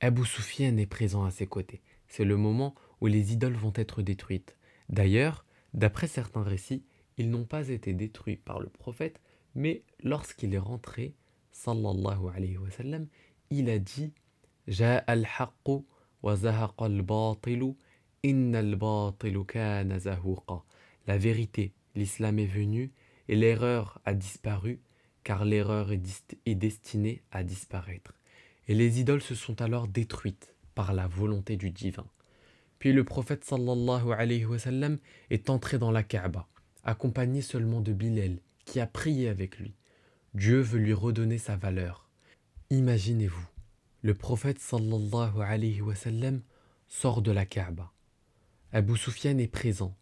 Abu 0.00 0.24
Sufyan 0.24 0.76
est 0.76 0.86
présent 0.86 1.24
à 1.24 1.30
ses 1.30 1.46
côtés. 1.46 1.80
C'est 2.08 2.24
le 2.24 2.36
moment 2.36 2.74
où 3.00 3.06
les 3.06 3.32
idoles 3.32 3.54
vont 3.54 3.72
être 3.76 4.02
détruites. 4.02 4.56
D'ailleurs, 4.88 5.44
d'après 5.74 6.08
certains 6.08 6.42
récits, 6.42 6.84
ils 7.16 7.30
n'ont 7.30 7.44
pas 7.44 7.68
été 7.68 7.92
détruits 7.92 8.36
par 8.36 8.60
le 8.60 8.68
prophète, 8.68 9.20
mais 9.54 9.82
lorsqu'il 10.02 10.54
est 10.54 10.58
rentré, 10.58 11.14
sallallahu 11.52 12.28
alayhi 12.34 12.56
wa 12.56 12.70
sallam, 12.70 13.06
il 13.50 13.70
a 13.70 13.78
dit 13.78 14.12
La 21.06 21.18
vérité 21.18 21.72
l'islam 21.94 22.38
est 22.38 22.46
venu 22.46 22.92
et 23.28 23.36
l'erreur 23.36 24.00
a 24.04 24.14
disparu, 24.14 24.80
car 25.24 25.44
l'erreur 25.44 25.92
est, 25.92 26.54
destinée 26.54 27.22
à 27.30 27.44
disparaître. 27.44 28.14
Et 28.68 28.74
les 28.74 29.00
idoles 29.00 29.22
se 29.22 29.34
sont 29.34 29.60
alors 29.62 29.88
détruites 29.88 30.54
par 30.74 30.92
la 30.92 31.06
volonté 31.06 31.56
du 31.56 31.70
divin. 31.70 32.06
Puis 32.78 32.92
le 32.92 33.04
prophète 33.04 33.44
sallallahu 33.44 34.12
alayhi 34.12 34.44
wa 34.44 34.56
est 35.30 35.50
entré 35.50 35.78
dans 35.78 35.92
la 35.92 36.02
Kaaba, 36.02 36.48
accompagné 36.82 37.42
seulement 37.42 37.80
de 37.80 37.92
Bilal, 37.92 38.38
qui 38.64 38.80
a 38.80 38.86
prié 38.86 39.28
avec 39.28 39.58
lui. 39.58 39.74
Dieu 40.34 40.60
veut 40.60 40.78
lui 40.78 40.92
redonner 40.92 41.38
sa 41.38 41.56
valeur. 41.56 42.08
Imaginez-vous, 42.70 43.46
le 44.02 44.14
prophète 44.14 44.58
sallallahu 44.58 45.42
alayhi 45.42 45.80
wa 45.80 45.94
sort 46.88 47.22
de 47.22 47.30
la 47.30 47.46
Kaaba. 47.46 47.92
Abu 48.72 48.96
Sufyan 48.96 49.38
est 49.38 49.48
présent, 49.48 49.94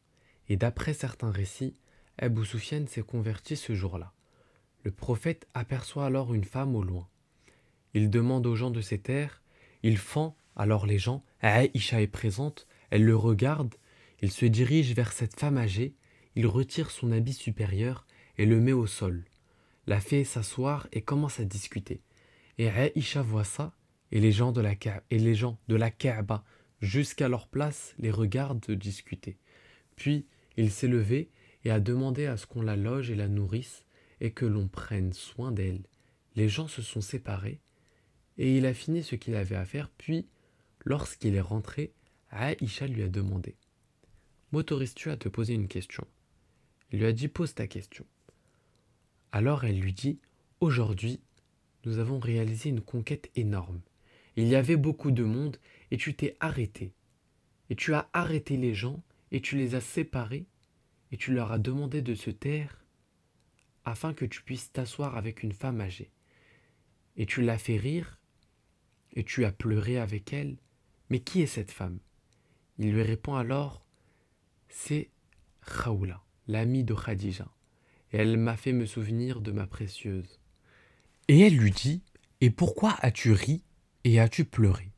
et 0.51 0.57
d'après 0.57 0.93
certains 0.93 1.31
récits, 1.31 1.77
Abu 2.19 2.45
Sufyan 2.45 2.85
s'est 2.89 3.03
converti 3.03 3.57
ce 3.57 3.73
jour-là. 3.73 4.13
Le 4.83 4.91
prophète 4.91 5.47
aperçoit 5.55 6.07
alors 6.07 6.35
une 6.35 6.45
femme 6.45 6.75
au 6.75 6.83
loin. 6.83 7.09
Il 7.95 8.11
demande 8.11 8.47
aux 8.47 8.57
gens 8.57 8.73
de 8.73 8.81
ces 8.81 8.99
terres, 8.99 9.43
il 9.85 9.97
fend 9.97 10.37
alors 10.57 10.87
les 10.87 10.99
gens, 10.99 11.25
Aïcha 11.41 12.03
est 12.03 12.09
présente, 12.09 12.67
elle 12.91 13.05
le 13.05 13.17
regarde, 13.17 13.77
il 14.23 14.33
se 14.33 14.45
dirige 14.45 14.93
vers 14.93 15.13
cette 15.13 15.39
femme 15.39 15.57
âgée, 15.57 15.95
il 16.35 16.49
retire 16.49 16.91
son 16.91 17.13
habit 17.13 17.33
supérieur 17.33 18.05
et 18.37 18.45
le 18.45 18.61
met 18.61 18.73
au 18.73 18.89
sol, 18.89 19.25
la 19.87 20.01
fait 20.01 20.25
s'asseoir 20.25 20.89
et 20.91 21.03
commence 21.03 21.39
à 21.39 21.45
discuter. 21.45 22.03
Et 22.59 22.69
Aïcha 22.69 23.23
voit 23.23 23.45
ça, 23.45 23.73
et 24.11 24.19
les 24.19 24.33
gens 24.33 24.51
de 24.51 24.61
la, 24.61 24.75
et 25.11 25.19
les 25.19 25.35
gens 25.37 25.59
de 25.69 25.77
la 25.77 25.93
Kaaba 25.93 26.43
jusqu'à 26.81 27.29
leur 27.29 27.47
place 27.47 27.95
les 27.99 28.11
regardent 28.11 28.73
discuter. 28.73 29.39
Puis 29.95 30.27
il 30.57 30.71
s'est 30.71 30.89
levé 30.89 31.31
et 31.65 31.71
a 31.71 31.81
demandé 31.81 32.27
à 32.27 32.37
ce 32.37 32.47
qu'on 32.47 32.63
la 32.63 32.77
loge 32.77 33.11
et 33.11 33.15
la 33.15 33.29
nourrisse 33.29 33.85
et 34.21 34.33
que 34.33 34.47
l'on 34.47 34.69
prenne 34.69 35.13
soin 35.13 35.53
d'elle. 35.53 35.83
Les 36.37 36.49
gens 36.49 36.69
se 36.69 36.83
sont 36.83 37.01
séparés 37.01 37.61
et 38.39 38.57
il 38.57 38.67
a 38.67 38.75
fini 38.75 39.03
ce 39.03 39.17
qu'il 39.17 39.35
avait 39.35 39.57
à 39.57 39.65
faire, 39.65 39.91
puis, 39.99 40.27
lorsqu'il 40.85 41.35
est 41.35 41.41
rentré, 41.41 41.93
Aïcha 42.31 42.87
lui 42.87 43.03
a 43.03 43.09
demandé 43.09 43.57
M'autorises-tu 44.53 45.11
à 45.11 45.17
te 45.17 45.29
poser 45.29 45.55
une 45.55 45.69
question? 45.69 46.07
Il 46.91 47.01
lui 47.01 47.07
a 47.07 47.13
dit 47.13 47.29
Pose 47.29 47.55
ta 47.55 47.67
question. 47.67 48.07
Alors 49.33 49.65
elle 49.65 49.79
lui 49.79 49.93
dit 49.93 50.19
Aujourd'hui, 50.61 51.21
nous 51.85 51.99
avons 51.99 52.19
réalisé 52.19 52.69
une 52.69 52.81
conquête 52.81 53.31
énorme. 53.37 53.81
Il 54.37 54.49
y 54.49 54.55
avait 54.55 54.77
beaucoup 54.77 55.11
de 55.11 55.25
monde 55.25 55.57
et 55.91 55.97
tu 55.97 56.15
t'es 56.15 56.37
arrêté. 56.41 56.93
Et 57.69 57.77
tu 57.77 57.95
as 57.95 58.09
arrêté 58.13 58.57
les 58.57 58.75
gens 58.75 59.03
et 59.33 59.40
tu 59.40 59.57
les 59.57 59.75
as 59.75 59.81
séparés 59.81 60.47
et 61.12 61.16
tu 61.16 61.33
leur 61.33 61.53
as 61.53 61.59
demandé 61.59 62.03
de 62.03 62.14
se 62.14 62.31
taire 62.31 62.85
afin 63.85 64.14
que 64.14 64.25
tu 64.25 64.43
puisses 64.43 64.73
t'asseoir 64.73 65.16
avec 65.16 65.43
une 65.43 65.53
femme 65.53 65.81
âgée. 65.81 66.11
Et 67.16 67.27
tu 67.27 67.43
l'as 67.43 67.59
fait 67.59 67.77
rire 67.77 68.21
et 69.12 69.25
tu 69.25 69.45
as 69.45 69.53
pleuré 69.53 69.99
avec 69.99 70.33
elle. 70.33 70.57
Mais 71.09 71.21
qui 71.21 71.43
est 71.43 71.47
cette 71.47 71.73
femme? 71.73 71.99
Il 72.79 72.93
lui 72.93 73.03
répond 73.03 73.35
alors 73.35 73.85
C'est 74.69 75.11
Khaoula, 75.66 76.23
l'amie 76.47 76.85
de 76.85 76.95
Khadija. 76.95 77.49
Et 78.12 78.19
elle 78.19 78.37
m'a 78.37 78.57
fait 78.57 78.73
me 78.73 78.87
souvenir 78.87 79.40
de 79.40 79.53
ma 79.53 79.66
précieuse. 79.66 80.40
Et 81.29 81.40
elle 81.40 81.57
lui 81.57 81.73
dit 81.73 82.03
Et 82.40 82.51
pourquoi 82.51 82.97
as-tu 83.01 83.33
ri 83.33 83.64
et 84.05 84.21
as-tu 84.21 84.45
pleuré? 84.45 84.93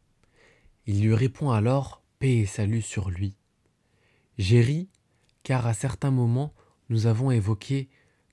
Il 0.87 1.03
lui 1.03 1.15
répond 1.15 1.51
alors 1.51 2.03
Paix 2.19 2.39
et 2.39 2.47
salut 2.47 2.83
sur 2.83 3.11
lui. 3.11 3.37
J'ai 4.43 4.61
ri 4.61 4.89
car 5.45 5.69
à 5.69 5.73
certains 5.73 6.11
moments 6.11 6.53
nous 6.89 7.07
avons 7.07 7.31
évoqué 7.31 7.89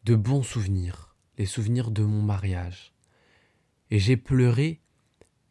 de 0.06 0.16
bons 0.16 0.42
souvenirs, 0.42 1.16
les 1.38 1.46
souvenirs 1.46 1.92
de 1.92 2.02
mon 2.02 2.24
mariage. 2.24 2.94
Et 3.92 4.00
j'ai 4.00 4.18
pleuré 4.18 4.80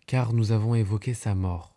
car 0.09 0.33
nous 0.33 0.51
avons 0.51 0.75
évoqué 0.75 1.15
sa 1.15 1.37
mort, 1.37 1.77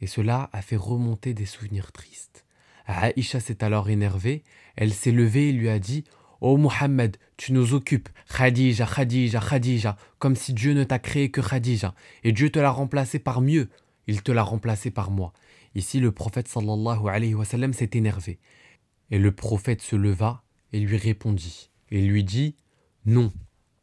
et 0.00 0.06
cela 0.06 0.48
a 0.54 0.62
fait 0.62 0.78
remonter 0.78 1.34
des 1.34 1.44
souvenirs 1.44 1.92
tristes. 1.92 2.46
Aïcha 2.86 3.40
s'est 3.40 3.62
alors 3.62 3.90
énervée, 3.90 4.42
elle 4.76 4.94
s'est 4.94 5.12
levée 5.12 5.50
et 5.50 5.52
lui 5.52 5.68
a 5.68 5.78
dit 5.78 6.04
Ô 6.40 6.52
oh 6.52 6.56
Mohammed, 6.56 7.18
tu 7.36 7.52
nous 7.52 7.74
occupes, 7.74 8.08
Khadija, 8.34 8.86
Khadija, 8.86 9.38
Khadija, 9.38 9.98
comme 10.18 10.34
si 10.34 10.54
Dieu 10.54 10.72
ne 10.72 10.84
t'a 10.84 10.98
créé 10.98 11.30
que 11.30 11.42
Khadija, 11.42 11.94
et 12.24 12.32
Dieu 12.32 12.48
te 12.48 12.58
l'a 12.58 12.70
remplacé 12.70 13.18
par 13.18 13.42
mieux, 13.42 13.68
il 14.06 14.22
te 14.22 14.32
l'a 14.32 14.44
remplacé 14.44 14.90
par 14.90 15.10
moi. 15.10 15.34
Ici, 15.78 16.00
le 16.00 16.10
prophète 16.10 16.48
sallallahu 16.48 17.06
alayhi 17.08 17.34
wa 17.34 17.44
sallam 17.44 17.72
s'est 17.72 17.90
énervé. 17.92 18.40
Et 19.12 19.18
le 19.20 19.30
prophète 19.30 19.80
se 19.80 19.94
leva 19.94 20.42
et 20.72 20.80
lui 20.80 20.96
répondit, 20.96 21.70
et 21.92 22.02
lui 22.02 22.24
dit 22.24 22.56
Non, 23.06 23.32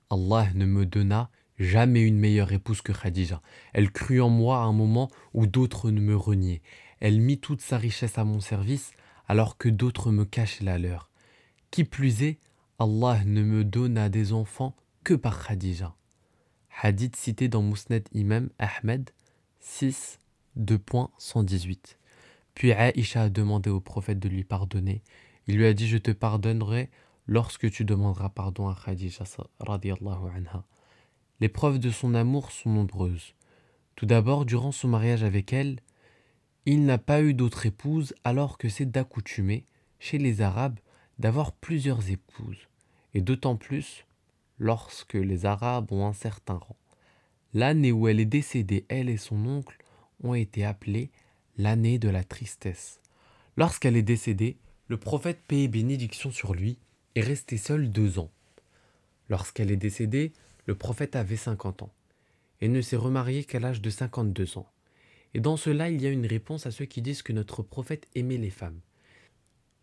Allah 0.10 0.50
ne 0.56 0.66
me 0.66 0.86
donna 0.86 1.30
jamais 1.58 2.02
une 2.02 2.20
meilleure 2.20 2.52
épouse 2.52 2.82
que 2.82 2.92
Khadija. 2.92 3.42
Elle 3.72 3.94
crut 3.94 4.20
en 4.20 4.28
moi 4.28 4.58
à 4.58 4.64
un 4.64 4.74
moment 4.74 5.10
où 5.34 5.48
d'autres 5.48 5.90
ne 5.90 6.02
me 6.02 6.18
reniaient. 6.18 6.62
Elle 7.00 7.22
mit 7.22 7.40
toute 7.40 7.62
sa 7.62 7.78
richesse 7.78 8.18
à 8.18 8.26
mon 8.26 8.42
service 8.42 8.92
alors 9.30 9.58
que 9.58 9.70
d'autres 9.70 10.12
me 10.12 10.26
cachaient 10.26 10.66
la 10.66 10.78
leur. 10.78 11.10
Qui 11.72 11.86
plus 11.86 12.24
est, 12.24 12.40
Allah 12.78 13.22
ne 13.26 13.42
me 13.42 13.64
donna 13.64 14.10
des 14.10 14.34
enfants 14.34 14.76
que 15.06 15.14
par 15.14 15.48
Khadija. 15.48 15.96
Hadith 16.82 17.16
cité 17.16 17.48
dans 17.48 17.62
Mousnad 17.62 18.04
Imam 18.12 18.50
Ahmed 18.60 19.12
6, 19.62 20.20
2.118. 20.60 21.98
Puis 22.54 22.72
Aïcha 22.72 23.24
a 23.24 23.30
demandé 23.30 23.70
au 23.70 23.80
prophète 23.80 24.20
de 24.20 24.30
lui 24.30 24.44
pardonner. 24.44 25.04
Il 25.48 25.58
lui 25.58 25.66
a 25.66 25.74
dit 25.74 25.88
Je 25.88 25.98
te 25.98 26.12
pardonnerai 26.12 26.90
lorsque 27.28 27.70
tu 27.70 27.86
demanderas 27.86 28.30
pardon 28.30 28.68
à 28.70 28.76
Khadija. 28.76 29.24
Anha. 29.60 30.64
Les 31.42 31.50
preuves 31.50 31.80
de 31.80 31.90
son 31.90 32.14
amour 32.14 32.52
sont 32.52 32.70
nombreuses. 32.70 33.34
Tout 33.96 34.06
d'abord, 34.06 34.46
durant 34.46 34.72
son 34.72 34.88
mariage 34.88 35.24
avec 35.24 35.54
elle, 35.54 35.80
il 36.66 36.86
n'a 36.86 36.98
pas 36.98 37.22
eu 37.22 37.34
d'autre 37.34 37.66
épouse 37.66 38.14
alors 38.24 38.58
que 38.58 38.70
c'est 38.70 38.90
d'accoutumer, 38.90 39.66
chez 40.00 40.18
les 40.18 40.42
Arabes, 40.42 40.80
d'avoir 41.20 41.52
plusieurs 41.52 42.10
épouses, 42.10 42.68
et 43.14 43.22
d'autant 43.22 43.56
plus 43.56 44.06
lorsque 44.60 45.14
les 45.14 45.46
Arabes 45.46 45.92
ont 45.92 46.06
un 46.06 46.14
certain 46.14 46.56
rang. 46.56 46.76
L'année 47.54 47.92
où 47.92 48.08
elle 48.08 48.20
est 48.20 48.26
décédée, 48.26 48.86
elle 48.90 49.10
et 49.10 49.18
son 49.18 49.46
oncle 49.46 49.78
ont 50.24 50.34
été 50.34 50.66
appelés 50.66 51.10
l'année 51.58 52.00
de 52.00 52.10
la 52.10 52.24
tristesse. 52.24 53.00
Lorsqu'elle 53.58 53.96
est 53.96 54.04
décédée, 54.04 54.58
le 54.88 54.98
prophète 54.98 55.42
paye 55.48 55.68
bénédiction 55.68 56.32
sur 56.32 56.54
lui 56.54 56.78
est 57.16 57.22
resté 57.22 57.58
seul 57.58 57.92
deux 57.92 58.20
ans. 58.20 58.32
Lorsqu'elle 59.30 59.72
est 59.72 59.78
décédée, 59.78 60.34
le 60.66 60.76
prophète 60.76 61.16
avait 61.16 61.38
50 61.38 61.84
ans 61.84 61.94
et 62.62 62.68
ne 62.68 62.82
s'est 62.82 62.96
remarié 62.96 63.44
qu'à 63.44 63.60
l'âge 63.60 63.82
de 63.82 63.90
52 63.90 64.58
ans. 64.58 64.70
Et 65.34 65.40
dans 65.40 65.58
cela, 65.58 65.90
il 65.90 66.02
y 66.02 66.08
a 66.08 66.12
une 66.12 66.26
réponse 66.26 66.66
à 66.66 66.72
ceux 66.72 66.86
qui 66.86 67.02
disent 67.02 67.22
que 67.22 67.34
notre 67.34 67.64
prophète 67.64 68.08
aimait 68.16 68.38
les 68.38 68.50
femmes. 68.50 68.80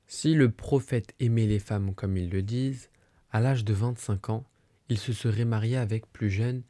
Si 0.06 0.34
le 0.34 0.50
prophète 0.50 1.14
aimait 1.20 1.46
les 1.46 1.58
femmes 1.58 1.94
comme 1.94 2.16
ils 2.16 2.30
le 2.30 2.42
disent, 2.42 2.90
à 3.30 3.40
l'âge 3.40 3.64
de 3.64 3.72
25 3.72 4.30
ans, 4.30 4.44
il 4.88 4.98
se 4.98 5.12
serait 5.12 5.44
marié 5.44 5.76
avec 5.76 6.10
plus 6.12 6.30
jeunes 6.30 6.62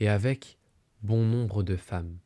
et 0.00 0.08
avec 0.08 0.58
bon 1.02 1.24
nombre 1.24 1.62
de 1.62 1.76
femmes. 1.76 2.16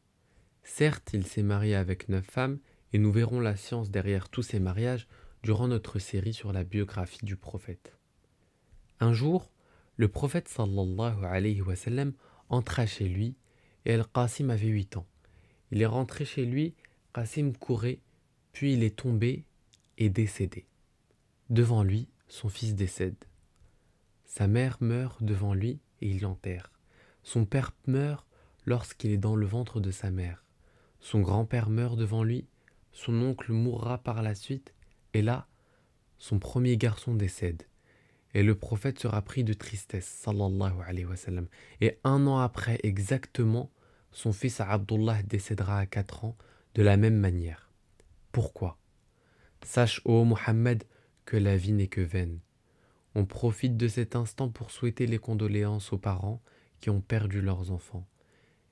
Certes, 0.64 1.11
il 1.12 1.27
s'est 1.27 1.42
marié 1.42 1.75
avec 1.75 2.09
neuf 2.09 2.25
femmes, 2.25 2.59
et 2.92 2.98
nous 2.98 3.12
verrons 3.12 3.40
la 3.40 3.57
science 3.57 3.90
derrière 3.90 4.29
tous 4.29 4.42
ces 4.42 4.61
mariages 4.61 5.09
durant 5.42 5.68
notre 5.68 5.98
série 5.98 6.35
sur 6.35 6.53
la 6.53 6.64
biographie 6.64 7.25
du 7.25 7.37
prophète. 7.37 7.96
Un 9.01 9.12
jour, 9.12 9.51
le 9.96 10.09
prophète 10.09 10.48
sallallahu 10.48 11.25
alayhi 11.25 11.62
wa 11.62 11.75
entra 12.48 12.87
chez 12.87 13.09
lui 13.09 13.35
et 13.85 13.94
Al-Qasim 13.94 14.51
avait 14.51 14.68
huit 14.68 14.96
ans. 14.96 15.07
Il 15.70 15.83
est 15.83 15.87
rentré 15.87 16.25
chez 16.25 16.44
lui, 16.44 16.75
Qasim 17.14 17.53
courait, 17.53 18.01
puis 18.53 18.75
il 18.75 18.85
est 18.85 18.96
tombé 18.96 19.44
et 19.98 20.11
décédé. 20.11 20.66
Devant 21.51 21.83
lui, 21.83 22.09
son 22.29 22.48
fils 22.48 22.75
décède. 22.75 23.25
Sa 24.25 24.46
mère 24.46 24.79
meurt 24.81 25.22
devant 25.22 25.55
lui 25.55 25.81
et 26.01 26.09
il 26.09 26.20
l'enterre. 26.20 26.70
Son 27.22 27.44
père 27.44 27.72
meurt 27.87 28.27
lorsqu'il 28.64 29.11
est 29.11 29.18
dans 29.18 29.37
le 29.37 29.46
ventre 29.46 29.81
de 29.81 29.90
sa 29.90 30.11
mère. 30.11 30.42
Son 31.03 31.21
grand-père 31.21 31.69
meurt 31.69 31.99
devant 31.99 32.23
lui, 32.23 32.47
son 32.93 33.21
oncle 33.23 33.51
mourra 33.51 33.99
par 33.99 34.23
la 34.23 34.37
suite, 34.37 34.73
et 35.15 35.21
là, 35.21 35.49
son 36.19 36.38
premier 36.38 36.77
garçon 36.77 37.12
décède. 37.12 37.65
Et 38.35 38.45
le 38.45 38.55
prophète 38.55 39.01
sera 39.01 39.21
pris 39.21 39.43
de 39.43 39.53
tristesse, 39.53 40.07
sallallahu 40.07 40.81
alayhi. 40.87 41.05
Et 41.81 41.99
un 42.05 42.29
an 42.29 42.38
après 42.38 42.79
exactement, 42.85 43.73
son 44.12 44.33
fils 44.33 44.61
Abdullah 44.61 45.25
décédera 45.25 45.81
à 45.81 45.87
quatre 45.87 46.25
ans 46.25 46.37
de 46.77 46.85
la 46.85 46.97
même 46.97 47.19
manière. 47.19 47.73
Pourquoi? 48.31 48.79
Sache, 49.65 50.03
ô 50.05 50.25
Mohammed, 50.25 50.85
que 51.25 51.37
la 51.37 51.57
vie 51.57 51.73
n'est 51.73 51.88
que 51.88 52.01
vaine. 52.01 52.38
On 53.17 53.27
profite 53.27 53.77
de 53.77 53.88
cet 53.88 54.15
instant 54.15 54.51
pour 54.51 54.71
souhaiter 54.71 55.07
les 55.07 55.19
condoléances 55.19 55.93
aux 55.93 55.99
parents 55.99 56.41
qui 56.81 56.91
ont 56.91 57.01
perdu 57.01 57.41
leurs 57.41 57.73
enfants, 57.73 58.07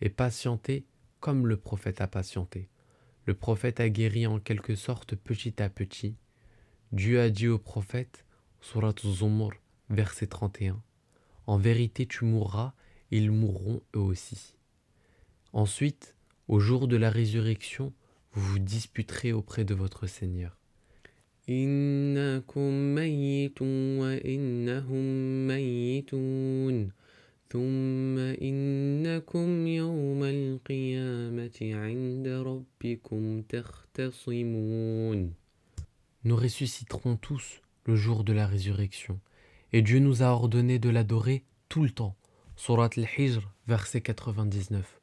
et 0.01 0.11
patienter 0.11 0.87
comme 1.21 1.47
le 1.47 1.57
prophète 1.57 2.01
a 2.01 2.07
patienté. 2.07 2.69
Le 3.27 3.35
prophète 3.35 3.81
a 3.81 3.89
guéri 3.89 4.27
en 4.27 4.41
quelque 4.41 4.75
sorte 4.75 5.15
petit 5.15 5.63
à 5.63 5.69
petit. 5.69 6.17
Dieu 6.93 7.21
a 7.21 7.31
dit 7.31 7.49
au 7.49 7.59
prophète 7.59 8.25
Surat 8.61 8.95
Zumur, 9.05 9.53
verset 9.89 10.27
31. 10.27 10.83
En 11.47 11.59
vérité, 11.59 12.07
tu 12.07 12.25
mourras, 12.25 12.73
et 13.11 13.19
ils 13.19 13.31
mourront 13.31 13.83
eux 13.95 14.01
aussi. 14.01 14.57
Ensuite, 15.53 16.17
au 16.49 16.61
jour 16.61 16.89
de 16.89 16.97
la 16.97 17.11
résurrection, 17.11 17.93
vous 18.33 18.53
vous 18.53 18.59
disputerez 18.59 19.33
auprès 19.33 19.65
de 19.65 19.75
votre 19.75 20.07
Seigneur. 20.07 20.57
Nous 36.23 36.37
ressusciterons 36.37 37.17
tous 37.17 37.61
le 37.87 37.97
jour 37.97 38.23
de 38.23 38.33
la 38.33 38.47
résurrection. 38.47 39.19
Et 39.73 39.83
Dieu 39.83 39.99
nous 39.99 40.23
a 40.23 40.27
ordonné 40.27 40.79
de 40.79 40.91
l'adorer 40.91 41.43
tout 41.69 41.83
le 41.83 41.91
temps. 41.91 42.15
Surat 42.55 42.91
al-Hijr, 42.97 43.53
verset 43.67 44.01
99. 44.01 45.01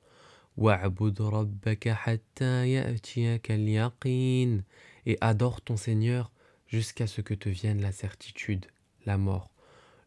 Et 5.05 5.17
adore 5.19 5.61
ton 5.61 5.76
Seigneur 5.76 6.32
jusqu'à 6.67 7.07
ce 7.07 7.19
que 7.19 7.34
te 7.34 7.49
vienne 7.49 7.82
la 7.82 7.91
certitude, 7.91 8.67
la 9.05 9.17
mort. 9.17 9.51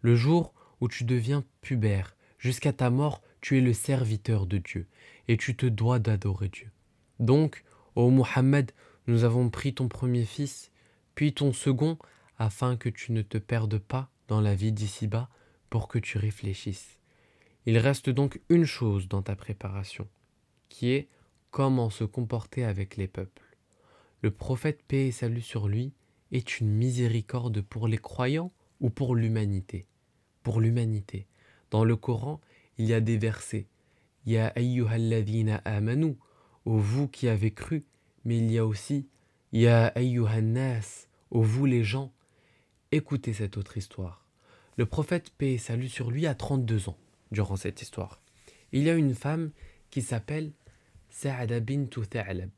Le 0.00 0.16
jour 0.16 0.54
où 0.80 0.88
tu 0.88 1.04
deviens 1.04 1.44
pubère, 1.60 2.16
jusqu'à 2.40 2.72
ta 2.72 2.90
mort, 2.90 3.22
tu 3.40 3.56
es 3.58 3.60
le 3.60 3.72
serviteur 3.72 4.46
de 4.46 4.58
Dieu, 4.58 4.88
et 5.28 5.36
tu 5.36 5.54
te 5.54 5.66
dois 5.66 6.00
d'adorer 6.00 6.48
Dieu. 6.48 6.70
Donc, 7.20 7.62
ô 7.94 8.10
Muhammad, 8.10 8.72
nous 9.06 9.22
avons 9.24 9.50
pris 9.50 9.74
ton 9.74 9.88
premier 9.88 10.24
fils, 10.24 10.72
puis 11.14 11.32
ton 11.32 11.52
second, 11.52 11.98
afin 12.38 12.76
que 12.76 12.88
tu 12.88 13.12
ne 13.12 13.22
te 13.22 13.38
perdes 13.38 13.78
pas 13.78 14.10
dans 14.26 14.40
la 14.40 14.54
vie 14.54 14.72
d'ici-bas 14.72 15.28
pour 15.68 15.86
que 15.86 15.98
tu 15.98 16.18
réfléchisses. 16.18 16.98
Il 17.66 17.78
reste 17.78 18.08
donc 18.08 18.40
une 18.48 18.64
chose 18.64 19.06
dans 19.08 19.22
ta 19.22 19.36
préparation, 19.36 20.08
qui 20.68 20.90
est 20.90 21.08
comment 21.50 21.90
se 21.90 22.04
comporter 22.04 22.64
avec 22.64 22.96
les 22.96 23.08
peuples. 23.08 23.56
Le 24.22 24.30
prophète 24.30 24.82
paix 24.82 25.08
et 25.08 25.12
salut 25.12 25.42
sur 25.42 25.68
lui 25.68 25.92
est 26.32 26.60
une 26.60 26.70
miséricorde 26.70 27.60
pour 27.60 27.88
les 27.88 27.98
croyants 27.98 28.52
ou 28.80 28.88
pour 28.88 29.14
l'humanité? 29.14 29.86
Pour 30.42 30.60
l'humanité. 30.60 31.26
Dans 31.70 31.84
le 31.84 31.96
Coran, 31.96 32.40
il 32.78 32.86
y 32.86 32.94
a 32.94 33.00
des 33.00 33.16
versets. 33.16 33.66
Ya 34.26 34.48
ayyuhalladhina 34.48 35.56
amanu, 35.64 36.16
ô 36.64 36.76
vous 36.78 37.08
qui 37.08 37.28
avez 37.28 37.52
cru, 37.52 37.84
mais 38.24 38.38
il 38.38 38.50
y 38.50 38.58
a 38.58 38.66
aussi 38.66 39.06
Ya 39.52 39.86
ayyuhannas, 39.88 41.08
ô 41.30 41.42
vous 41.42 41.66
les 41.66 41.84
gens. 41.84 42.12
Écoutez 42.92 43.32
cette 43.32 43.56
autre 43.56 43.76
histoire. 43.76 44.24
Le 44.76 44.86
prophète 44.86 45.30
paix 45.30 45.54
et 45.54 45.58
salut 45.58 45.88
sur 45.88 46.10
lui 46.10 46.26
a 46.26 46.34
32 46.34 46.88
ans 46.88 46.96
durant 47.32 47.56
cette 47.56 47.82
histoire. 47.82 48.20
Il 48.72 48.82
y 48.82 48.90
a 48.90 48.94
une 48.94 49.14
femme 49.14 49.50
qui 49.90 50.02
s'appelle 50.02 50.52
Sa'ada 51.08 51.60
bint 51.60 51.86
Tha'lab. 52.08 52.50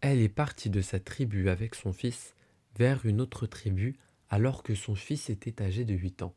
Elle 0.00 0.20
est 0.20 0.28
partie 0.28 0.70
de 0.70 0.80
sa 0.80 1.00
tribu 1.00 1.48
avec 1.48 1.74
son 1.74 1.92
fils 1.92 2.34
vers 2.78 3.04
une 3.06 3.20
autre 3.20 3.46
tribu 3.46 3.96
alors 4.30 4.62
que 4.62 4.74
son 4.74 4.94
fils 4.94 5.30
était 5.30 5.62
âgé 5.62 5.84
de 5.84 5.94
8 5.94 6.22
ans. 6.22 6.34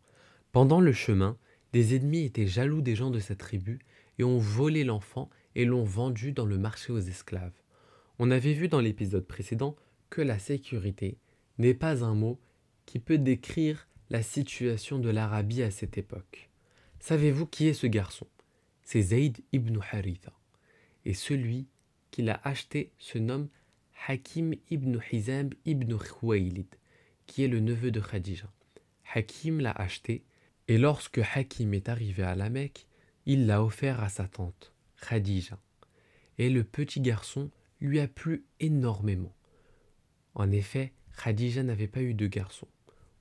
Pendant 0.51 0.79
le 0.81 0.93
chemin, 0.93 1.37
des 1.73 1.95
ennemis 1.95 2.25
étaient 2.25 2.47
jaloux 2.47 2.81
des 2.81 2.95
gens 2.95 3.11
de 3.11 3.19
sa 3.19 3.35
tribu 3.35 3.79
et 4.17 4.23
ont 4.23 4.37
volé 4.37 4.83
l'enfant 4.83 5.29
et 5.55 5.65
l'ont 5.65 5.83
vendu 5.83 6.31
dans 6.31 6.45
le 6.45 6.57
marché 6.57 6.91
aux 6.91 6.99
esclaves. 6.99 7.59
On 8.17 8.31
avait 8.31 8.53
vu 8.53 8.67
dans 8.67 8.81
l'épisode 8.81 9.25
précédent 9.25 9.75
que 10.09 10.21
la 10.21 10.39
sécurité 10.39 11.17
n'est 11.57 11.73
pas 11.73 12.03
un 12.03 12.15
mot 12.15 12.39
qui 12.85 12.99
peut 12.99 13.17
décrire 13.17 13.87
la 14.09 14.23
situation 14.23 14.99
de 14.99 15.09
l'Arabie 15.09 15.63
à 15.63 15.71
cette 15.71 15.97
époque. 15.97 16.49
Savez-vous 16.99 17.45
qui 17.45 17.67
est 17.67 17.73
ce 17.73 17.87
garçon? 17.87 18.27
C'est 18.81 19.01
Zayd 19.01 19.37
ibn 19.53 19.77
Haritha. 19.91 20.33
Et 21.05 21.13
celui 21.13 21.67
qui 22.11 22.23
l'a 22.23 22.41
acheté 22.43 22.91
se 22.97 23.19
nomme 23.19 23.47
Hakim 24.07 24.55
ibn 24.69 24.97
Hizam 25.11 25.51
ibn 25.65 25.95
Khwaylid, 25.97 26.75
qui 27.27 27.43
est 27.43 27.47
le 27.47 27.59
neveu 27.59 27.91
de 27.91 27.99
Khadija. 27.99 28.51
Hakim 29.13 29.59
l'a 29.59 29.71
acheté, 29.71 30.23
et 30.69 30.77
lorsque 30.77 31.19
Hakim 31.33 31.73
est 31.73 31.89
arrivé 31.89 32.21
à 32.21 32.35
la 32.35 32.51
Mecque, 32.51 32.85
il 33.25 33.47
l'a 33.47 33.63
offert 33.63 34.03
à 34.03 34.07
sa 34.07 34.27
tante, 34.27 34.71
Khadija. 35.01 35.57
Et 36.37 36.51
le 36.51 36.63
petit 36.63 37.01
garçon 37.01 37.49
lui 37.81 37.99
a 37.99 38.07
plu 38.07 38.45
énormément. 38.59 39.35
En 40.35 40.51
effet, 40.51 40.93
Khadija 41.17 41.63
n'avait 41.63 41.87
pas 41.87 42.03
eu 42.03 42.13
de 42.13 42.27
garçon, 42.27 42.67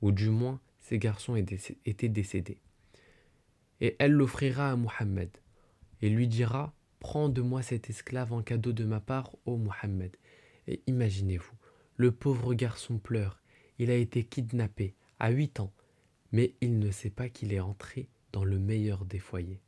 ou 0.02 0.12
du 0.12 0.28
moins 0.28 0.60
ses 0.78 0.98
garçons 0.98 1.36
étaient 1.36 2.08
décédés. 2.10 2.60
Et 3.80 3.96
elle 3.98 4.12
l'offrira 4.12 4.70
à 4.70 4.76
Muhammad, 4.76 5.30
et 6.02 6.10
lui 6.10 6.28
dira 6.28 6.74
Prends 7.00 7.30
de 7.30 7.40
moi 7.40 7.62
cet 7.62 7.88
esclave 7.88 8.34
en 8.34 8.42
cadeau 8.42 8.72
de 8.72 8.84
ma 8.84 9.00
part, 9.00 9.34
ô 9.46 9.56
Muhammad. 9.56 10.14
Et 10.66 10.82
imaginez-vous, 10.86 11.56
le 11.96 12.12
pauvre 12.12 12.52
garçon 12.52 12.98
pleure, 12.98 13.40
il 13.78 13.90
a 13.90 13.96
été 13.96 14.22
kidnappé 14.22 14.94
à 15.18 15.30
huit 15.30 15.60
ans, 15.60 15.72
mais 16.32 16.54
il 16.60 16.78
ne 16.78 16.90
sait 16.90 17.10
pas 17.10 17.28
qu'il 17.28 17.52
est 17.52 17.60
entré 17.60 18.08
dans 18.32 18.44
le 18.44 18.58
meilleur 18.58 19.04
des 19.04 19.18
foyers. 19.18 19.60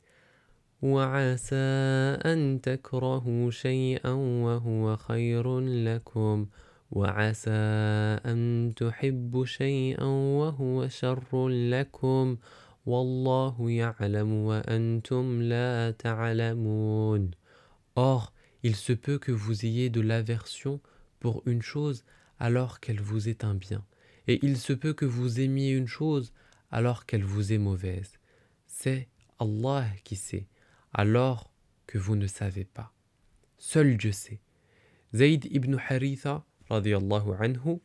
Or, 17.95 18.33
il 18.63 18.75
se 18.75 18.93
peut 18.93 19.19
que 19.19 19.31
vous 19.31 19.65
ayez 19.65 19.89
de 19.89 20.01
l'aversion 20.01 20.79
pour 21.19 21.43
une 21.45 21.61
chose 21.61 22.03
alors 22.39 22.79
qu'elle 22.79 23.01
vous 23.01 23.29
est 23.29 23.43
un 23.43 23.53
bien, 23.53 23.85
et 24.27 24.39
il 24.43 24.57
se 24.57 24.73
peut 24.73 24.93
que 24.93 25.05
vous 25.05 25.39
aimiez 25.39 25.71
une 25.71 25.87
chose 25.87 26.33
alors 26.71 27.05
qu'elle 27.05 27.23
vous 27.23 27.53
est 27.53 27.57
mauvaise. 27.57 28.19
C'est 28.67 29.07
Allah 29.39 29.85
qui 30.03 30.15
sait, 30.15 30.47
alors 30.93 31.51
que 31.87 31.97
vous 31.97 32.15
ne 32.15 32.27
savez 32.27 32.65
pas. 32.65 32.93
Seul 33.57 33.97
Dieu 33.97 34.11
sait. 34.11 34.39
Zayd 35.13 35.45
ibn 35.51 35.77
Haritha 35.89 36.45
anhu, 36.69 37.79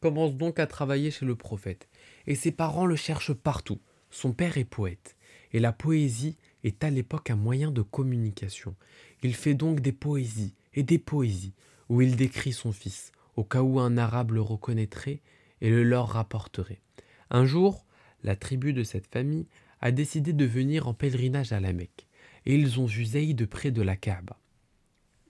commence 0.00 0.36
donc 0.36 0.58
à 0.58 0.66
travailler 0.66 1.10
chez 1.10 1.24
le 1.24 1.36
prophète, 1.36 1.88
et 2.26 2.34
ses 2.34 2.52
parents 2.52 2.86
le 2.86 2.96
cherchent 2.96 3.32
partout. 3.32 3.80
Son 4.10 4.32
père 4.32 4.58
est 4.58 4.64
poète, 4.64 5.16
et 5.52 5.58
la 5.58 5.72
poésie 5.72 6.36
est 6.64 6.84
à 6.84 6.90
l'époque 6.90 7.30
un 7.30 7.36
moyen 7.36 7.70
de 7.70 7.82
communication. 7.82 8.76
Il 9.22 9.34
fait 9.34 9.54
donc 9.54 9.80
des 9.80 9.92
poésies 9.92 10.54
et 10.74 10.82
des 10.82 10.98
poésies, 10.98 11.54
où 11.88 12.02
il 12.02 12.16
décrit 12.16 12.52
son 12.52 12.72
fils, 12.72 13.12
au 13.36 13.44
cas 13.44 13.62
où 13.62 13.80
un 13.80 13.96
arabe 13.96 14.32
le 14.32 14.42
reconnaîtrait 14.42 15.22
et 15.60 15.70
le 15.70 15.82
leur 15.82 16.08
rapporterait. 16.08 16.82
Un 17.30 17.46
jour, 17.46 17.85
la 18.22 18.36
tribu 18.36 18.72
de 18.72 18.82
cette 18.82 19.06
famille 19.06 19.46
a 19.80 19.90
décidé 19.90 20.32
de 20.32 20.44
venir 20.44 20.88
en 20.88 20.94
pèlerinage 20.94 21.52
à 21.52 21.60
la 21.60 21.72
Mecque, 21.72 22.06
et 22.44 22.54
ils 22.54 22.80
ont 22.80 22.86
vu 22.86 23.04
Zayd 23.04 23.46
près 23.46 23.70
de 23.70 23.82
la 23.82 23.96
Kaaba. 23.96 24.38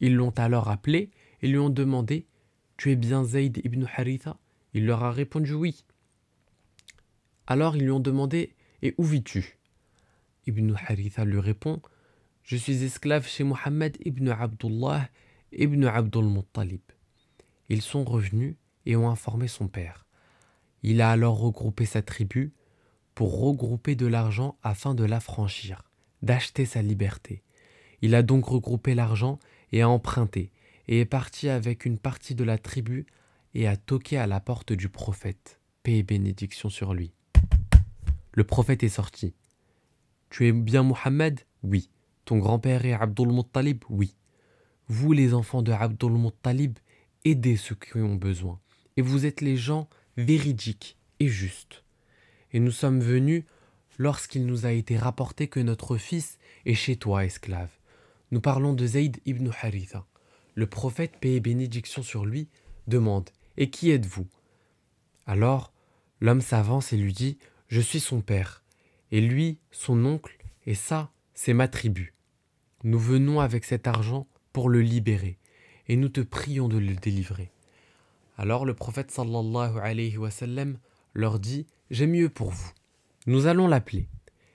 Ils 0.01 0.15
l'ont 0.15 0.31
alors 0.31 0.69
appelé 0.69 1.11
et 1.43 1.49
lui 1.49 1.59
ont 1.59 1.71
demandé 1.71 2.27
Tu 2.77 2.93
es 2.93 2.97
bien 2.97 3.25
Zayd 3.25 3.61
ibn 3.65 3.85
Haritha? 3.97 4.39
Il 4.75 4.85
leur 4.85 5.03
a 5.05 5.11
répondu 5.11 5.55
oui. 5.55 5.85
Alors 7.47 7.77
ils 7.77 7.85
lui 7.85 7.91
ont 7.91 8.01
demandé 8.01 8.55
Et 8.83 8.95
où 8.99 9.05
vis-tu? 9.05 9.57
Ibn 10.47 10.75
Haritha 10.75 11.25
lui 11.25 11.41
répond 11.41 11.81
Je 12.43 12.57
suis 12.57 12.85
esclave 12.85 13.27
chez 13.27 13.45
Mohammed 13.45 13.97
ibn 14.05 14.29
Abdullah 14.29 15.09
ibn 15.53 15.85
Abdul 15.85 16.27
Muttalib. 16.27 16.83
Ils 17.69 17.83
sont 17.83 18.05
revenus 18.05 18.57
et 18.85 18.97
ont 18.97 19.09
informé 19.09 19.49
son 19.49 19.67
père. 19.67 20.07
Il 20.83 21.01
a 21.01 21.11
alors 21.11 21.39
regroupé 21.39 21.87
sa 21.87 22.03
tribu 22.03 22.53
pour 23.17 23.41
regrouper 23.41 23.95
de 23.97 24.07
l'argent 24.07 24.59
afin 24.63 24.95
de 24.95 25.03
l'affranchir, 25.03 25.91
d'acheter 26.21 26.67
sa 26.67 26.83
liberté. 26.83 27.43
Il 28.03 28.15
a 28.15 28.23
donc 28.23 28.45
regroupé 28.45 28.95
l'argent 28.95 29.39
et 29.73 29.81
a 29.81 29.89
emprunté, 29.89 30.53
et 30.87 31.01
est 31.01 31.07
parti 31.07 31.49
avec 31.49 31.87
une 31.87 31.97
partie 31.97 32.35
de 32.35 32.45
la 32.45 32.59
tribu 32.59 33.07
et 33.55 33.67
a 33.67 33.79
toqué 33.79 34.19
à 34.19 34.27
la 34.27 34.39
porte 34.39 34.75
du 34.75 34.91
prophète, 34.91 35.63
paix 35.83 35.97
et 35.97 36.03
bénédiction 36.03 36.69
sur 36.69 36.93
lui. 36.93 37.15
Le 38.33 38.45
prophète 38.45 38.83
est 38.83 38.91
sorti. 38.91 39.35
Tu 40.29 40.47
es 40.47 40.53
bien 40.53 40.83
Mohammed? 40.83 41.41
Oui. 41.63 41.89
Ton 42.27 42.37
grand-père 42.37 42.85
est 42.85 42.93
Abdul 42.93 43.29
Muttalib? 43.29 43.83
Oui. 43.89 44.15
Vous, 44.89 45.15
les 45.15 45.33
enfants 45.33 45.63
de 45.63 45.73
Abdul 45.73 46.13
Muttalib, 46.13 46.79
aidez 47.25 47.57
ceux 47.57 47.77
qui 47.77 47.97
ont 47.97 48.17
besoin. 48.17 48.61
Et 48.99 49.03
vous 49.03 49.25
êtes 49.25 49.41
les 49.41 49.57
gens 49.57 49.89
véridiques 50.19 50.99
et 51.19 51.29
justes. 51.29 51.83
Et 52.57 52.59
nous 52.59 52.71
sommes 52.71 53.01
venus 53.01 53.45
lorsqu'il 53.99 54.47
nous 54.47 54.65
a 54.65 54.73
été 54.73 54.97
rapporté 54.97 55.47
que 55.47 55.61
notre 55.61 55.99
fils 55.99 56.39
est 56.65 56.73
chez 56.73 56.97
toi, 56.97 57.27
esclave. 57.27 57.69
Nous 58.31 58.41
parlons 58.41 58.73
de 58.73 58.87
Zayd 58.87 59.19
ibn 59.27 59.51
Haritha. 59.61 60.07
Le 60.55 60.67
prophète, 60.67 61.19
paix 61.21 61.39
bénédiction 61.39 62.03
sur 62.03 62.25
lui, 62.25 62.49
demande 62.87 63.29
Et 63.59 63.69
qui 63.69 63.91
êtes-vous? 63.91 64.27
Alors, 65.27 65.71
l'homme 66.23 66.41
s'avance 66.41 66.95
et 66.95 66.97
lui 66.97 67.13
dit 67.13 67.37
je 67.69 67.83
suis 67.83 68.01
son 68.01 68.23
père, 68.23 68.65
et 69.11 69.21
lui, 69.21 69.59
son 69.71 70.03
oncle, 70.07 70.39
et 70.65 70.75
ça, 70.75 71.11
c'est 71.35 71.53
ma 71.53 71.69
tribu. 71.69 72.15
Nous 72.85 72.99
venons 72.99 73.41
avec 73.41 73.67
cet 73.67 73.87
argent 73.87 74.27
pour 74.55 74.71
le 74.71 74.81
libérer, 74.81 75.37
et 75.89 75.97
nous 75.97 76.09
te 76.09 76.23
prions 76.23 76.69
de 76.69 76.79
le 76.79 76.95
délivrer. 76.95 77.51
Alors 78.39 78.65
le 78.65 78.73
prophète 78.73 79.15
leur 81.13 81.39
dit 81.39 81.67
J'ai 81.91 82.07
mieux 82.07 82.29
pour 82.29 82.51
vous. 82.51 82.71
Nous 83.27 83.47
allons 83.47 83.69
l'appeler 83.69 84.09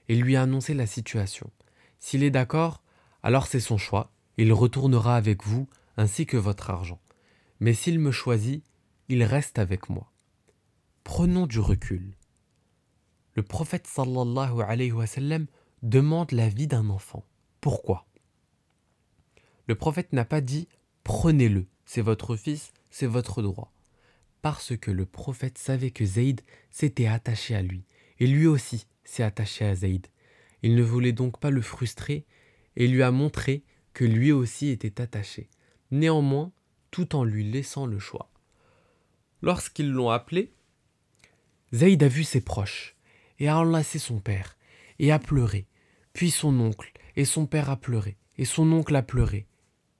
et 0.09 0.15
lui 0.15 0.35
annoncer 0.35 0.73
la 0.73 0.87
situation. 0.87 1.49
S'il 1.99 2.23
est 2.23 2.31
d'accord, 2.31 2.83
alors 3.23 3.47
c'est 3.47 3.59
son 3.59 3.77
choix, 3.77 4.11
il 4.37 4.51
retournera 4.53 5.15
avec 5.15 5.43
vous 5.43 5.67
ainsi 5.97 6.25
que 6.25 6.37
votre 6.37 6.69
argent. 6.69 6.99
Mais 7.59 7.73
s'il 7.73 7.99
me 7.99 8.11
choisit, 8.11 8.63
il 9.09 9.23
reste 9.23 9.59
avec 9.59 9.89
moi. 9.89 10.11
Prenons 11.03 11.47
du 11.47 11.59
recul 11.59 12.15
le 13.33 13.43
prophète 13.43 13.87
sallallahu 13.87 14.61
alayhi 14.61 14.91
wa 14.91 15.07
sallam 15.07 15.47
demande 15.83 16.31
la 16.31 16.49
vie 16.49 16.67
d'un 16.67 16.89
enfant. 16.89 17.23
Pourquoi? 17.61 18.05
Le 19.67 19.75
prophète 19.75 20.11
n'a 20.11 20.25
pas 20.25 20.41
dit 20.41 20.67
prenez-le, 21.03 21.65
c'est 21.85 22.01
votre 22.01 22.35
fils, 22.35 22.73
c'est 22.89 23.07
votre 23.07 23.41
droit. 23.41 23.71
Parce 24.41 24.75
que 24.77 24.91
le 24.91 25.05
prophète 25.05 25.57
savait 25.57 25.91
que 25.91 26.05
Zayd 26.05 26.41
s'était 26.69 27.07
attaché 27.07 27.55
à 27.55 27.61
lui, 27.61 27.83
et 28.19 28.27
lui 28.27 28.47
aussi 28.47 28.87
s'est 29.03 29.23
attaché 29.23 29.65
à 29.65 29.75
Zayd. 29.75 30.07
Il 30.63 30.75
ne 30.75 30.83
voulait 30.83 31.11
donc 31.11 31.39
pas 31.39 31.49
le 31.49 31.61
frustrer 31.61 32.25
et 32.75 32.87
lui 32.87 33.03
a 33.03 33.11
montré 33.11 33.63
que 33.93 34.05
lui 34.05 34.31
aussi 34.31 34.69
était 34.69 35.01
attaché, 35.01 35.49
néanmoins 35.91 36.51
tout 36.91 37.15
en 37.15 37.23
lui 37.23 37.49
laissant 37.49 37.85
le 37.85 37.99
choix. 37.99 38.29
Lorsqu'ils 39.41 39.89
l'ont 39.89 40.09
appelé, 40.09 40.53
Zayd 41.73 42.03
a 42.03 42.07
vu 42.07 42.23
ses 42.23 42.41
proches, 42.41 42.95
et 43.39 43.47
a 43.47 43.57
enlacé 43.57 43.97
son 43.97 44.19
père, 44.19 44.57
et 44.99 45.11
a 45.11 45.19
pleuré, 45.19 45.67
puis 46.13 46.31
son 46.31 46.59
oncle, 46.59 46.91
et 47.15 47.25
son 47.25 47.45
père 47.45 47.69
a 47.69 47.77
pleuré, 47.77 48.17
et 48.37 48.45
son 48.45 48.71
oncle 48.71 48.95
a 48.95 49.01
pleuré, 49.01 49.47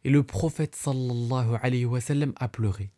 et 0.04 0.10
le 0.10 0.24
prophète 0.24 0.76
sallallahu 0.76 1.58
alayhi 1.62 1.86
wa 1.86 2.00
a 2.36 2.48
pleuré. 2.48 2.92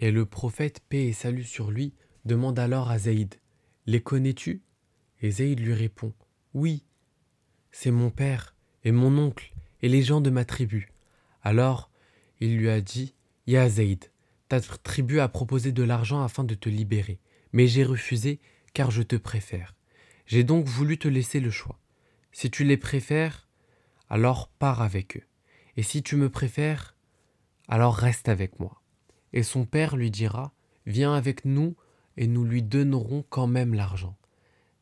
Et 0.00 0.10
le 0.10 0.26
prophète, 0.26 0.80
paix 0.88 1.06
et 1.06 1.12
salut 1.12 1.44
sur 1.44 1.70
lui, 1.70 1.94
demande 2.24 2.58
alors 2.58 2.90
à 2.90 2.98
Zaïd 2.98 3.34
Les 3.86 4.00
connais-tu? 4.02 4.62
Et 5.22 5.30
Zaïd 5.30 5.60
lui 5.60 5.74
répond 5.74 6.12
Oui, 6.52 6.84
c'est 7.70 7.90
mon 7.90 8.10
père 8.10 8.54
et 8.84 8.92
mon 8.92 9.16
oncle 9.18 9.52
et 9.82 9.88
les 9.88 10.02
gens 10.02 10.20
de 10.20 10.30
ma 10.30 10.44
tribu. 10.44 10.92
Alors 11.42 11.90
il 12.40 12.56
lui 12.56 12.68
a 12.70 12.80
dit 12.80 13.14
Ya 13.46 13.68
Zayd, 13.68 14.10
ta 14.48 14.60
tribu 14.60 15.20
a 15.20 15.28
proposé 15.28 15.72
de 15.72 15.82
l'argent 15.82 16.22
afin 16.22 16.44
de 16.44 16.54
te 16.54 16.68
libérer, 16.68 17.20
mais 17.52 17.66
j'ai 17.66 17.84
refusé 17.84 18.40
car 18.72 18.90
je 18.90 19.02
te 19.02 19.16
préfère. 19.16 19.74
J'ai 20.26 20.44
donc 20.44 20.66
voulu 20.66 20.98
te 20.98 21.08
laisser 21.08 21.40
le 21.40 21.50
choix. 21.50 21.78
Si 22.32 22.50
tu 22.50 22.64
les 22.64 22.76
préfères, 22.76 23.48
alors 24.08 24.48
pars 24.48 24.82
avec 24.82 25.16
eux. 25.16 25.22
Et 25.76 25.82
si 25.82 26.02
tu 26.02 26.16
me 26.16 26.30
préfères, 26.30 26.96
alors 27.68 27.94
reste 27.94 28.28
avec 28.28 28.58
moi. 28.58 28.82
Et 29.34 29.42
son 29.42 29.66
père 29.66 29.96
lui 29.96 30.10
dira 30.10 30.54
Viens 30.86 31.12
avec 31.12 31.44
nous 31.44 31.76
et 32.16 32.28
nous 32.28 32.44
lui 32.44 32.62
donnerons 32.62 33.24
quand 33.28 33.48
même 33.48 33.74
l'argent. 33.74 34.16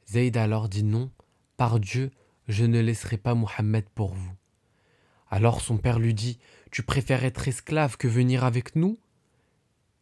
Zayd 0.06 0.36
alors 0.36 0.68
dit 0.68 0.84
non, 0.84 1.10
par 1.56 1.80
Dieu, 1.80 2.10
je 2.48 2.64
ne 2.66 2.78
laisserai 2.78 3.16
pas 3.16 3.34
Mohammed 3.34 3.88
pour 3.94 4.12
vous. 4.12 4.34
Alors 5.30 5.62
son 5.62 5.78
père 5.78 5.98
lui 5.98 6.12
dit 6.12 6.38
Tu 6.70 6.82
préfères 6.82 7.24
être 7.24 7.48
esclave 7.48 7.96
que 7.96 8.06
venir 8.06 8.44
avec 8.44 8.76
nous? 8.76 8.98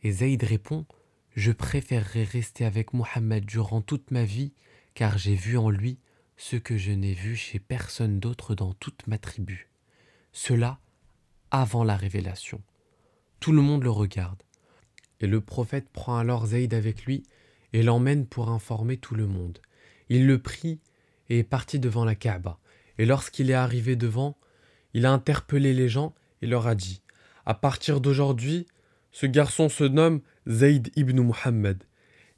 Et 0.02 0.10
Zayd 0.10 0.42
répond 0.42 0.84
Je 1.36 1.52
préférerais 1.52 2.24
rester 2.24 2.64
avec 2.64 2.92
Mohammed 2.92 3.44
durant 3.44 3.82
toute 3.82 4.10
ma 4.10 4.24
vie, 4.24 4.52
car 4.94 5.16
j'ai 5.16 5.36
vu 5.36 5.58
en 5.58 5.70
lui 5.70 6.00
ce 6.36 6.56
que 6.56 6.76
je 6.76 6.90
n'ai 6.90 7.14
vu 7.14 7.36
chez 7.36 7.60
personne 7.60 8.18
d'autre 8.18 8.56
dans 8.56 8.72
toute 8.72 9.06
ma 9.06 9.18
tribu. 9.18 9.68
Cela 10.32 10.80
avant 11.52 11.84
la 11.84 11.96
révélation. 11.96 12.60
Tout 13.40 13.52
le 13.52 13.62
monde 13.62 13.82
le 13.82 13.90
regarde. 13.90 14.42
Et 15.20 15.26
le 15.26 15.40
prophète 15.40 15.88
prend 15.88 16.18
alors 16.18 16.48
Zayd 16.48 16.74
avec 16.74 17.06
lui 17.06 17.22
et 17.72 17.82
l'emmène 17.82 18.26
pour 18.26 18.50
informer 18.50 18.98
tout 18.98 19.14
le 19.14 19.26
monde. 19.26 19.58
Il 20.10 20.26
le 20.26 20.38
prie 20.38 20.78
et 21.30 21.38
est 21.38 21.44
parti 21.44 21.78
devant 21.78 22.04
la 22.04 22.14
Kaaba. 22.14 22.58
Et 22.98 23.06
lorsqu'il 23.06 23.50
est 23.50 23.54
arrivé 23.54 23.96
devant, 23.96 24.36
il 24.92 25.06
a 25.06 25.12
interpellé 25.12 25.72
les 25.72 25.88
gens 25.88 26.14
et 26.42 26.46
leur 26.46 26.66
a 26.66 26.74
dit 26.74 27.00
À 27.46 27.54
partir 27.54 28.02
d'aujourd'hui, 28.02 28.66
ce 29.10 29.24
garçon 29.24 29.70
se 29.70 29.84
nomme 29.84 30.20
Zayd 30.46 30.90
ibn 30.96 31.20
Muhammad, 31.20 31.82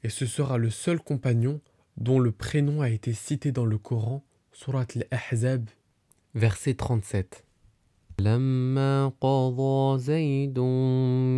et 0.03 0.09
ce 0.09 0.25
sera 0.25 0.57
le 0.57 0.69
seul 0.69 0.99
compagnon 0.99 1.59
dont 1.97 2.19
le 2.19 2.31
prénom 2.31 2.81
a 2.81 2.89
été 2.89 3.13
cité 3.13 3.51
dans 3.51 3.65
le 3.65 3.77
Coran, 3.77 4.23
Surat 4.51 4.85
al-Ahzab, 4.95 5.69
verset 6.33 6.75
37. 6.75 7.42
لما 8.21 9.07
قضى 9.21 9.97
زيد 9.97 10.59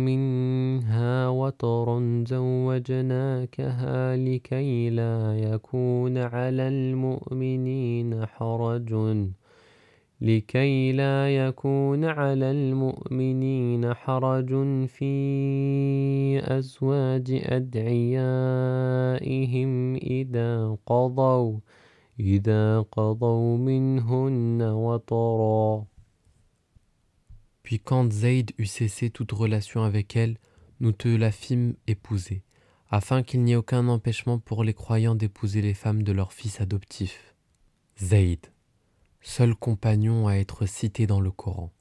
منها 0.06 1.28
وطرا 1.28 2.24
زوجناكها 2.28 4.16
لكي 4.16 4.90
لا 4.90 5.38
يكون 5.38 6.18
على 6.18 6.68
المؤمنين 6.68 8.26
حرج. 8.26 8.94
لكي 10.20 10.92
لا 10.92 11.36
يكون 11.36 12.04
على 12.04 12.50
المؤمنين 12.50 13.94
حرج 13.94 14.48
في 14.86 15.08
أزواج 16.58 17.40
أدعيائهم 17.44 18.46
إذا 19.94 20.76
قضوا 20.86 21.58
إذا 22.20 22.80
قضوا 22.80 23.56
منهن 23.56 24.62
وطرا. 24.62 25.95
Puis 27.66 27.80
quand 27.80 28.12
Zayd 28.12 28.52
eut 28.58 28.66
cessé 28.66 29.10
toute 29.10 29.32
relation 29.32 29.82
avec 29.82 30.14
elle, 30.14 30.38
nous 30.78 30.92
te 30.92 31.08
la 31.08 31.32
fîmes 31.32 31.74
épouser, 31.88 32.44
afin 32.90 33.24
qu'il 33.24 33.42
n'y 33.42 33.54
ait 33.54 33.56
aucun 33.56 33.88
empêchement 33.88 34.38
pour 34.38 34.62
les 34.62 34.72
croyants 34.72 35.16
d'épouser 35.16 35.62
les 35.62 35.74
femmes 35.74 36.04
de 36.04 36.12
leurs 36.12 36.32
fils 36.32 36.60
adoptifs. 36.60 37.34
Zayd, 38.00 38.38
seul 39.20 39.56
compagnon 39.56 40.28
à 40.28 40.34
être 40.34 40.64
cité 40.64 41.08
dans 41.08 41.18
le 41.18 41.32
Coran. 41.32 41.72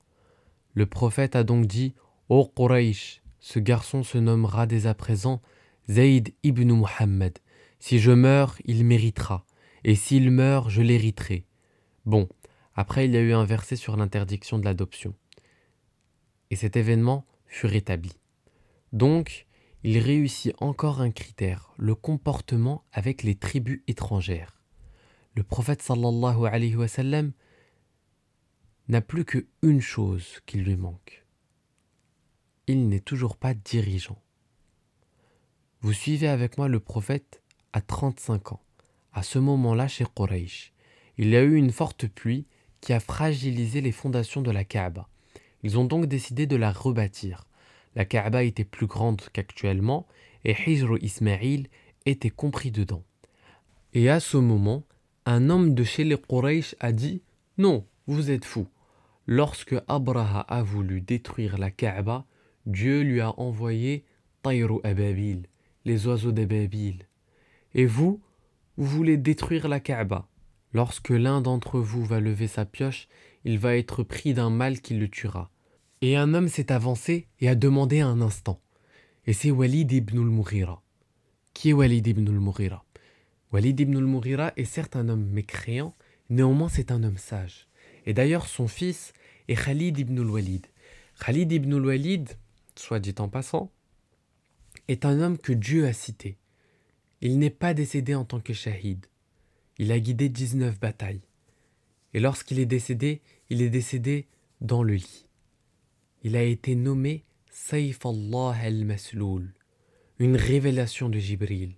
Le 0.74 0.88
prophète 0.88 1.36
a 1.36 1.44
donc 1.44 1.68
dit 1.68 1.94
Ô 2.30 2.48
Quraysh, 2.48 3.22
ce 3.40 3.60
garçon 3.60 4.02
se 4.02 4.18
nommera 4.18 4.66
dès 4.66 4.88
à 4.88 4.96
présent 4.96 5.40
Zayd 5.88 6.34
ibn 6.42 6.74
Muhammad. 6.74 7.38
Si 7.78 8.00
je 8.00 8.12
meurs, 8.12 8.56
il 8.66 8.86
méritera, 8.86 9.46
et 9.84 9.94
s'il 9.94 10.32
meurt, 10.32 10.68
je 10.68 10.82
l'hériterai. 10.82 11.46
Bon, 12.08 12.28
après 12.74 13.06
il 13.06 13.14
y 13.14 13.18
a 13.18 13.22
eu 13.22 13.34
un 13.34 13.46
verset 13.46 13.76
sur 13.76 13.98
l'interdiction 13.98 14.58
de 14.58 14.66
l'adoption 14.66 15.14
et 16.56 16.58
cet 16.58 16.78
événement 16.78 17.26
fut 17.48 17.66
rétabli. 17.66 18.14
Donc, 18.94 19.46
il 19.84 19.98
réussit 19.98 20.54
encore 20.62 21.02
un 21.02 21.12
critère, 21.12 21.74
le 21.76 21.96
comportement 21.96 22.86
avec 22.94 23.24
les 23.24 23.36
tribus 23.36 23.82
étrangères. 23.88 24.62
Le 25.36 25.44
prophète 25.44 25.82
sallallahu 25.82 26.46
alayhi 26.46 26.78
wa 26.78 26.88
n'a 28.88 29.02
plus 29.02 29.26
qu'une 29.26 29.82
chose 29.82 30.40
qui 30.46 30.60
lui 30.60 30.78
manque. 30.78 31.26
Il 32.68 32.88
n'est 32.88 33.02
toujours 33.02 33.36
pas 33.36 33.54
dirigeant. 33.54 34.22
Vous 35.82 35.92
suivez 35.92 36.30
avec 36.30 36.58
moi 36.58 36.70
le 36.70 36.80
prophète 36.80 37.44
à 37.74 37.82
35 37.82 38.54
ans. 38.54 38.62
À 39.12 39.24
ce 39.24 39.40
moment-là, 39.40 39.90
chez 39.90 40.06
Quraysh, 40.06 40.72
il 41.18 41.32
y 41.32 41.36
a 41.36 41.44
eu 41.44 41.56
une 41.56 41.74
forte 41.74 42.08
pluie 42.08 42.48
qui 42.80 42.94
a 42.94 43.02
fragilisé 43.02 43.82
les 43.82 43.92
fondations 43.92 44.42
de 44.42 44.52
la 44.52 44.64
Kaaba. 44.64 45.10
Ils 45.66 45.80
ont 45.80 45.86
donc 45.86 46.06
décidé 46.06 46.46
de 46.46 46.56
la 46.56 46.72
rebâtir. 46.72 47.48
La 47.96 48.06
Kaaba 48.06 48.44
était 48.44 48.64
plus 48.64 48.86
grande 48.86 49.24
qu'actuellement 49.34 50.06
et 50.44 50.54
Hijr 50.54 51.00
Ismail 51.02 51.70
était 52.06 52.30
compris 52.30 52.70
dedans. 52.70 53.04
Et 53.94 54.08
à 54.08 54.20
ce 54.20 54.38
moment, 54.38 54.84
un 55.26 55.50
homme 55.50 55.74
de 55.74 55.84
chez 55.84 56.04
les 56.04 56.20
Quraysh 56.20 56.76
a 56.80 56.92
dit 56.92 57.24
Non, 57.58 57.84
vous 58.06 58.30
êtes 58.30 58.46
fou. 58.46 58.68
Lorsque 59.26 59.76
Abraha 59.88 60.42
a 60.42 60.62
voulu 60.62 61.02
détruire 61.02 61.58
la 61.58 61.72
Kaaba, 61.72 62.28
Dieu 62.68 63.02
lui 63.02 63.20
a 63.20 63.32
envoyé 63.40 64.06
Tayru 64.44 64.82
Ababil, 64.84 65.48
les 65.84 66.06
oiseaux 66.06 66.32
d'Ababil. 66.32 67.08
Et 67.74 67.88
vous, 67.88 68.22
vous 68.78 68.86
voulez 68.86 69.18
détruire 69.18 69.68
la 69.68 69.80
Kaaba. 69.80 70.28
Lorsque 70.74 71.10
l'un 71.10 71.42
d'entre 71.42 71.80
vous 71.80 72.06
va 72.06 72.20
lever 72.20 72.48
sa 72.48 72.66
pioche, 72.66 73.08
il 73.46 73.58
va 73.58 73.76
être 73.76 74.04
pris 74.04 74.36
d'un 74.36 74.52
mal 74.52 74.80
qui 74.80 74.94
le 74.94 75.10
tuera. 75.10 75.50
Et 76.02 76.18
un 76.18 76.34
homme 76.34 76.50
s'est 76.50 76.72
avancé 76.72 77.28
et 77.40 77.48
a 77.48 77.56
demandé 77.56 78.02
un 78.02 78.22
instant. 78.22 78.60
Et 79.26 79.34
c'est 79.34 79.52
Walid 79.52 79.92
ibn 79.92 80.20
al-Mughira. 80.20 80.82
Qui 81.54 81.70
est 81.70 81.74
Walid 81.74 82.06
ibn 82.06 82.28
al-Mughira? 82.28 82.84
Walid 83.54 83.80
ibn 83.80 83.96
al-Mughira 83.96 84.52
est 84.58 84.66
certes 84.66 84.98
un 84.98 85.08
homme 85.08 85.26
mécréant, 85.26 85.96
néanmoins 86.30 86.68
c'est 86.68 86.92
un 86.92 87.04
homme 87.04 87.18
sage. 87.18 87.68
Et 88.06 88.14
d'ailleurs 88.14 88.48
son 88.48 88.68
fils 88.68 89.14
est 89.48 89.56
Khalid 89.56 89.98
ibn 89.98 90.20
al-Walid. 90.20 90.68
Khalid 91.20 91.52
ibn 91.52 91.74
al-Walid, 91.74 92.30
soit 92.76 93.00
dit 93.00 93.16
en 93.20 93.30
passant, 93.30 93.72
est 94.90 95.06
un 95.06 95.22
homme 95.22 95.38
que 95.38 95.54
Dieu 95.54 95.88
a 95.88 95.94
cité. 95.94 96.38
Il 97.22 97.40
n'est 97.40 97.50
pas 97.50 97.74
décédé 97.74 98.14
en 98.14 98.26
tant 98.26 98.42
que 98.42 98.54
shahid. 98.54 99.06
Il 99.78 99.92
a 99.92 100.00
guidé 100.00 100.28
19 100.28 100.80
batailles. 100.80 101.22
Et 102.14 102.20
lorsqu'il 102.20 102.60
est 102.60 102.66
décédé, 102.66 103.22
il 103.50 103.62
est 103.62 103.70
décédé 103.70 104.28
dans 104.62 104.84
le 104.84 104.96
lit 104.96 105.25
il 106.26 106.36
a 106.36 106.42
été 106.42 106.74
nommé 106.74 107.24
Saif 107.52 108.04
Allah 108.04 108.58
al-Masloul, 108.60 109.54
une 110.18 110.36
révélation 110.36 111.08
de 111.08 111.20
Jibril, 111.20 111.76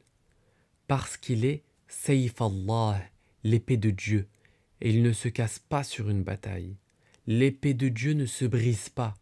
parce 0.87 1.17
qu'il 1.17 1.43
est 1.43 1.65
Saif 1.89 2.39
Allah, 2.39 2.97
l'épée 3.43 3.75
de 3.75 3.89
Dieu, 3.89 4.29
et 4.79 4.89
il 4.89 5.03
ne 5.03 5.11
se 5.11 5.27
casse 5.27 5.59
pas 5.59 5.83
sur 5.83 6.09
une 6.09 6.23
bataille. 6.23 6.77
L'épée 7.25 7.73
de 7.73 7.89
Dieu 7.89 8.13
ne 8.13 8.25
se 8.25 8.45
brise 8.45 8.87
pas. 8.87 9.15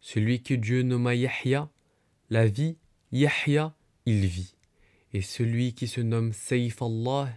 Celui 0.00 0.42
que 0.42 0.54
Dieu 0.54 0.82
nomma 0.82 1.14
Yahya, 1.14 1.70
la 2.28 2.48
vie, 2.48 2.76
Yahya, 3.12 3.72
il 4.04 4.26
vit. 4.26 4.56
Et 5.12 5.22
celui 5.22 5.74
qui 5.74 5.86
se 5.86 6.00
nomme 6.00 6.32
Saif 6.32 6.82
Allah, 6.82 7.32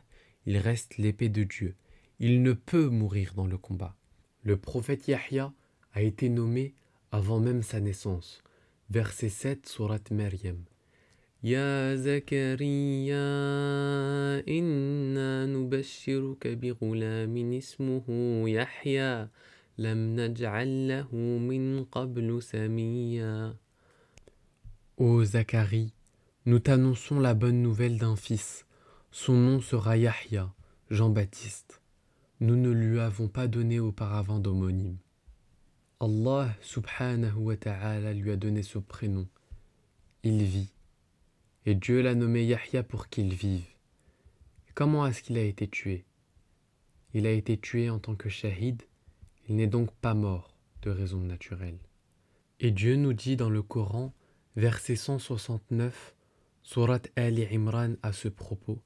il 0.48 0.58
reste 0.58 0.98
l'épée 0.98 1.30
de 1.30 1.44
Dieu. 1.44 1.76
Il 2.18 2.42
ne 2.42 2.54
peut 2.54 2.90
mourir 2.90 3.36
dans 3.36 3.46
le 3.46 3.60
combat. 3.60 3.96
Le 4.42 4.58
prophète 4.58 5.08
Yahya 5.08 5.54
a 5.94 6.02
été 6.02 6.28
nommé 6.28 6.74
avant 7.12 7.40
même 7.40 7.64
sa 7.64 7.80
naissance. 7.80 8.42
Verset 8.90 9.30
7, 9.30 9.68
Surat 9.68 10.02
Maryam. 10.12 10.58
Ya 11.42 11.96
Zakaria, 11.96 13.16
inna 14.46 15.48
nubashiruka 15.48 16.56
bi 16.56 16.74
ghulamin 16.74 17.54
ismuhu 17.54 18.48
Yahya, 18.50 19.30
lam 19.78 20.16
min 20.16 21.86
qablu. 21.86 22.42
Ô 24.98 25.24
Zacharie, 25.24 25.94
nous 26.46 26.60
t'annonçons 26.60 27.22
la 27.22 27.34
bonne 27.34 27.62
nouvelle 27.62 27.98
d'un 27.98 28.18
fils. 28.18 28.66
Son 29.12 29.34
nom 29.34 29.62
sera 29.62 29.96
Yahya, 29.96 30.54
Jean-Baptiste. 30.90 31.82
Nous 32.42 32.58
ne 32.58 32.70
lui 32.70 33.00
avons 33.00 33.30
pas 33.30 33.48
donné 33.48 33.80
auparavant 33.80 34.40
d'homonyme. 34.40 34.98
Allah 36.01 36.55
subhanahu 36.61 37.37
wa 37.37 37.57
ta'ala 37.57 38.13
lui 38.13 38.31
a 38.31 38.37
donné 38.37 38.63
ce 38.63 38.79
prénom. 38.79 39.27
Il 40.23 40.43
vit. 40.43 40.71
Et 41.67 41.75
Dieu 41.75 42.03
l'a 42.03 42.15
nommé 42.15 42.45
Yahya 42.45 42.83
pour 42.83 43.09
qu'il 43.09 43.33
vive. 43.33 43.65
comment 44.75 45.07
est-ce 45.07 45.23
qu'il 45.23 45.39
a 45.39 45.43
été 45.43 45.69
tué 45.69 46.05
Il 47.15 47.27
a 47.27 47.31
été 47.31 47.57
tué 47.57 47.89
en 47.89 47.99
tant 47.99 48.17
que 48.17 48.29
shahid, 48.29 48.83
il 49.49 49.57
n'est 49.57 49.67
donc 49.67 49.91
pas 49.93 50.15
mort 50.15 50.57
de 50.83 50.91
raison 50.91 51.21
naturelle. 51.21 51.79
Et 52.61 52.71
Dieu 52.71 52.97
nous 52.97 53.13
dit 53.13 53.37
dans 53.37 53.51
le 53.51 53.63
Coran, 53.63 54.13
verset 54.57 54.97
169, 54.97 56.15
surat 56.63 57.01
Ali 57.17 57.47
Imran 57.51 57.95
à 58.03 58.13
ce 58.13 58.29
propos, 58.29 58.81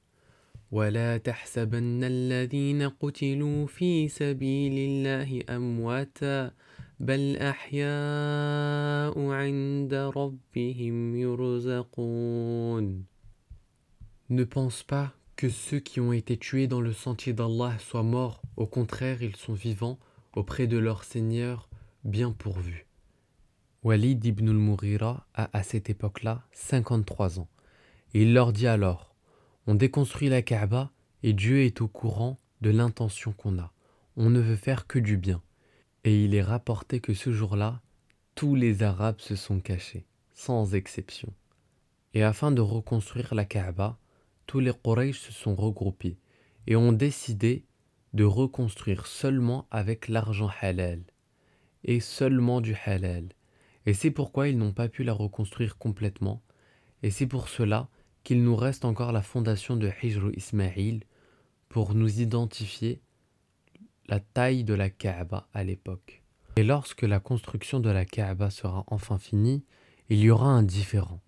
ولا 0.71 1.17
تحسبن 1.17 2.03
الذين 2.03 2.89
قتلوا 2.89 3.67
في 3.67 4.07
سبيل 4.07 4.89
الله 4.89 5.43
أمواتا 5.55 6.51
بل 6.99 7.37
أحياء 7.37 9.19
عند 9.19 9.93
ربهم 9.93 11.15
يرزقون 11.15 13.05
Ne 14.29 14.43
pense 14.43 14.83
pas 14.83 15.11
que 15.35 15.49
ceux 15.49 15.79
qui 15.79 15.99
ont 15.99 16.13
été 16.13 16.37
tués 16.37 16.67
dans 16.67 16.81
le 16.81 16.93
sentier 16.93 17.33
d'Allah 17.33 17.77
soient 17.79 18.03
morts, 18.03 18.41
au 18.57 18.67
contraire 18.67 19.23
ils 19.23 19.35
sont 19.35 19.53
vivants 19.53 19.97
auprès 20.35 20.67
de 20.67 20.77
leur 20.77 21.03
Seigneur 21.03 21.69
bien 22.03 22.31
pourvus. 22.31 22.85
Walid 23.83 24.25
ibn 24.25 24.49
al-Mughira 24.49 25.25
a 25.33 25.49
à 25.57 25.63
cette 25.63 25.89
époque-là 25.89 26.43
53 26.51 27.39
ans. 27.39 27.47
Et 28.13 28.23
il 28.23 28.33
leur 28.33 28.51
dit 28.51 28.67
alors 28.67 29.15
On 29.67 29.75
déconstruit 29.75 30.27
la 30.27 30.41
Kaaba 30.41 30.91
et 31.23 31.31
Dieu 31.31 31.61
est 31.61 31.79
au 31.79 31.87
courant 31.87 32.37
de 32.59 32.69
l'intention 32.69 33.31
qu'on 33.31 33.57
a. 33.57 33.71
On 34.17 34.29
ne 34.29 34.41
veut 34.41 34.57
faire 34.57 34.85
que 34.85 34.99
du 34.99 35.15
bien. 35.15 35.41
Et 36.04 36.24
il 36.24 36.34
est 36.34 36.42
rapporté 36.42 37.00
que 37.00 37.14
ce 37.14 37.32
jour-là, 37.32 37.80
tous 38.34 38.54
les 38.54 38.82
Arabes 38.82 39.20
se 39.20 39.36
sont 39.36 39.60
cachés, 39.60 40.06
sans 40.34 40.74
exception. 40.74 41.32
Et 42.12 42.22
afin 42.22 42.52
de 42.52 42.60
reconstruire 42.60 43.34
la 43.34 43.46
Kaaba, 43.46 43.98
tous 44.46 44.60
les 44.60 44.72
Quraysh 44.72 45.18
se 45.18 45.32
sont 45.32 45.54
regroupés 45.54 46.18
et 46.66 46.76
ont 46.76 46.92
décidé 46.92 47.64
de 48.12 48.24
reconstruire 48.24 49.06
seulement 49.06 49.66
avec 49.70 50.08
l'argent 50.08 50.50
halal 50.60 51.02
et 51.84 52.00
seulement 52.00 52.60
du 52.60 52.76
halal. 52.84 53.30
Et 53.86 53.94
c'est 53.94 54.10
pourquoi 54.10 54.48
ils 54.48 54.58
n'ont 54.58 54.72
pas 54.72 54.88
pu 54.88 55.04
la 55.04 55.12
reconstruire 55.12 55.78
complètement. 55.78 56.42
Et 57.02 57.10
c'est 57.10 57.26
pour 57.26 57.48
cela 57.48 57.88
qu'il 58.22 58.42
nous 58.42 58.56
reste 58.56 58.84
encore 58.84 59.12
la 59.12 59.22
fondation 59.22 59.76
de 59.76 59.90
Hijr 60.02 60.30
Ismail 60.36 61.00
pour 61.68 61.94
nous 61.94 62.20
identifier 62.20 63.02
la 64.06 64.20
taille 64.20 64.64
de 64.64 64.74
la 64.74 64.90
Kaaba 64.90 65.48
à 65.54 65.64
l'époque. 65.64 66.22
Et 66.56 66.62
lorsque 66.62 67.02
la 67.02 67.20
construction 67.20 67.80
de 67.80 67.90
la 67.90 68.04
Kaaba 68.04 68.50
sera 68.50 68.84
enfin 68.86 69.18
finie, 69.18 69.64
il 70.08 70.18
y 70.18 70.30
aura 70.30 70.48
un 70.48 70.62
différent 70.62 71.20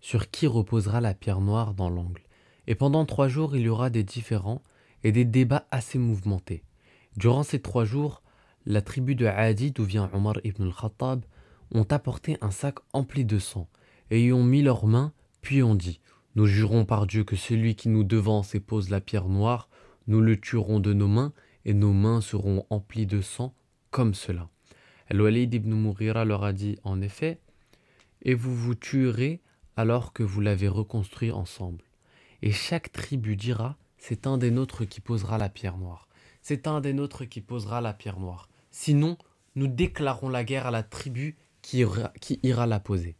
sur 0.00 0.30
qui 0.30 0.46
reposera 0.46 1.00
la 1.00 1.14
pierre 1.14 1.40
noire 1.40 1.74
dans 1.74 1.90
l'angle. 1.90 2.22
Et 2.66 2.74
pendant 2.74 3.04
trois 3.04 3.28
jours, 3.28 3.56
il 3.56 3.62
y 3.62 3.68
aura 3.68 3.90
des 3.90 4.04
différends 4.04 4.62
et 5.02 5.12
des 5.12 5.24
débats 5.24 5.66
assez 5.70 5.98
mouvementés. 5.98 6.62
Durant 7.16 7.42
ces 7.42 7.60
trois 7.60 7.84
jours, 7.84 8.22
la 8.66 8.82
tribu 8.82 9.14
de 9.14 9.26
Adi, 9.26 9.72
d'où 9.72 9.84
vient 9.84 10.10
Omar 10.12 10.36
ibn 10.44 10.64
al-Khattab, 10.64 11.24
ont 11.72 11.86
apporté 11.90 12.36
un 12.40 12.50
sac 12.50 12.76
empli 12.92 13.24
de 13.24 13.38
sang 13.38 13.68
et 14.10 14.22
y 14.24 14.32
ont 14.32 14.44
mis 14.44 14.62
leurs 14.62 14.86
mains, 14.86 15.12
puis 15.40 15.62
ont 15.62 15.74
dit 15.74 16.00
Nous 16.34 16.46
jurons 16.46 16.84
par 16.84 17.06
Dieu 17.06 17.24
que 17.24 17.36
celui 17.36 17.74
qui 17.74 17.88
nous 17.88 18.04
devance 18.04 18.54
et 18.54 18.60
pose 18.60 18.90
la 18.90 19.00
pierre 19.00 19.28
noire, 19.28 19.68
nous 20.06 20.20
le 20.20 20.38
tuerons 20.38 20.80
de 20.80 20.92
nos 20.92 21.08
mains 21.08 21.32
et 21.64 21.74
nos 21.74 21.92
mains 21.92 22.20
seront 22.20 22.66
emplies 22.70 23.06
de 23.06 23.20
sang 23.20 23.54
comme 23.90 24.14
cela. 24.14 24.48
Al-Walid 25.08 25.52
ibn 25.52 25.72
Mourira 25.72 26.24
leur 26.24 26.44
a 26.44 26.52
dit 26.52 26.78
en 26.84 27.00
effet 27.02 27.40
Et 28.22 28.34
vous 28.34 28.54
vous 28.54 28.74
tuerez 28.74 29.40
alors 29.76 30.12
que 30.12 30.22
vous 30.22 30.40
l'avez 30.40 30.68
reconstruit 30.68 31.32
ensemble. 31.32 31.84
Et 32.42 32.52
chaque 32.52 32.92
tribu 32.92 33.36
dira 33.36 33.76
C'est 33.98 34.26
un 34.26 34.38
des 34.38 34.50
nôtres 34.50 34.88
qui 34.88 35.00
posera 35.00 35.38
la 35.38 35.48
pierre 35.48 35.78
noire. 35.78 36.08
C'est 36.42 36.66
un 36.66 36.80
des 36.80 36.92
nôtres 36.92 37.28
qui 37.28 37.40
posera 37.40 37.80
la 37.80 37.92
pierre 37.92 38.18
noire. 38.18 38.48
Sinon, 38.70 39.18
nous 39.56 39.66
déclarons 39.66 40.28
la 40.28 40.44
guerre 40.44 40.66
à 40.66 40.70
la 40.70 40.82
tribu 40.82 41.36
qui 41.60 41.78
ira, 41.78 42.12
qui 42.20 42.38
ira 42.42 42.66
la 42.66 42.80
poser. 42.80 43.16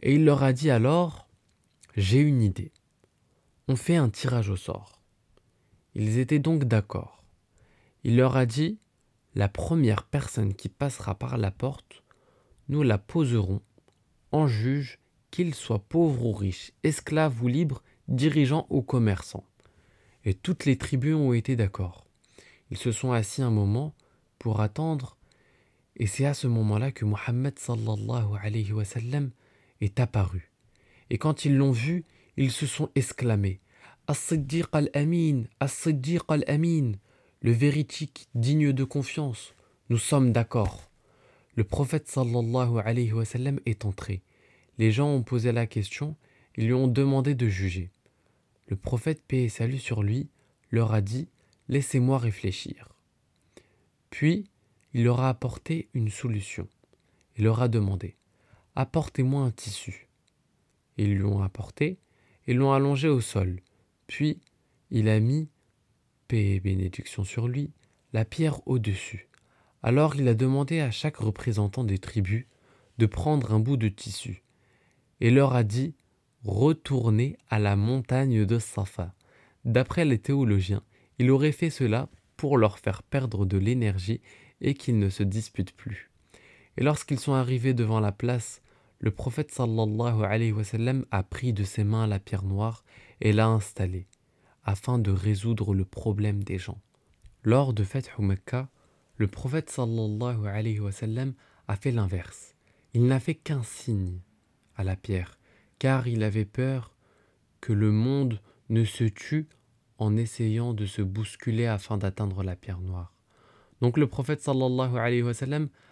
Et 0.00 0.14
il 0.14 0.24
leur 0.24 0.42
a 0.42 0.52
dit 0.52 0.70
alors 0.70 1.28
J'ai 1.96 2.20
une 2.20 2.42
idée. 2.42 2.72
On 3.68 3.76
fait 3.76 3.96
un 3.96 4.08
tirage 4.08 4.48
au 4.48 4.56
sort. 4.56 5.00
Ils 5.94 6.18
étaient 6.18 6.38
donc 6.38 6.64
d'accord. 6.64 7.15
Il 8.06 8.14
leur 8.14 8.36
a 8.36 8.46
dit 8.46 8.78
La 9.34 9.48
première 9.48 10.04
personne 10.04 10.54
qui 10.54 10.68
passera 10.68 11.16
par 11.16 11.38
la 11.38 11.50
porte, 11.50 12.04
nous 12.68 12.84
la 12.84 12.98
poserons 12.98 13.62
en 14.30 14.46
juge, 14.46 15.00
qu'il 15.32 15.56
soit 15.56 15.80
pauvre 15.80 16.24
ou 16.24 16.32
riche, 16.32 16.70
esclave 16.84 17.42
ou 17.42 17.48
libre, 17.48 17.82
dirigeant 18.06 18.68
ou 18.70 18.80
commerçant. 18.80 19.42
Et 20.24 20.34
toutes 20.34 20.66
les 20.66 20.78
tribus 20.78 21.16
ont 21.16 21.32
été 21.32 21.56
d'accord. 21.56 22.06
Ils 22.70 22.76
se 22.76 22.92
sont 22.92 23.10
assis 23.10 23.42
un 23.42 23.50
moment 23.50 23.92
pour 24.38 24.60
attendre, 24.60 25.16
et 25.96 26.06
c'est 26.06 26.26
à 26.26 26.34
ce 26.34 26.46
moment-là 26.46 26.92
que 26.92 27.04
Mohammed 27.04 27.58
est 29.80 29.98
apparu. 29.98 30.52
Et 31.10 31.18
quand 31.18 31.44
ils 31.44 31.56
l'ont 31.56 31.72
vu, 31.72 32.04
ils 32.36 32.52
se 32.52 32.66
sont 32.66 32.88
exclamés 32.94 33.58
As-Siddiq 34.06 34.68
al-Amin, 34.70 35.46
As-Siddiq 35.58 36.22
al-Amin, 36.28 36.92
le 37.46 37.52
véridique 37.52 38.28
digne 38.34 38.72
de 38.72 38.82
confiance. 38.82 39.54
Nous 39.88 39.98
sommes 39.98 40.32
d'accord. 40.32 40.90
Le 41.54 41.62
prophète 41.62 42.08
sallallahu 42.08 42.80
alayhi 42.84 43.12
wa 43.12 43.24
sallam 43.24 43.60
est 43.66 43.84
entré. 43.84 44.24
Les 44.78 44.90
gens 44.90 45.10
ont 45.10 45.22
posé 45.22 45.52
la 45.52 45.68
question, 45.68 46.16
ils 46.56 46.66
lui 46.66 46.74
ont 46.74 46.88
demandé 46.88 47.36
de 47.36 47.46
juger. 47.46 47.92
Le 48.66 48.74
prophète, 48.74 49.22
paix 49.22 49.48
salut 49.48 49.78
sur 49.78 50.02
lui, 50.02 50.28
leur 50.72 50.92
a 50.92 51.00
dit 51.00 51.28
Laissez-moi 51.68 52.18
réfléchir. 52.18 52.88
Puis, 54.10 54.50
il 54.92 55.04
leur 55.04 55.20
a 55.20 55.28
apporté 55.28 55.88
une 55.94 56.10
solution. 56.10 56.66
Il 57.36 57.44
leur 57.44 57.62
a 57.62 57.68
demandé 57.68 58.16
Apportez-moi 58.74 59.42
un 59.42 59.52
tissu. 59.52 60.08
Ils 60.96 61.14
lui 61.14 61.22
ont 61.22 61.44
apporté 61.44 62.00
et 62.48 62.54
l'ont 62.54 62.72
allongé 62.72 63.06
au 63.06 63.20
sol. 63.20 63.60
Puis, 64.08 64.40
il 64.90 65.08
a 65.08 65.20
mis, 65.20 65.48
paix 66.28 66.54
et 66.54 66.60
bénédiction 66.60 67.24
sur 67.24 67.48
lui, 67.48 67.70
la 68.12 68.24
pierre 68.24 68.66
au-dessus. 68.66 69.28
Alors 69.82 70.16
il 70.16 70.28
a 70.28 70.34
demandé 70.34 70.80
à 70.80 70.90
chaque 70.90 71.16
représentant 71.16 71.84
des 71.84 71.98
tribus 71.98 72.46
de 72.98 73.06
prendre 73.06 73.52
un 73.52 73.60
bout 73.60 73.76
de 73.76 73.88
tissu 73.88 74.42
et 75.20 75.30
leur 75.30 75.54
a 75.54 75.64
dit 75.64 75.94
Retournez 76.44 77.36
à 77.48 77.58
la 77.58 77.74
montagne 77.74 78.44
de 78.44 78.58
Safa. 78.58 79.14
D'après 79.64 80.04
les 80.04 80.18
théologiens, 80.18 80.82
il 81.18 81.30
aurait 81.30 81.52
fait 81.52 81.70
cela 81.70 82.08
pour 82.36 82.56
leur 82.56 82.78
faire 82.78 83.02
perdre 83.02 83.44
de 83.46 83.58
l'énergie 83.58 84.20
et 84.60 84.74
qu'ils 84.74 84.98
ne 84.98 85.08
se 85.08 85.22
disputent 85.22 85.74
plus. 85.74 86.10
Et 86.76 86.84
lorsqu'ils 86.84 87.18
sont 87.18 87.32
arrivés 87.32 87.74
devant 87.74 88.00
la 88.00 88.12
place, 88.12 88.62
le 89.00 89.10
prophète 89.10 89.50
sallallahu 89.50 90.24
alayhi 90.24 90.52
wa 90.52 90.64
sallam 90.64 91.04
a 91.10 91.22
pris 91.22 91.52
de 91.52 91.64
ses 91.64 91.84
mains 91.84 92.06
la 92.06 92.18
pierre 92.20 92.44
noire 92.44 92.84
et 93.20 93.32
l'a 93.32 93.48
installée, 93.48 94.06
afin 94.66 94.98
de 94.98 95.12
résoudre 95.12 95.74
le 95.74 95.84
problème 95.84 96.42
des 96.42 96.58
gens. 96.58 96.80
Lors 97.44 97.72
de 97.72 97.84
Fath 97.84 98.10
Mecca, 98.18 98.68
le 99.16 99.28
prophète 99.28 99.70
sallallahu 99.70 100.44
a 101.68 101.76
fait 101.76 101.92
l'inverse. 101.92 102.56
Il 102.92 103.06
n'a 103.06 103.20
fait 103.20 103.36
qu'un 103.36 103.62
signe 103.62 104.18
à 104.74 104.82
la 104.82 104.96
pierre, 104.96 105.38
car 105.78 106.08
il 106.08 106.24
avait 106.24 106.44
peur 106.44 106.96
que 107.60 107.72
le 107.72 107.92
monde 107.92 108.40
ne 108.68 108.84
se 108.84 109.04
tue 109.04 109.48
en 109.98 110.16
essayant 110.16 110.74
de 110.74 110.84
se 110.84 111.00
bousculer 111.00 111.66
afin 111.66 111.96
d'atteindre 111.96 112.42
la 112.42 112.56
pierre 112.56 112.80
noire. 112.80 113.14
Donc 113.80 113.96
le 113.96 114.08
prophète 114.08 114.42
sallallahu 114.42 114.98
alayhi 114.98 115.22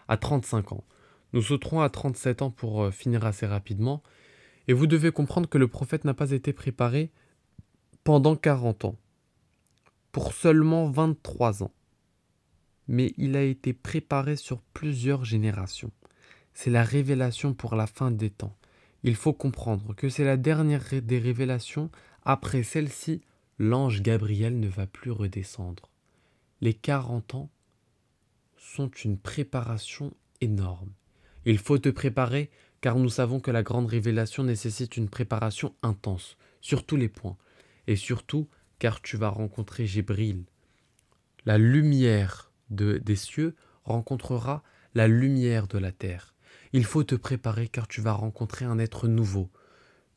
a 0.09 0.16
35 0.16 0.72
ans. 0.72 0.85
Nous 1.33 1.43
sauterons 1.43 1.81
à 1.81 1.91
37 1.91 2.43
ans 2.43 2.51
pour 2.51 2.83
euh, 2.83 2.91
finir 2.91 3.25
assez 3.25 3.47
rapidement. 3.47 4.03
Et 4.66 4.72
vous 4.72 4.87
devez 4.87 5.12
comprendre 5.12 5.49
que 5.49 5.59
le 5.59 5.68
prophète 5.68 6.05
n'a 6.05 6.14
pas 6.14 6.31
été 6.31 6.53
préparé 6.53 7.11
pendant 8.05 8.37
40 8.37 8.85
ans, 8.85 8.97
pour 10.13 10.35
seulement 10.35 10.91
23 10.91 11.63
ans. 11.63 11.73
Mais 12.87 13.15
il 13.17 13.35
a 13.35 13.43
été 13.43 13.73
préparé 13.73 14.37
sur 14.37 14.61
plusieurs 14.61 15.25
générations. 15.25 15.91
C'est 16.53 16.71
la 16.71 16.85
révélation 16.85 17.55
pour 17.55 17.75
la 17.75 17.87
fin 17.87 18.11
des 18.11 18.29
temps. 18.29 18.55
Il 19.03 19.17
faut 19.17 19.33
comprendre 19.33 19.95
que 19.95 20.11
c'est 20.11 20.25
la 20.25 20.37
dernière 20.37 20.85
des 21.03 21.19
révélations. 21.19 21.91
Après 22.25 22.63
celle-ci, 22.63 23.23
l'ange 23.59 24.03
Gabriel 24.03 24.61
ne 24.61 24.69
va 24.69 24.87
plus 24.87 25.11
redescendre. 25.11 25.89
Les 26.61 26.75
40 26.75 27.35
ans 27.35 27.51
sont 28.57 28.89
une 28.89 29.19
préparation 29.19 30.13
énorme. 30.43 30.91
Il 31.47 31.59
faut 31.59 31.79
te 31.79 31.89
préparer 31.89 32.51
car 32.83 32.97
nous 32.97 33.09
savons 33.09 33.41
que 33.41 33.51
la 33.51 33.63
grande 33.63 33.87
révélation 33.87 34.45
nécessite 34.45 34.99
une 34.99 35.09
préparation 35.09 35.75
intense 35.83 36.37
sur 36.61 36.85
tous 36.85 36.97
les 36.97 37.09
points. 37.09 37.37
Et 37.87 37.97
surtout 37.97 38.49
car 38.78 39.01
tu 39.01 39.16
vas 39.16 39.28
rencontrer 39.28 39.87
Jibril. 39.87 40.45
La 41.47 41.59
lumière 41.59 42.51
de, 42.70 42.99
des 42.99 43.16
cieux 43.16 43.55
rencontrera 43.85 44.62
la 44.95 45.09
lumière 45.09 45.66
de 45.66 45.78
la 45.78 45.93
terre. 45.93 46.35
Il 46.72 46.85
faut 46.85 47.05
te 47.05 47.14
préparer 47.14 47.68
car 47.68 47.87
tu 47.87 48.01
vas 48.01 48.12
rencontrer 48.12 48.64
un 48.64 48.78
être 48.78 49.09
nouveau. 49.09 49.51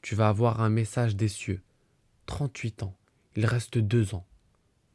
Tu 0.01 0.15
vas 0.15 0.29
avoir 0.29 0.61
un 0.61 0.69
message 0.69 1.15
des 1.15 1.27
cieux. 1.27 1.61
38 2.25 2.83
ans. 2.83 2.97
Il 3.35 3.45
reste 3.45 3.77
deux 3.77 4.15
ans. 4.15 4.25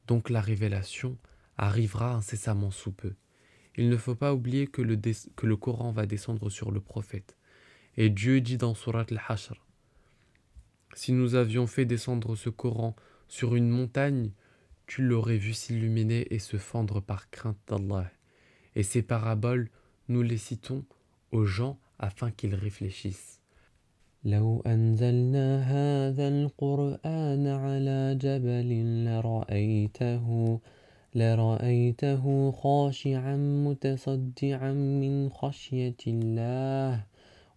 Donc 0.06 0.30
la 0.30 0.40
révélation 0.40 1.18
arrivera 1.56 2.14
incessamment 2.14 2.70
sous 2.70 2.92
peu. 2.92 3.14
Il 3.76 3.88
ne 3.88 3.96
faut 3.96 4.14
pas 4.14 4.34
oublier 4.34 4.66
que 4.66 4.82
le, 4.82 4.96
que 4.96 5.46
le 5.46 5.56
Coran 5.56 5.92
va 5.92 6.06
descendre 6.06 6.50
sur 6.50 6.70
le 6.70 6.80
prophète. 6.80 7.36
Et 7.96 8.10
Dieu 8.10 8.40
dit 8.40 8.56
dans 8.56 8.74
Surat 8.74 9.06
al-Hashr 9.10 9.54
Si 10.93 11.13
nous 11.13 11.35
avions 11.35 11.67
fait 11.67 11.85
descendre 11.85 12.35
ce 12.35 12.49
Coran 12.49 12.95
sur 13.27 13.55
une 13.55 13.69
montagne, 13.69 14.31
tu 14.87 15.03
l'aurais 15.03 15.37
vu 15.37 15.53
s'illuminer 15.53 16.33
et 16.33 16.39
se 16.39 16.57
fendre 16.57 17.01
par 17.01 17.29
crainte 17.29 17.57
d'Allah. 17.67 18.09
Et 18.75 18.83
ces 18.83 19.01
paraboles, 19.01 19.69
nous 20.07 20.21
les 20.21 20.37
citons 20.37 20.85
aux 21.31 21.45
gens 21.45 21.77
afin 21.99 22.31
qu'ils 22.31 22.55
réfléchissent. 22.55 23.37
لو 24.23 24.63
أنزلنا 24.67 25.61
هذا 25.61 26.27
القرآن 26.27 27.47
على 27.47 28.17
جبل 28.21 28.69
لرأيته 29.05 30.59
لرأيته 31.15 32.51
خاشعا 32.51 33.35
متصدعا 33.37 34.73
من 34.73 35.29
خشية 35.29 35.97
الله 36.07 37.03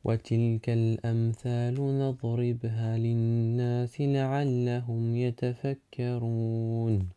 وتلك 0.05 0.69
الأمثال 0.69 1.75
نضربها 1.75 2.99
للناس 2.99 4.01
لعلهم 4.01 5.17
يتفكرون 5.17 7.09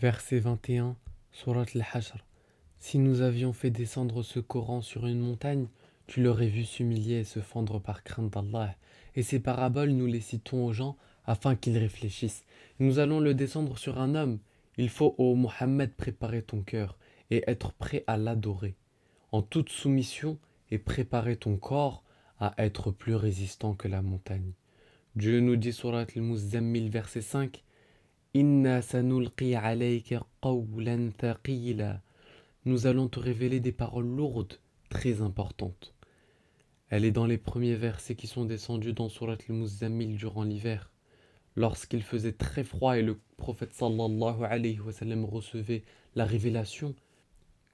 Verset 0.00 0.40
21, 0.40 0.96
Surat 1.32 1.66
al-Hashr. 1.74 2.18
Si 2.78 2.98
nous 2.98 3.22
avions 3.22 3.52
fait 3.52 3.70
descendre 3.70 4.22
ce 4.22 4.40
Coran 4.40 4.82
sur 4.82 5.06
une 5.06 5.20
montagne, 5.20 5.66
tu 6.06 6.22
l'aurais 6.22 6.48
vu 6.48 6.64
s'humilier 6.64 7.20
et 7.20 7.24
se 7.24 7.40
fendre 7.40 7.78
par 7.78 8.02
crainte 8.02 8.32
d'Allah. 8.32 8.74
Et 9.14 9.22
ces 9.22 9.40
paraboles, 9.40 9.90
nous 9.90 10.06
les 10.06 10.20
citons 10.20 10.66
aux 10.66 10.72
gens 10.72 10.96
afin 11.26 11.56
qu'ils 11.56 11.78
réfléchissent. 11.78 12.44
Nous 12.80 12.98
allons 12.98 13.20
le 13.20 13.34
descendre 13.34 13.78
sur 13.78 13.98
un 13.98 14.14
homme. 14.14 14.38
Il 14.76 14.88
faut, 14.88 15.14
ô 15.16 15.34
Mohammed, 15.34 15.94
préparer 15.94 16.42
ton 16.42 16.60
cœur 16.60 16.98
et 17.30 17.44
être 17.46 17.72
prêt 17.72 18.04
à 18.06 18.16
l'adorer, 18.16 18.74
en 19.32 19.40
toute 19.40 19.70
soumission, 19.70 20.38
et 20.71 20.77
préparer 20.77 21.35
ton 21.35 21.57
corps 21.57 22.03
à 22.39 22.53
être 22.57 22.91
plus 22.91 23.15
résistant 23.15 23.73
que 23.75 23.87
la 23.87 24.01
montagne. 24.01 24.53
Dieu 25.15 25.39
nous 25.39 25.55
dit 25.55 25.73
sur 25.73 25.95
al-Muzammil 25.95 26.89
verset 26.89 27.21
5 27.21 27.63
Inna 28.33 28.81
sanulqi 28.81 29.55
alayka 29.55 30.25
qawlan 30.41 31.09
thaqila 31.17 32.01
nous 32.65 32.87
allons 32.87 33.07
te 33.07 33.19
révéler 33.19 33.61
des 33.61 33.71
paroles 33.71 34.05
lourdes, 34.05 34.59
très 34.89 35.21
importantes. 35.21 35.95
Elle 36.89 37.05
est 37.05 37.11
dans 37.11 37.25
les 37.25 37.37
premiers 37.37 37.75
versets 37.75 38.15
qui 38.15 38.27
sont 38.27 38.43
descendus 38.43 38.93
dans 38.93 39.07
Surat 39.07 39.37
al-Muzammil 39.47 40.17
durant 40.17 40.43
l'hiver. 40.43 40.91
Lorsqu'il 41.55 42.03
faisait 42.03 42.33
très 42.33 42.63
froid 42.63 42.97
et 42.97 43.01
le 43.01 43.17
prophète 43.37 43.73
sallallahu 43.73 44.43
alayhi 44.43 44.79
wa 44.81 44.91
sallam 44.91 45.23
recevait 45.25 45.83
la 46.15 46.25
révélation, 46.25 46.95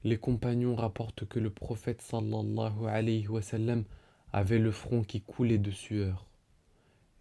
les 0.05 0.17
compagnons 0.17 0.75
rapportent 0.75 1.25
que 1.25 1.39
le 1.39 1.49
prophète 1.49 1.99
sallallahu 1.99 2.85
alayhi 2.87 3.27
wa 3.27 3.41
sallam 3.41 3.85
avait 4.31 4.59
le 4.59 4.71
front 4.71 5.01
qui 5.01 5.19
coulait 5.19 5.57
de 5.57 5.71
sueur. 5.71 6.27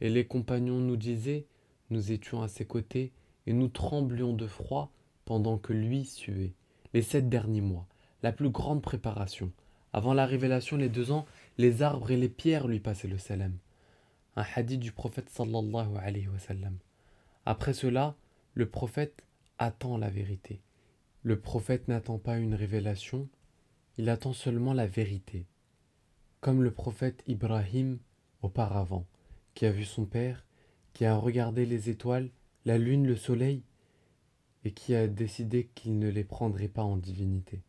Et 0.03 0.11
les 0.11 0.27
compagnons 0.27 0.81
nous 0.81 0.97
disaient, 0.97 1.47
nous 1.89 2.13
étions 2.13 2.43
à 2.43 2.49
ses 2.49 2.67
côtés 2.67 3.11
et 3.47 3.55
nous 3.55 3.69
tremblions 3.69 4.35
de 4.35 4.47
froid 4.47 4.93
pendant 5.25 5.57
que 5.57 5.73
lui 5.73 6.05
suait 6.05 6.53
les 6.93 7.01
sept 7.01 7.31
derniers 7.31 7.63
mois, 7.63 7.87
la 8.23 8.33
plus 8.33 8.51
grande 8.51 8.83
préparation. 8.83 9.51
Avant 9.95 10.13
la 10.13 10.27
révélation, 10.27 10.77
les 10.77 10.91
deux 10.91 11.11
ans, 11.11 11.25
les 11.57 11.81
arbres 11.81 12.11
et 12.11 12.19
les 12.19 12.29
pierres 12.29 12.69
lui 12.69 12.81
passaient 12.81 13.09
le 13.09 13.17
salam. 13.17 13.57
Un 14.37 14.45
hadith 14.55 14.81
du 14.81 14.93
prophète 14.93 15.31
sallallahu 15.31 15.97
alayhi 16.03 16.29
wa 16.29 16.39
sallam. 16.39 16.77
Après 17.47 17.73
cela, 17.73 18.15
le 18.53 18.69
prophète 18.69 19.25
attend 19.59 19.97
la 19.97 20.11
vérité. 20.11 20.61
Le 21.27 21.41
prophète 21.41 21.89
n'attend 21.89 22.19
pas 22.19 22.37
une 22.37 22.55
révélation, 22.55 23.31
il 23.97 24.11
attend 24.11 24.35
seulement 24.35 24.75
la 24.75 24.87
vérité. 24.87 25.47
Comme 26.43 26.63
le 26.63 26.71
prophète 26.71 27.25
Ibrahim 27.27 27.99
auparavant, 28.43 29.07
qui 29.55 29.65
a 29.65 29.71
vu 29.71 29.87
son 29.87 30.05
père, 30.05 30.45
qui 30.93 31.07
a 31.07 31.17
regardé 31.17 31.65
les 31.65 31.89
étoiles, 31.89 32.29
la 32.67 32.77
lune, 32.77 33.07
le 33.07 33.17
soleil, 33.17 33.63
et 34.65 34.73
qui 34.73 34.95
a 34.95 35.09
décidé 35.09 35.71
qu'il 35.75 35.99
ne 35.99 36.11
les 36.11 36.25
prendrait 36.25 36.69
pas 36.69 36.85
en 36.85 36.99
divinité. 36.99 37.63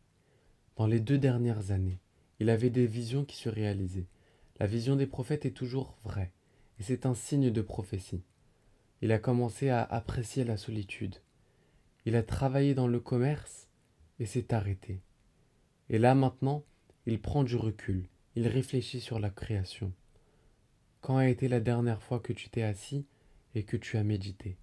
Dans 0.76 0.86
les 0.86 1.00
deux 1.00 1.16
dernières 1.16 1.70
années, 1.70 2.00
il 2.40 2.50
avait 2.50 2.68
des 2.68 2.86
visions 2.86 3.24
qui 3.24 3.38
se 3.38 3.48
réalisaient. 3.48 4.08
La 4.60 4.66
vision 4.66 4.96
des 4.96 5.06
prophètes 5.06 5.46
est 5.46 5.56
toujours 5.56 5.96
vraie, 6.04 6.34
et 6.78 6.82
c'est 6.82 7.06
un 7.06 7.14
signe 7.14 7.50
de 7.50 7.62
prophétie. 7.62 8.22
Il 9.00 9.12
a 9.12 9.18
commencé 9.18 9.70
à 9.70 9.82
apprécier 9.82 10.44
la 10.44 10.58
solitude. 10.58 11.22
Il 12.06 12.14
a 12.14 12.22
travaillé 12.22 12.74
dans 12.74 12.86
le 12.86 13.00
commerce 13.00 13.68
et 14.20 14.26
s'est 14.26 14.54
arrêté. 14.54 15.02
Et 15.90 15.98
là 15.98 16.14
maintenant, 16.14 16.64
il 17.04 17.20
prend 17.20 17.42
du 17.42 17.56
recul, 17.56 18.08
il 18.36 18.46
réfléchit 18.46 19.00
sur 19.00 19.18
la 19.18 19.28
création. 19.28 19.92
Quand 21.00 21.16
a 21.16 21.28
été 21.28 21.48
la 21.48 21.58
dernière 21.58 22.02
fois 22.02 22.20
que 22.20 22.32
tu 22.32 22.48
t'es 22.48 22.62
assis 22.62 23.06
et 23.56 23.64
que 23.64 23.76
tu 23.76 23.96
as 23.96 24.04
médité? 24.04 24.56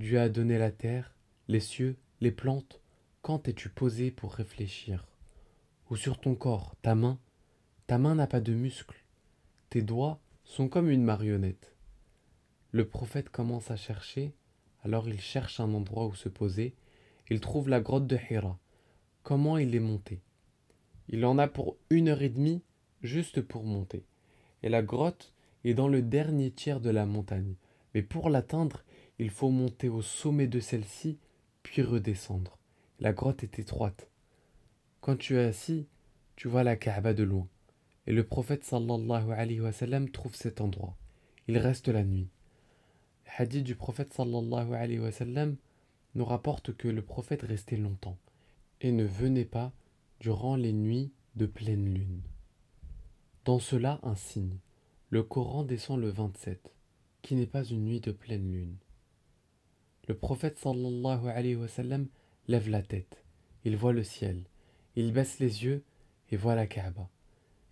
Dieu 0.00 0.20
a 0.20 0.28
donné 0.28 0.58
la 0.58 0.72
terre, 0.72 1.14
les 1.46 1.60
cieux, 1.60 1.96
les 2.20 2.32
plantes, 2.32 2.80
quand 3.22 3.38
t'es-tu 3.38 3.68
posé 3.68 4.10
pour 4.10 4.34
réfléchir? 4.34 5.06
Ou 5.90 5.96
sur 5.96 6.20
ton 6.20 6.34
corps, 6.34 6.74
ta 6.82 6.96
main? 6.96 7.20
Ta 7.86 7.98
main 7.98 8.16
n'a 8.16 8.26
pas 8.26 8.40
de 8.40 8.52
muscles. 8.52 9.04
Tes 9.70 9.82
doigts 9.82 10.20
sont 10.42 10.68
comme 10.68 10.90
une 10.90 11.04
marionnette. 11.04 11.76
Le 12.72 12.88
prophète 12.88 13.30
commence 13.30 13.70
à 13.70 13.76
chercher, 13.76 14.34
alors 14.86 15.08
il 15.08 15.20
cherche 15.20 15.58
un 15.58 15.74
endroit 15.74 16.06
où 16.06 16.14
se 16.14 16.28
poser. 16.28 16.72
Il 17.28 17.40
trouve 17.40 17.68
la 17.68 17.80
grotte 17.80 18.06
de 18.06 18.16
Hira. 18.30 18.56
Comment 19.24 19.58
il 19.58 19.74
est 19.74 19.80
monté? 19.80 20.20
Il 21.08 21.24
en 21.24 21.38
a 21.38 21.48
pour 21.48 21.76
une 21.90 22.06
heure 22.06 22.22
et 22.22 22.28
demie 22.28 22.62
juste 23.02 23.40
pour 23.40 23.64
monter. 23.64 24.04
Et 24.62 24.68
la 24.68 24.82
grotte 24.82 25.34
est 25.64 25.74
dans 25.74 25.88
le 25.88 26.02
dernier 26.02 26.52
tiers 26.52 26.78
de 26.78 26.90
la 26.90 27.04
montagne. 27.04 27.56
Mais 27.94 28.02
pour 28.02 28.30
l'atteindre, 28.30 28.84
il 29.18 29.30
faut 29.30 29.50
monter 29.50 29.88
au 29.88 30.02
sommet 30.02 30.46
de 30.46 30.60
celle-ci 30.60 31.18
puis 31.64 31.82
redescendre. 31.82 32.56
La 33.00 33.12
grotte 33.12 33.42
est 33.42 33.58
étroite. 33.58 34.08
Quand 35.00 35.16
tu 35.16 35.34
es 35.34 35.46
assis, 35.46 35.88
tu 36.36 36.46
vois 36.46 36.62
la 36.62 36.76
Kaaba 36.76 37.12
de 37.12 37.24
loin. 37.24 37.48
Et 38.06 38.12
le 38.12 38.24
prophète 38.24 38.62
sallallahu 38.62 39.32
alayhi 39.32 39.60
wa 39.60 39.72
sallam 39.72 40.10
trouve 40.10 40.36
cet 40.36 40.60
endroit. 40.60 40.96
Il 41.48 41.58
reste 41.58 41.88
la 41.88 42.04
nuit. 42.04 42.28
Hadith 43.36 43.64
du 43.64 43.74
prophète 43.74 44.18
nous 46.14 46.24
rapporte 46.24 46.74
que 46.74 46.88
le 46.88 47.02
prophète 47.02 47.42
restait 47.42 47.76
longtemps 47.76 48.16
et 48.80 48.92
ne 48.92 49.04
venait 49.04 49.44
pas 49.44 49.72
durant 50.20 50.56
les 50.56 50.72
nuits 50.72 51.12
de 51.34 51.46
pleine 51.46 51.92
lune. 51.92 52.22
Dans 53.44 53.58
cela, 53.58 54.00
un 54.02 54.16
signe. 54.16 54.58
Le 55.10 55.22
Coran 55.22 55.64
descend 55.64 56.00
le 56.00 56.08
27, 56.08 56.72
qui 57.22 57.34
n'est 57.34 57.46
pas 57.46 57.64
une 57.64 57.84
nuit 57.84 58.00
de 58.00 58.10
pleine 58.10 58.50
lune. 58.50 58.76
Le 60.08 60.16
prophète 60.16 60.58
sallallahu 60.58 62.08
lève 62.48 62.68
la 62.68 62.82
tête. 62.82 63.22
Il 63.64 63.76
voit 63.76 63.92
le 63.92 64.02
ciel. 64.04 64.44
Il 64.94 65.12
baisse 65.12 65.38
les 65.38 65.64
yeux 65.64 65.84
et 66.30 66.36
voit 66.36 66.54
la 66.54 66.66
Kaaba. 66.66 67.08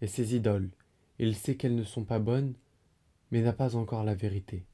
Et 0.01 0.07
ses 0.07 0.35
idoles. 0.35 0.71
Il 1.19 1.35
sait 1.35 1.57
qu'elles 1.57 1.77
ne 1.77 1.85
sont 1.85 2.05
pas 2.05 2.19
bonnes, 2.19 2.55
mais 3.31 3.41
n'a 3.41 3.53
pas 3.53 3.77
encore 3.77 4.05
la 4.05 4.15
vérité. 4.15 4.65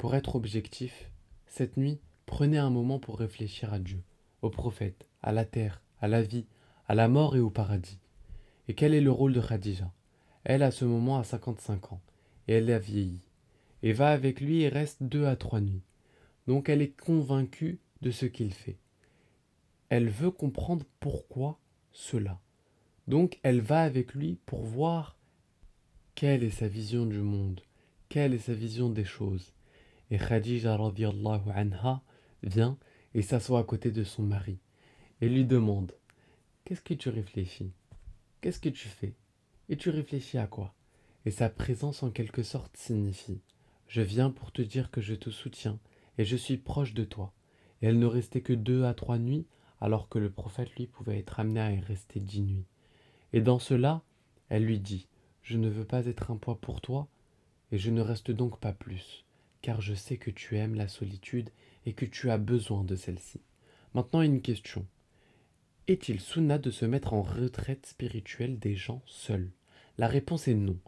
Pour 0.00 0.14
être 0.14 0.34
objectif, 0.34 1.10
cette 1.46 1.76
nuit, 1.76 2.00
prenez 2.24 2.56
un 2.56 2.70
moment 2.70 2.98
pour 2.98 3.18
réfléchir 3.18 3.74
à 3.74 3.78
Dieu, 3.78 4.02
au 4.40 4.48
prophète, 4.48 5.06
à 5.20 5.30
la 5.30 5.44
terre, 5.44 5.82
à 6.00 6.08
la 6.08 6.22
vie, 6.22 6.46
à 6.88 6.94
la 6.94 7.06
mort 7.06 7.36
et 7.36 7.40
au 7.40 7.50
paradis. 7.50 7.98
Et 8.66 8.72
quel 8.72 8.94
est 8.94 9.02
le 9.02 9.10
rôle 9.10 9.34
de 9.34 9.42
Khadija? 9.42 9.92
Elle, 10.44 10.62
à 10.62 10.70
ce 10.70 10.86
moment, 10.86 11.18
a 11.18 11.22
55 11.22 11.92
ans, 11.92 12.00
et 12.48 12.54
elle 12.54 12.70
a 12.70 12.78
vieilli, 12.78 13.20
et 13.82 13.92
va 13.92 14.08
avec 14.08 14.40
lui 14.40 14.62
et 14.62 14.70
reste 14.70 15.02
deux 15.02 15.26
à 15.26 15.36
trois 15.36 15.60
nuits. 15.60 15.84
Donc 16.46 16.70
elle 16.70 16.80
est 16.80 16.98
convaincue 16.98 17.78
de 18.00 18.10
ce 18.10 18.24
qu'il 18.24 18.54
fait. 18.54 18.78
Elle 19.90 20.08
veut 20.08 20.30
comprendre 20.30 20.86
pourquoi 21.00 21.60
cela. 21.92 22.40
Donc 23.06 23.38
elle 23.42 23.60
va 23.60 23.82
avec 23.82 24.14
lui 24.14 24.38
pour 24.46 24.62
voir 24.62 25.18
quelle 26.14 26.42
est 26.42 26.48
sa 26.48 26.68
vision 26.68 27.04
du 27.04 27.20
monde, 27.20 27.60
quelle 28.08 28.32
est 28.32 28.38
sa 28.38 28.54
vision 28.54 28.88
des 28.88 29.04
choses. 29.04 29.52
Et 30.10 30.18
Khadija 30.18 30.74
anha 30.74 32.02
vient 32.42 32.78
et 33.14 33.22
s'assoit 33.22 33.60
à 33.60 33.64
côté 33.64 33.90
de 33.90 34.04
son 34.04 34.22
mari 34.22 34.58
et 35.20 35.28
lui 35.28 35.44
demande 35.44 35.92
Qu'est-ce 36.64 36.82
que 36.82 36.94
tu 36.94 37.08
réfléchis? 37.08 37.72
Qu'est-ce 38.40 38.60
que 38.60 38.68
tu 38.68 38.88
fais? 38.88 39.14
Et 39.68 39.76
tu 39.76 39.90
réfléchis 39.90 40.38
à 40.38 40.46
quoi? 40.46 40.74
Et 41.26 41.30
sa 41.30 41.50
présence 41.50 42.02
en 42.02 42.10
quelque 42.10 42.42
sorte 42.42 42.76
signifie 42.76 43.40
Je 43.86 44.02
viens 44.02 44.30
pour 44.30 44.52
te 44.52 44.62
dire 44.62 44.90
que 44.90 45.00
je 45.00 45.14
te 45.14 45.30
soutiens 45.30 45.78
et 46.18 46.24
je 46.24 46.36
suis 46.36 46.56
proche 46.56 46.94
de 46.94 47.04
toi. 47.04 47.32
Et 47.82 47.86
elle 47.86 47.98
ne 47.98 48.06
restait 48.06 48.40
que 48.40 48.52
deux 48.52 48.84
à 48.84 48.94
trois 48.94 49.18
nuits, 49.18 49.46
alors 49.80 50.08
que 50.08 50.18
le 50.18 50.30
prophète, 50.30 50.74
lui, 50.76 50.86
pouvait 50.86 51.18
être 51.18 51.40
amené 51.40 51.60
à 51.60 51.72
y 51.72 51.80
rester 51.80 52.20
dix 52.20 52.42
nuits. 52.42 52.66
Et 53.32 53.40
dans 53.40 53.58
cela, 53.58 54.02
elle 54.48 54.64
lui 54.64 54.78
dit, 54.78 55.08
Je 55.42 55.56
ne 55.56 55.68
veux 55.68 55.84
pas 55.84 56.06
être 56.06 56.30
un 56.30 56.36
poids 56.36 56.60
pour 56.60 56.80
toi, 56.80 57.08
et 57.72 57.78
je 57.78 57.90
ne 57.90 58.02
reste 58.02 58.30
donc 58.30 58.58
pas 58.58 58.72
plus, 58.72 59.24
car 59.62 59.80
je 59.80 59.94
sais 59.94 60.16
que 60.16 60.30
tu 60.30 60.56
aimes 60.56 60.74
la 60.74 60.88
solitude 60.88 61.50
et 61.86 61.92
que 61.92 62.06
tu 62.06 62.30
as 62.30 62.38
besoin 62.38 62.84
de 62.84 62.96
celle-ci. 62.96 63.40
Maintenant, 63.94 64.22
une 64.22 64.40
question. 64.40 64.86
Est-il 65.88 66.20
sunna 66.20 66.58
de 66.58 66.70
se 66.70 66.84
mettre 66.84 67.14
en 67.14 67.22
retraite 67.22 67.86
spirituelle 67.86 68.58
des 68.58 68.76
gens 68.76 69.02
seuls? 69.06 69.50
La 69.98 70.06
réponse 70.06 70.46
est 70.48 70.54
non, 70.54 70.78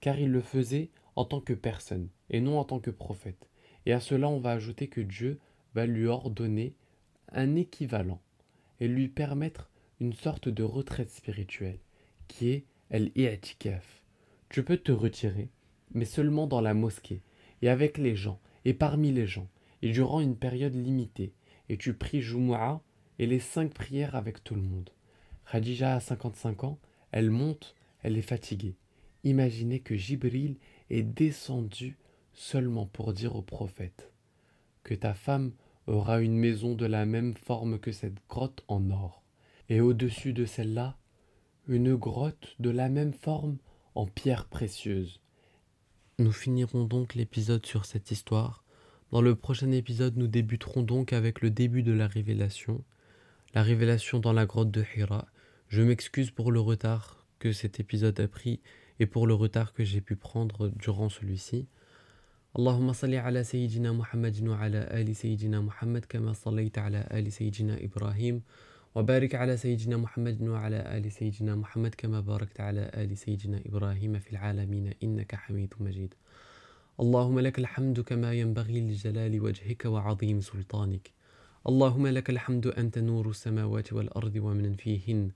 car 0.00 0.18
il 0.18 0.30
le 0.30 0.42
faisait 0.42 0.90
en 1.16 1.24
tant 1.24 1.40
que 1.40 1.54
personne 1.54 2.08
et 2.30 2.40
non 2.40 2.58
en 2.58 2.64
tant 2.64 2.80
que 2.80 2.90
prophète. 2.90 3.48
Et 3.86 3.92
à 3.92 4.00
cela, 4.00 4.28
on 4.28 4.40
va 4.40 4.52
ajouter 4.52 4.88
que 4.88 5.00
Dieu 5.00 5.38
va 5.74 5.86
lui 5.86 6.06
ordonner 6.06 6.74
un 7.32 7.56
équivalent 7.56 8.20
et 8.80 8.88
lui 8.88 9.08
permettre 9.08 9.70
une 10.00 10.12
sorte 10.12 10.48
de 10.48 10.62
retraite 10.62 11.10
spirituelle 11.10 11.78
qui 12.28 12.50
est 12.50 12.64
el-i'tikaf. 12.90 14.02
Tu 14.48 14.62
peux 14.62 14.76
te 14.76 14.92
retirer, 14.92 15.48
mais 15.94 16.04
seulement 16.04 16.46
dans 16.46 16.60
la 16.60 16.74
mosquée 16.74 17.22
et 17.62 17.68
avec 17.68 17.98
les 17.98 18.16
gens 18.16 18.40
et 18.64 18.74
parmi 18.74 19.12
les 19.12 19.26
gens 19.26 19.48
et 19.80 19.90
durant 19.90 20.20
une 20.20 20.36
période 20.36 20.74
limitée 20.74 21.32
et 21.68 21.76
tu 21.76 21.94
pries 21.94 22.20
Jumu'ah 22.20 22.82
et 23.18 23.26
les 23.26 23.40
cinq 23.40 23.72
prières 23.72 24.14
avec 24.14 24.44
tout 24.44 24.54
le 24.54 24.62
monde. 24.62 24.90
Khadija 25.50 25.96
a 25.96 26.00
55 26.00 26.64
ans, 26.64 26.78
elle 27.10 27.30
monte, 27.30 27.74
elle 28.02 28.16
est 28.16 28.22
fatiguée. 28.22 28.76
Imaginez 29.24 29.80
que 29.80 29.96
Jibril 29.96 30.56
est 30.90 31.02
descendu 31.02 31.96
seulement 32.32 32.86
pour 32.86 33.12
dire 33.12 33.36
au 33.36 33.42
prophète 33.42 34.10
que 34.82 34.94
ta 34.94 35.14
femme 35.14 35.52
aura 35.86 36.20
une 36.20 36.36
maison 36.36 36.74
de 36.74 36.86
la 36.86 37.06
même 37.06 37.34
forme 37.34 37.78
que 37.78 37.92
cette 37.92 38.18
grotte 38.28 38.64
en 38.68 38.90
or, 38.90 39.22
et 39.68 39.80
au-dessus 39.80 40.32
de 40.32 40.44
celle-là, 40.44 40.96
une 41.68 41.94
grotte 41.94 42.56
de 42.58 42.70
la 42.70 42.88
même 42.88 43.12
forme 43.12 43.58
en 43.94 44.06
pierre 44.06 44.46
précieuse. 44.46 45.20
Nous 46.21 46.31
finirons 46.31 46.83
donc 46.83 47.15
l'épisode 47.15 47.65
sur 47.65 47.85
cette 47.85 48.11
histoire. 48.11 48.63
Dans 49.11 49.21
le 49.21 49.35
prochain 49.35 49.71
épisode, 49.71 50.17
nous 50.17 50.27
débuterons 50.27 50.83
donc 50.83 51.13
avec 51.13 51.41
le 51.41 51.49
début 51.49 51.83
de 51.83 51.91
la 51.91 52.07
révélation, 52.07 52.83
la 53.53 53.63
révélation 53.63 54.19
dans 54.19 54.33
la 54.33 54.45
grotte 54.45 54.71
de 54.71 54.83
Hira. 54.95 55.27
Je 55.69 55.81
m'excuse 55.81 56.31
pour 56.31 56.51
le 56.51 56.59
retard 56.59 57.25
que 57.39 57.51
cet 57.51 57.79
épisode 57.79 58.19
a 58.19 58.27
pris 58.27 58.59
et 58.99 59.05
pour 59.05 59.27
le 59.27 59.33
retard 59.33 59.73
que 59.73 59.83
j'ai 59.83 60.01
pu 60.01 60.15
prendre 60.15 60.69
durant 60.69 61.09
celui-ci. 61.09 61.67
اللهم 62.57 62.93
صل 62.93 63.13
على 63.13 63.43
سيدنا 63.43 63.91
محمد 63.91 64.47
وعلى 64.47 65.01
آل 65.01 65.15
سيدنا 65.15 65.61
محمد 65.61 66.05
كما 66.05 66.33
صليت 66.33 66.77
على 66.77 67.07
آل 67.11 67.31
سيدنا 67.31 67.77
إبراهيم 67.83 68.41
وبارك 68.94 69.34
على 69.34 69.56
سيدنا 69.56 69.96
محمد 69.96 70.42
وعلى 70.42 70.76
آل 70.96 71.12
سيدنا 71.12 71.54
محمد 71.56 71.94
كما 71.94 72.20
باركت 72.20 72.60
على 72.60 72.90
آل 72.94 73.18
سيدنا 73.18 73.60
إبراهيم 73.66 74.18
في 74.18 74.32
العالمين 74.32 74.94
إنك 75.02 75.34
حميد 75.34 75.74
مجيد. 75.80 76.14
اللهم 77.00 77.40
لك 77.40 77.58
الحمد 77.58 78.00
كما 78.00 78.32
ينبغي 78.32 78.80
لجلال 78.80 79.40
وجهك 79.40 79.84
وعظيم 79.84 80.40
سلطانك. 80.40 81.10
اللهم 81.68 82.06
لك 82.06 82.30
الحمد 82.30 82.66
أنت 82.66 82.98
نور 82.98 83.30
السماوات 83.30 83.92
والأرض 83.92 84.36
ومن 84.36 84.74
فيهن. 84.74 85.30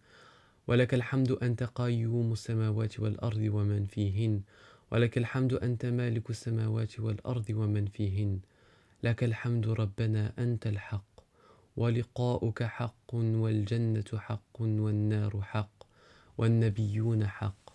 ولك 0.67 0.95
الحمد 0.95 1.33
أنت 1.33 1.63
قيوم 1.63 2.33
السماوات 2.33 3.01
والأرض 3.01 3.49
ومن 3.53 3.85
فيهن. 3.85 4.43
ولك 4.91 5.19
الحمد 5.19 5.53
أنت 5.53 5.87
مالك 5.87 6.31
السماوات 6.31 7.01
والأرض 7.01 7.51
ومن 7.51 7.87
فيهن. 7.87 8.41
لك 9.03 9.25
الحمد 9.25 9.69
ربنا 9.69 10.33
أنت 10.39 10.67
الحق. 10.67 11.16
ولقاؤك 11.77 12.63
حق 12.63 13.15
والجنة 13.15 14.11
حق 14.17 14.61
والنار 14.61 15.43
حق 15.43 15.85
والنبيون 16.39 17.27
حق. 17.27 17.71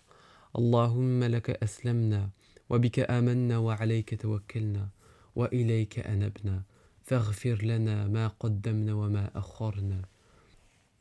اللهم 0.58 1.24
لك 1.24 1.50
أسلمنا 1.50 2.30
وبك 2.70 2.98
آمنا 2.98 3.58
وعليك 3.58 4.22
توكلنا 4.22 4.88
وإليك 5.36 5.98
أنبنا. 5.98 6.62
فاغفر 7.02 7.64
لنا 7.64 8.08
ما 8.08 8.28
قدمنا 8.28 8.94
وما 8.94 9.30
أخرنا 9.34 10.02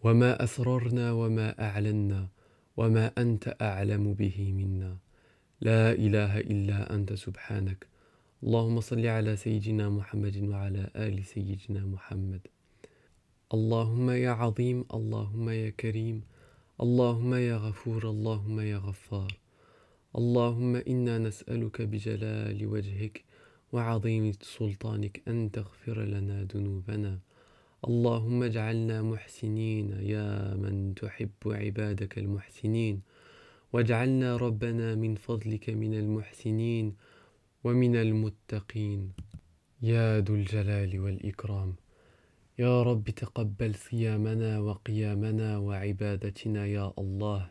وما 0.03 0.43
أسررنا 0.43 1.11
وما 1.11 1.61
أعلنا 1.61 2.27
وما 2.77 3.11
أنت 3.17 3.55
أعلم 3.61 4.13
به 4.13 4.51
منا. 4.53 4.97
لا 5.61 5.91
إله 5.91 6.39
إلا 6.39 6.95
أنت 6.95 7.13
سبحانك. 7.13 7.87
اللهم 8.43 8.79
صل 8.81 9.05
على 9.05 9.35
سيدنا 9.35 9.89
محمد 9.89 10.37
وعلى 10.37 10.89
آل 10.95 11.25
سيدنا 11.25 11.85
محمد. 11.85 12.41
اللهم 13.53 14.09
يا 14.09 14.29
عظيم 14.29 14.85
اللهم 14.93 15.49
يا 15.49 15.69
كريم 15.69 16.21
اللهم 16.81 17.33
يا 17.33 17.57
غفور 17.57 18.09
اللهم 18.09 18.59
يا 18.59 18.77
غفار. 18.77 19.37
اللهم 20.15 20.75
إنا 20.75 21.17
نسألك 21.17 21.81
بجلال 21.81 22.67
وجهك 22.67 23.23
وعظيم 23.73 24.31
سلطانك 24.41 25.21
أن 25.27 25.51
تغفر 25.51 26.03
لنا 26.03 26.47
ذنوبنا. 26.53 27.19
اللهم 27.87 28.43
اجعلنا 28.43 29.01
محسنين 29.01 29.91
يا 29.99 30.55
من 30.55 30.95
تحب 30.95 31.43
عبادك 31.45 32.17
المحسنين. 32.17 33.01
واجعلنا 33.73 34.37
ربنا 34.37 34.95
من 34.95 35.15
فضلك 35.15 35.69
من 35.69 35.93
المحسنين 35.93 36.95
ومن 37.63 37.95
المتقين. 37.95 39.11
يا 39.81 40.19
ذو 40.19 40.35
الجلال 40.35 40.99
والإكرام. 40.99 41.80
يا 42.61 42.83
رب 42.83 43.09
تقبل 43.09 43.75
صيامنا 43.75 44.59
وقيامنا 44.59 45.57
وعبادتنا 45.57 46.65
يا 46.65 46.93
الله. 46.99 47.49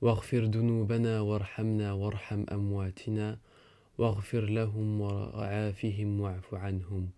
واغفر 0.00 0.42
ذنوبنا 0.44 1.20
وارحمنا 1.20 1.92
وارحم 1.92 2.44
أمواتنا. 2.52 3.38
واغفر 3.98 4.44
لهم 4.44 5.00
وعافهم 5.00 6.20
واعف 6.20 6.54
عنهم. 6.54 7.10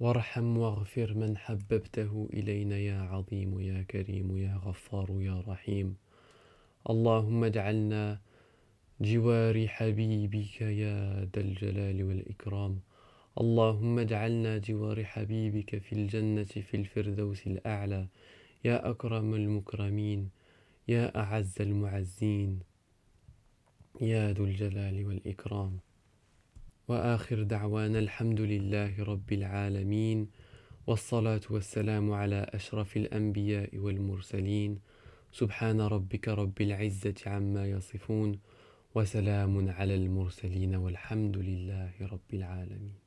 وارحم 0.00 0.58
واغفر 0.58 1.14
من 1.14 1.36
حببته 1.36 2.28
إلينا 2.32 2.78
يا 2.78 3.00
عظيم 3.00 3.60
يا 3.60 3.82
كريم 3.82 4.36
يا 4.36 4.54
غفار 4.66 5.08
يا 5.20 5.42
رحيم. 5.48 5.96
اللهم 6.90 7.44
اجعلنا 7.44 8.20
جوار 9.00 9.68
حبيبك 9.68 10.60
يا 10.60 10.96
ذا 11.34 11.40
الجلال 11.40 11.98
والإكرام. 12.04 12.74
اللهم 13.40 13.98
اجعلنا 13.98 14.58
جوار 14.58 15.04
حبيبك 15.04 15.78
في 15.78 15.92
الجنة 15.92 16.44
في 16.44 16.74
الفردوس 16.76 17.46
الأعلى. 17.46 18.08
يا 18.64 18.90
أكرم 18.90 19.34
المكرمين 19.34 20.30
يا 20.88 21.20
أعز 21.20 21.60
المعزين 21.60 22.60
يا 24.00 24.32
ذو 24.32 24.44
الجلال 24.44 25.06
والإكرام. 25.06 25.78
وآخر 26.88 27.42
دعوانا 27.42 27.98
الحمد 27.98 28.40
لله 28.40 29.04
رب 29.04 29.32
العالمين 29.32 30.28
والصلاة 30.86 31.40
والسلام 31.50 32.12
على 32.12 32.46
أشرف 32.54 32.96
الأنبياء 32.96 33.78
والمرسلين. 33.78 34.78
سبحان 35.32 35.80
ربك 35.80 36.28
رب 36.28 36.60
العزة 36.60 37.14
عما 37.26 37.66
يصفون 37.66 38.38
وسلام 38.94 39.68
على 39.68 39.94
المرسلين 39.94 40.74
والحمد 40.74 41.36
لله 41.36 41.92
رب 42.00 42.30
العالمين. 42.32 43.05